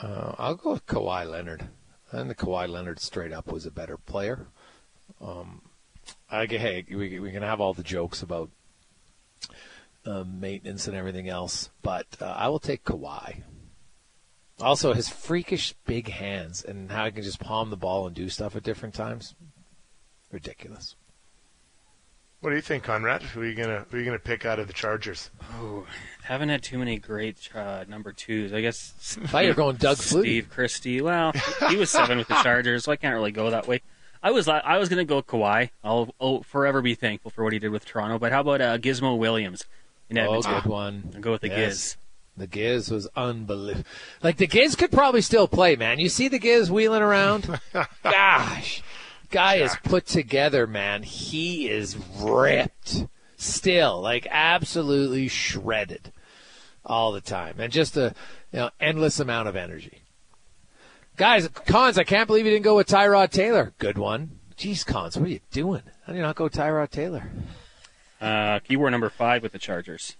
Uh, 0.01 0.33
I'll 0.37 0.55
go 0.55 0.73
with 0.73 0.85
Kawhi 0.85 1.29
Leonard. 1.29 1.69
And 2.11 2.29
the 2.29 2.35
Kawhi 2.35 2.67
Leonard 2.67 2.99
straight 2.99 3.31
up 3.31 3.51
was 3.51 3.65
a 3.65 3.71
better 3.71 3.97
player. 3.97 4.47
Um, 5.21 5.61
I 6.29 6.45
hey, 6.45 6.85
we, 6.89 7.19
we 7.19 7.31
can 7.31 7.43
have 7.43 7.61
all 7.61 7.73
the 7.73 7.83
jokes 7.83 8.21
about 8.21 8.49
um, 10.05 10.39
maintenance 10.39 10.87
and 10.87 10.95
everything 10.95 11.29
else, 11.29 11.69
but 11.81 12.07
uh, 12.19 12.25
I 12.25 12.49
will 12.49 12.59
take 12.59 12.83
Kawhi. 12.83 13.43
Also, 14.61 14.93
his 14.93 15.09
freakish 15.09 15.73
big 15.85 16.09
hands 16.09 16.63
and 16.63 16.91
how 16.91 17.05
he 17.05 17.11
can 17.11 17.23
just 17.23 17.39
palm 17.39 17.69
the 17.69 17.77
ball 17.77 18.05
and 18.07 18.15
do 18.15 18.29
stuff 18.29 18.55
at 18.55 18.63
different 18.63 18.95
times. 18.95 19.35
Ridiculous. 20.31 20.95
What 22.39 22.49
do 22.49 22.55
you 22.55 22.61
think, 22.61 22.83
Conrad? 22.83 23.21
Who 23.21 23.41
are 23.41 23.45
you 23.45 23.53
gonna 23.53 23.85
who 23.89 23.97
are 23.97 23.99
you 23.99 24.05
gonna 24.05 24.17
pick 24.17 24.45
out 24.45 24.57
of 24.57 24.65
the 24.67 24.73
Chargers? 24.73 25.29
Oh, 25.59 25.85
haven't 26.23 26.49
had 26.49 26.63
too 26.63 26.79
many 26.79 26.97
great 26.97 27.49
uh, 27.53 27.85
number 27.87 28.11
twos. 28.13 28.51
I 28.51 28.61
guess 28.61 29.17
I 29.21 29.27
thought 29.27 29.43
you 29.43 29.49
were 29.49 29.55
going 29.55 29.75
Doug 29.75 29.97
Flutie. 29.97 30.21
Steve 30.21 30.49
Christie. 30.49 31.01
Well, 31.01 31.33
he 31.69 31.75
was 31.75 31.91
seven 31.91 32.17
with 32.17 32.27
the 32.27 32.41
Chargers, 32.41 32.85
so 32.85 32.91
I 32.91 32.95
can't 32.95 33.13
really 33.13 33.31
go 33.31 33.51
that 33.51 33.67
way. 33.67 33.81
I 34.23 34.31
was 34.31 34.47
I 34.47 34.77
was 34.77 34.87
going 34.89 34.99
to 34.99 35.05
go 35.05 35.21
Kawhi. 35.23 35.69
I'll, 35.83 36.13
I'll 36.21 36.43
forever 36.43 36.81
be 36.81 36.93
thankful 36.93 37.31
for 37.31 37.43
what 37.43 37.53
he 37.53 37.59
did 37.59 37.69
with 37.71 37.85
Toronto. 37.85 38.19
But 38.19 38.31
how 38.31 38.41
about 38.41 38.61
uh, 38.61 38.77
Gizmo 38.77 39.17
Williams 39.17 39.65
in 40.11 40.17
Oh, 40.19 40.41
good 40.41 40.65
one. 40.65 41.11
I'll 41.15 41.21
go 41.21 41.31
with 41.31 41.41
the 41.41 41.47
Yes. 41.47 41.97
The 42.41 42.47
Giz 42.47 42.89
was 42.89 43.07
unbelievable. 43.15 43.85
Like 44.23 44.37
the 44.37 44.47
Giz 44.47 44.75
could 44.75 44.91
probably 44.91 45.21
still 45.21 45.47
play, 45.47 45.75
man. 45.75 45.99
You 45.99 46.09
see 46.09 46.27
the 46.27 46.39
Giz 46.39 46.71
wheeling 46.71 47.03
around? 47.03 47.59
Gosh, 48.03 48.81
guy 49.29 49.57
is 49.57 49.75
put 49.83 50.07
together, 50.07 50.65
man. 50.65 51.03
He 51.03 51.69
is 51.69 51.95
ripped 52.19 53.05
still, 53.37 54.01
like 54.01 54.25
absolutely 54.31 55.27
shredded 55.27 56.11
all 56.83 57.11
the 57.11 57.21
time, 57.21 57.59
and 57.59 57.71
just 57.71 57.95
a 57.95 58.15
you 58.51 58.59
know 58.59 58.69
endless 58.79 59.19
amount 59.19 59.47
of 59.47 59.55
energy. 59.55 60.01
Guys, 61.17 61.47
Cons, 61.47 61.99
I 61.99 62.03
can't 62.03 62.25
believe 62.25 62.45
you 62.45 62.51
didn't 62.51 62.63
go 62.63 62.75
with 62.75 62.87
Tyrod 62.87 63.29
Taylor. 63.29 63.73
Good 63.77 63.99
one. 63.99 64.39
Jeez, 64.57 64.83
Cons, 64.83 65.15
what 65.15 65.27
are 65.27 65.31
you 65.31 65.41
doing? 65.51 65.83
How 66.07 66.13
do 66.13 66.17
you 66.17 66.23
not 66.23 66.35
go 66.35 66.49
Tyrod 66.49 66.89
Taylor? 66.89 67.29
Uh, 68.19 68.61
he 68.63 68.75
wore 68.75 68.89
number 68.89 69.11
five 69.11 69.43
with 69.43 69.51
the 69.51 69.59
Chargers. 69.59 70.15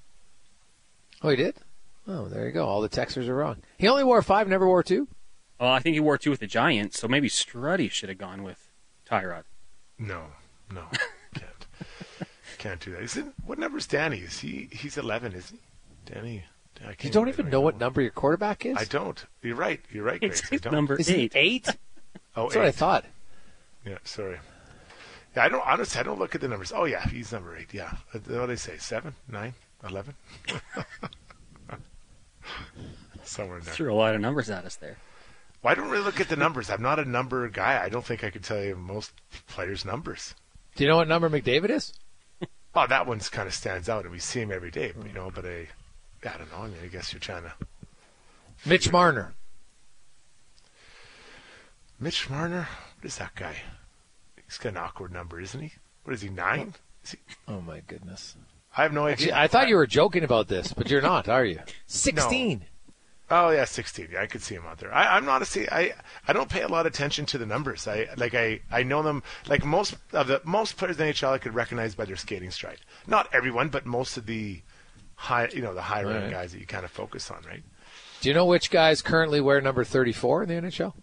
Oh, 1.24 1.30
he 1.30 1.36
did. 1.36 1.56
Oh, 2.08 2.28
there 2.28 2.46
you 2.46 2.52
go. 2.52 2.66
All 2.68 2.82
the 2.82 2.90
Texers 2.90 3.28
are 3.28 3.36
wrong. 3.36 3.58
He 3.78 3.88
only 3.88 4.04
wore 4.04 4.22
five, 4.22 4.48
never 4.48 4.68
wore 4.68 4.84
two. 4.84 5.08
Well, 5.60 5.72
I 5.72 5.80
think 5.80 5.94
he 5.94 6.00
wore 6.00 6.18
two 6.18 6.32
with 6.32 6.40
the 6.40 6.48
Giants, 6.48 7.00
so 7.00 7.08
maybe 7.08 7.30
Struddy 7.30 7.90
should 7.92 8.10
have 8.10 8.18
gone 8.18 8.42
with 8.42 8.70
Tyrod. 9.08 9.44
No, 10.00 10.24
no, 10.74 10.86
can't 11.36 11.68
can't 12.58 12.80
do 12.80 12.92
that. 12.94 13.04
Is 13.04 13.18
it, 13.18 13.26
what 13.46 13.60
number 13.60 13.78
is 13.78 13.86
Danny? 13.86 14.18
Is 14.18 14.40
he 14.40 14.70
he's 14.72 14.98
eleven? 14.98 15.34
Is 15.34 15.52
he? 15.52 15.58
Danny. 16.12 16.46
I 16.82 16.86
can't 16.86 17.04
You 17.04 17.12
don't 17.12 17.28
even 17.28 17.50
know 17.52 17.62
what 17.62 17.80
number 17.80 18.02
your 18.02 18.10
quarterback 18.10 18.66
is? 18.66 18.76
I 18.76 18.86
don't. 18.86 19.24
You're 19.44 19.56
right. 19.56 19.80
You're 19.92 20.04
right, 20.04 20.20
Grace. 20.20 20.42
It's, 20.52 20.64
don't. 20.64 20.74
number 20.74 20.96
Is 20.96 21.12
eight. 21.12 21.34
eight? 21.36 21.68
oh, 22.36 22.44
That's 22.46 22.56
what 22.56 22.66
I 22.66 22.72
thought. 22.72 23.06
Yeah, 23.86 23.98
sorry. 24.04 24.40
Yeah, 25.36 25.44
I 25.46 25.50
don't 25.50 25.66
honestly. 25.66 26.00
I 26.00 26.04
don't 26.04 26.18
look 26.18 26.34
at 26.34 26.42
the 26.42 26.48
numbers. 26.48 26.72
Oh 26.76 26.86
yeah, 26.86 27.08
he's 27.08 27.32
number 27.32 27.56
eight. 27.56 27.72
Yeah, 27.72 27.94
what 28.12 28.26
do 28.26 28.48
they 28.48 28.56
say? 28.56 28.78
Seven, 28.78 29.14
nine, 29.30 29.54
eleven. 29.88 30.16
Somewhere 33.32 33.60
in 33.60 33.64
there. 33.64 33.74
Threw 33.74 33.94
a 33.94 33.96
lot 33.96 34.14
of 34.14 34.20
numbers 34.20 34.50
at 34.50 34.66
us 34.66 34.76
there. 34.76 34.98
Well, 35.64 35.72
I 35.72 35.76
don't 35.76 35.90
really 35.90 36.04
look 36.04 36.20
at 36.20 36.28
the 36.28 36.36
numbers. 36.36 36.70
I'm 36.70 36.82
not 36.82 37.00
a 37.00 37.06
number 37.06 37.48
guy. 37.48 37.82
I 37.82 37.88
don't 37.88 38.04
think 38.04 38.26
I 38.26 38.30
could 38.30 38.44
tell 38.44 38.62
you 38.62 38.76
most 38.76 39.14
players' 39.48 39.86
numbers. 39.86 40.36
Do 40.76 40.84
you 40.84 40.90
know 40.90 40.98
what 40.98 41.08
number 41.08 41.30
McDavid 41.30 41.70
is? 41.70 41.94
Oh, 42.74 42.88
that 42.88 43.06
one's 43.06 43.28
kind 43.28 43.50
of 43.50 43.54
stands 43.54 43.90
out, 43.90 44.04
and 44.04 44.14
we 44.14 44.20
see 44.20 44.40
him 44.40 44.50
every 44.50 44.72
day. 44.72 44.94
But, 44.96 45.06
You 45.06 45.12
know, 45.12 45.30
but 45.30 45.46
I, 45.46 45.68
I 46.24 46.38
don't 46.38 46.50
know. 46.54 46.60
I 46.60 46.68
mean, 46.68 46.78
I 46.82 46.88
guess 46.88 47.12
you're 47.12 47.20
trying 47.20 47.44
to. 47.44 47.52
Mitch 48.66 48.90
Marner. 48.94 49.34
Mitch 52.00 52.30
Marner. 52.30 52.70
What 52.98 53.06
is 53.06 53.18
that 53.18 53.36
guy? 53.36 53.58
He's 54.46 54.58
got 54.58 54.70
an 54.70 54.78
awkward 54.78 55.12
number, 55.12 55.42
isn't 55.42 55.60
he? 55.60 55.74
What 56.06 56.14
is 56.14 56.22
he? 56.22 56.30
Nine? 56.30 56.74
Is 57.04 57.12
he, 57.12 57.18
Oh 57.48 57.60
my 57.60 57.82
goodness. 57.88 58.38
I 58.78 58.84
have 58.84 58.94
no 58.94 59.06
Actually, 59.06 59.34
idea. 59.34 59.44
I 59.44 59.48
thought 59.48 59.68
you 59.68 59.76
were 59.76 59.86
joking 59.86 60.24
about 60.24 60.48
this, 60.48 60.72
but 60.72 60.90
you're 60.90 61.02
not, 61.02 61.28
are 61.28 61.44
you? 61.44 61.60
16. 61.88 62.64
Oh 63.34 63.50
yeah, 63.50 63.64
sixteen. 63.66 64.10
Yeah, 64.12 64.22
I 64.22 64.28
could 64.28 64.42
see 64.42 64.56
him 64.56 64.66
out 64.68 64.78
there. 64.80 64.94
I, 64.94 65.16
I'm 65.16 65.28
honestly, 65.30 65.70
I 65.72 65.94
I 66.28 66.34
don't 66.34 66.50
pay 66.50 66.62
a 66.62 66.68
lot 66.68 66.86
of 66.86 66.94
attention 66.94 67.26
to 67.28 67.38
the 67.38 67.46
numbers. 67.46 67.88
I 67.88 68.08
like 68.18 68.36
I 68.36 68.60
I 68.70 68.84
know 68.84 69.02
them 69.02 69.24
like 69.48 69.64
most 69.64 69.96
of 70.12 70.28
the 70.28 70.42
most 70.44 70.76
players 70.78 71.00
in 71.00 71.08
the 71.08 71.14
NHL 71.14 71.32
I 71.32 71.38
could 71.38 71.56
recognize 71.56 71.96
by 71.96 72.04
their 72.06 72.18
skating 72.18 72.52
stride. 72.52 72.80
Not 73.08 73.30
everyone, 73.34 73.70
but 73.70 73.86
most 73.86 74.18
of 74.18 74.26
the 74.26 74.62
high, 75.16 75.48
you 75.54 75.62
know, 75.62 75.74
the 75.74 75.82
high 75.84 76.04
rank 76.04 76.24
Right. 76.24 76.32
guys 76.32 76.52
that 76.52 76.60
you 76.60 76.66
kind 76.68 76.84
of 76.84 76.92
focus 76.92 77.32
on, 77.32 77.42
right? 77.48 77.64
Do 78.20 78.28
you 78.30 78.36
know 78.36 78.46
which 78.46 78.70
guys 78.70 79.02
currently 79.02 79.40
wear 79.40 79.62
number 79.62 79.84
34 79.84 80.44
in 80.44 80.50
the 80.50 80.56
NHL? 80.56 80.94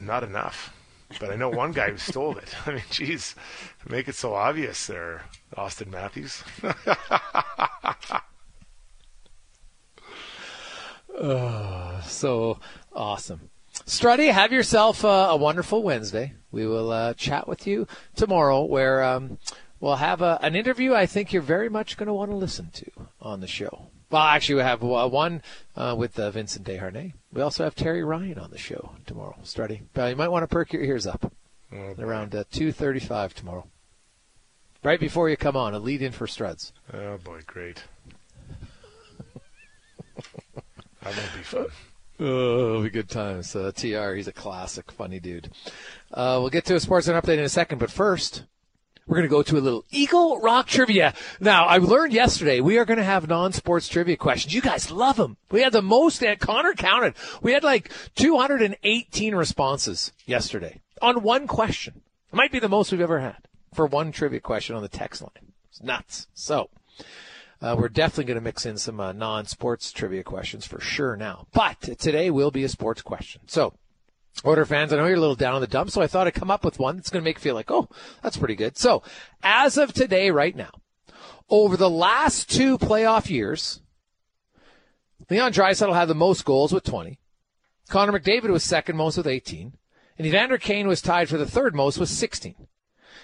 Not 0.00 0.22
enough. 0.22 0.72
But 1.20 1.30
I 1.30 1.36
know 1.36 1.48
one 1.50 1.72
guy 1.72 1.90
who 1.90 1.96
stole 1.98 2.36
it. 2.38 2.54
I 2.66 2.72
mean, 2.72 2.82
geez, 2.90 3.34
make 3.88 4.08
it 4.08 4.14
so 4.14 4.34
obvious 4.34 4.86
there, 4.86 5.22
Auston 5.56 5.88
Matthews. 5.90 6.42
Oh, 11.20 12.00
so 12.06 12.58
awesome. 12.94 13.50
Strutty, 13.86 14.32
have 14.32 14.52
yourself 14.52 15.04
uh, 15.04 15.28
a 15.30 15.36
wonderful 15.36 15.82
Wednesday. 15.82 16.34
We 16.50 16.66
will 16.66 16.90
uh, 16.90 17.14
chat 17.14 17.48
with 17.48 17.66
you 17.66 17.86
tomorrow 18.14 18.62
where 18.64 19.02
um, 19.02 19.38
we'll 19.80 19.96
have 19.96 20.22
a, 20.22 20.38
an 20.42 20.54
interview 20.54 20.94
I 20.94 21.06
think 21.06 21.32
you're 21.32 21.42
very 21.42 21.68
much 21.68 21.96
going 21.96 22.06
to 22.06 22.14
want 22.14 22.30
to 22.30 22.36
listen 22.36 22.70
to 22.74 22.90
on 23.20 23.40
the 23.40 23.46
show. 23.46 23.86
Well, 24.10 24.22
actually, 24.22 24.56
we 24.56 24.60
have 24.62 24.82
uh, 24.84 25.08
one 25.08 25.42
uh, 25.76 25.94
with 25.98 26.18
uh, 26.18 26.30
Vincent 26.30 26.66
Desharnais. 26.66 27.14
We 27.32 27.42
also 27.42 27.64
have 27.64 27.74
Terry 27.74 28.04
Ryan 28.04 28.38
on 28.38 28.50
the 28.50 28.58
show 28.58 28.92
tomorrow. 29.06 29.36
Strutty, 29.42 29.82
uh, 29.98 30.06
you 30.06 30.16
might 30.16 30.28
want 30.30 30.44
to 30.44 30.46
perk 30.48 30.72
your 30.72 30.82
ears 30.82 31.06
up 31.06 31.32
Oh, 31.72 31.94
around 31.98 32.34
uh, 32.34 32.44
2.35 32.52 33.32
tomorrow. 33.32 33.66
Right 34.84 35.00
before 35.00 35.28
you 35.28 35.36
come 35.36 35.56
on, 35.56 35.74
a 35.74 35.78
lead 35.80 36.02
in 36.02 36.12
for 36.12 36.26
Struds. 36.26 36.70
oh 36.92 37.16
boy, 37.18 37.40
great. 37.46 37.84
That 41.04 41.16
won't 41.16 41.34
be 41.34 41.42
fun. 41.42 41.66
Oh, 42.20 42.68
it'll 42.68 42.82
be 42.82 42.90
good 42.90 43.08
times. 43.08 43.54
Uh, 43.56 43.72
TR, 43.74 44.14
he's 44.14 44.28
a 44.28 44.32
classic, 44.32 44.92
funny 44.92 45.18
dude. 45.18 45.50
Uh, 46.12 46.38
we'll 46.40 46.50
get 46.50 46.64
to 46.66 46.76
a 46.76 46.80
sports 46.80 47.08
and 47.08 47.20
update 47.20 47.38
in 47.38 47.44
a 47.44 47.48
second, 47.48 47.78
but 47.78 47.90
first, 47.90 48.44
we're 49.06 49.16
going 49.16 49.28
to 49.28 49.30
go 49.30 49.42
to 49.42 49.58
a 49.58 49.60
little 49.60 49.84
Eagle 49.90 50.40
Rock 50.40 50.66
trivia. 50.66 51.12
Now, 51.40 51.66
I 51.66 51.78
learned 51.78 52.12
yesterday 52.12 52.60
we 52.60 52.78
are 52.78 52.84
going 52.84 52.98
to 52.98 53.04
have 53.04 53.28
non-sports 53.28 53.88
trivia 53.88 54.16
questions. 54.16 54.54
You 54.54 54.62
guys 54.62 54.90
love 54.90 55.16
them. 55.16 55.36
We 55.50 55.62
had 55.62 55.72
the 55.72 55.82
most, 55.82 56.22
and 56.22 56.38
Connor 56.38 56.74
counted. 56.74 57.14
We 57.42 57.52
had 57.52 57.64
like 57.64 57.90
218 58.14 59.34
responses 59.34 60.12
yesterday 60.24 60.80
on 61.02 61.22
one 61.22 61.46
question. 61.46 62.02
It 62.32 62.36
might 62.36 62.52
be 62.52 62.60
the 62.60 62.68
most 62.68 62.92
we've 62.92 63.00
ever 63.00 63.20
had 63.20 63.48
for 63.74 63.86
one 63.86 64.12
trivia 64.12 64.40
question 64.40 64.74
on 64.76 64.82
the 64.82 64.88
text 64.88 65.20
line. 65.20 65.52
It's 65.68 65.82
nuts. 65.82 66.28
So, 66.32 66.70
uh, 67.64 67.74
we're 67.74 67.88
definitely 67.88 68.24
going 68.24 68.34
to 68.34 68.44
mix 68.44 68.66
in 68.66 68.76
some 68.76 69.00
uh, 69.00 69.12
non-sports 69.12 69.90
trivia 69.90 70.22
questions 70.22 70.66
for 70.66 70.80
sure 70.80 71.16
now. 71.16 71.46
But 71.54 71.80
today 71.98 72.30
will 72.30 72.50
be 72.50 72.62
a 72.62 72.68
sports 72.68 73.00
question. 73.00 73.40
So, 73.46 73.72
Oiler 74.44 74.66
fans, 74.66 74.92
I 74.92 74.96
know 74.96 75.06
you're 75.06 75.16
a 75.16 75.20
little 75.20 75.34
down 75.34 75.54
in 75.54 75.62
the 75.62 75.66
dumps, 75.66 75.94
so 75.94 76.02
I 76.02 76.06
thought 76.06 76.26
I'd 76.26 76.34
come 76.34 76.50
up 76.50 76.62
with 76.62 76.78
one 76.78 76.96
that's 76.96 77.08
going 77.08 77.22
to 77.22 77.24
make 77.24 77.38
you 77.38 77.42
feel 77.42 77.54
like, 77.54 77.70
oh, 77.70 77.88
that's 78.22 78.36
pretty 78.36 78.54
good. 78.54 78.76
So, 78.76 79.02
as 79.42 79.78
of 79.78 79.94
today, 79.94 80.30
right 80.30 80.54
now, 80.54 80.72
over 81.48 81.78
the 81.78 81.88
last 81.88 82.50
two 82.50 82.76
playoff 82.76 83.30
years, 83.30 83.80
Leon 85.30 85.52
Draisaitl 85.52 85.94
had 85.94 86.08
the 86.08 86.14
most 86.14 86.44
goals 86.44 86.70
with 86.70 86.84
20. 86.84 87.18
Connor 87.88 88.18
McDavid 88.18 88.50
was 88.50 88.62
second 88.62 88.98
most 88.98 89.16
with 89.16 89.26
18. 89.26 89.72
And 90.18 90.26
Evander 90.26 90.58
Kane 90.58 90.86
was 90.86 91.00
tied 91.00 91.30
for 91.30 91.38
the 91.38 91.46
third 91.46 91.74
most 91.74 91.98
with 91.98 92.10
16. 92.10 92.68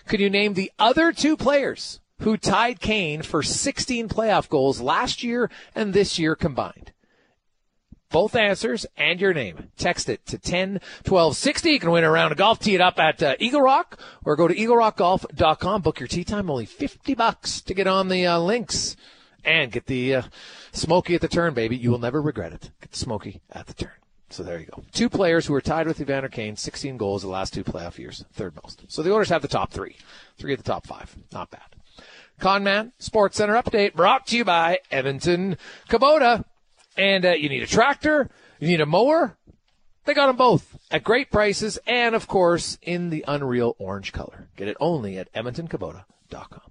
Could 0.06 0.20
you 0.20 0.30
name 0.30 0.54
the 0.54 0.72
other 0.78 1.12
two 1.12 1.36
players 1.36 2.00
who 2.20 2.36
tied 2.36 2.80
Kane 2.80 3.22
for 3.22 3.42
16 3.42 4.08
playoff 4.08 4.48
goals 4.48 4.80
last 4.80 5.22
year 5.22 5.50
and 5.74 5.92
this 5.92 6.18
year 6.18 6.34
combined? 6.34 6.92
Both 8.10 8.34
answers 8.34 8.86
and 8.96 9.20
your 9.20 9.32
name. 9.32 9.70
Text 9.76 10.08
it 10.08 10.26
to 10.26 10.38
10 10.38 10.80
12 11.04 11.36
60. 11.36 11.70
You 11.70 11.78
can 11.78 11.90
win 11.92 12.02
a 12.02 12.10
round 12.10 12.32
of 12.32 12.38
golf. 12.38 12.58
Tee 12.58 12.74
it 12.74 12.80
up 12.80 12.98
at 12.98 13.22
uh, 13.22 13.36
Eagle 13.38 13.62
Rock 13.62 14.00
or 14.24 14.34
go 14.34 14.48
to 14.48 14.54
eaglerockgolf.com. 14.54 15.82
Book 15.82 16.00
your 16.00 16.08
tee 16.08 16.24
time. 16.24 16.50
Only 16.50 16.66
50 16.66 17.14
bucks 17.14 17.60
to 17.62 17.72
get 17.72 17.86
on 17.86 18.08
the 18.08 18.26
uh, 18.26 18.38
links 18.38 18.96
and 19.44 19.70
get 19.70 19.86
the 19.86 20.16
uh, 20.16 20.22
Smoky 20.72 21.14
at 21.14 21.20
the 21.20 21.28
turn, 21.28 21.54
baby. 21.54 21.76
You 21.76 21.90
will 21.90 21.98
never 21.98 22.20
regret 22.20 22.52
it. 22.52 22.70
Get 22.80 22.90
the 22.90 22.98
Smoky 22.98 23.40
at 23.52 23.66
the 23.66 23.74
turn. 23.74 23.92
So 24.28 24.44
there 24.44 24.60
you 24.60 24.66
go. 24.66 24.82
Two 24.92 25.08
players 25.08 25.46
who 25.46 25.54
are 25.54 25.60
tied 25.60 25.88
with 25.88 26.00
Evander 26.00 26.28
Kane, 26.28 26.56
16 26.56 26.96
goals 26.96 27.22
the 27.22 27.28
last 27.28 27.52
two 27.52 27.64
playoff 27.64 27.98
years, 27.98 28.24
third 28.32 28.54
most. 28.62 28.84
So 28.86 29.02
the 29.02 29.12
Oilers 29.12 29.28
have 29.28 29.42
the 29.42 29.48
top 29.48 29.72
three. 29.72 29.96
Three 30.38 30.52
of 30.52 30.62
the 30.62 30.70
top 30.70 30.86
five. 30.86 31.16
Not 31.32 31.50
bad. 31.50 31.79
Conman 32.40 32.92
Sports 32.98 33.36
Center 33.36 33.54
update 33.54 33.94
brought 33.94 34.26
to 34.28 34.36
you 34.36 34.44
by 34.44 34.80
Edmonton 34.90 35.56
Kubota. 35.88 36.44
And 36.96 37.24
uh, 37.24 37.32
you 37.32 37.48
need 37.48 37.62
a 37.62 37.66
tractor, 37.66 38.28
you 38.58 38.68
need 38.68 38.80
a 38.80 38.86
mower. 38.86 39.36
They 40.04 40.14
got 40.14 40.26
them 40.26 40.36
both 40.36 40.78
at 40.90 41.04
great 41.04 41.30
prices 41.30 41.78
and, 41.86 42.14
of 42.14 42.26
course, 42.26 42.78
in 42.82 43.10
the 43.10 43.24
unreal 43.28 43.76
orange 43.78 44.12
color. 44.12 44.48
Get 44.56 44.68
it 44.68 44.76
only 44.80 45.18
at 45.18 45.32
EdmontonKubota.com. 45.34 46.69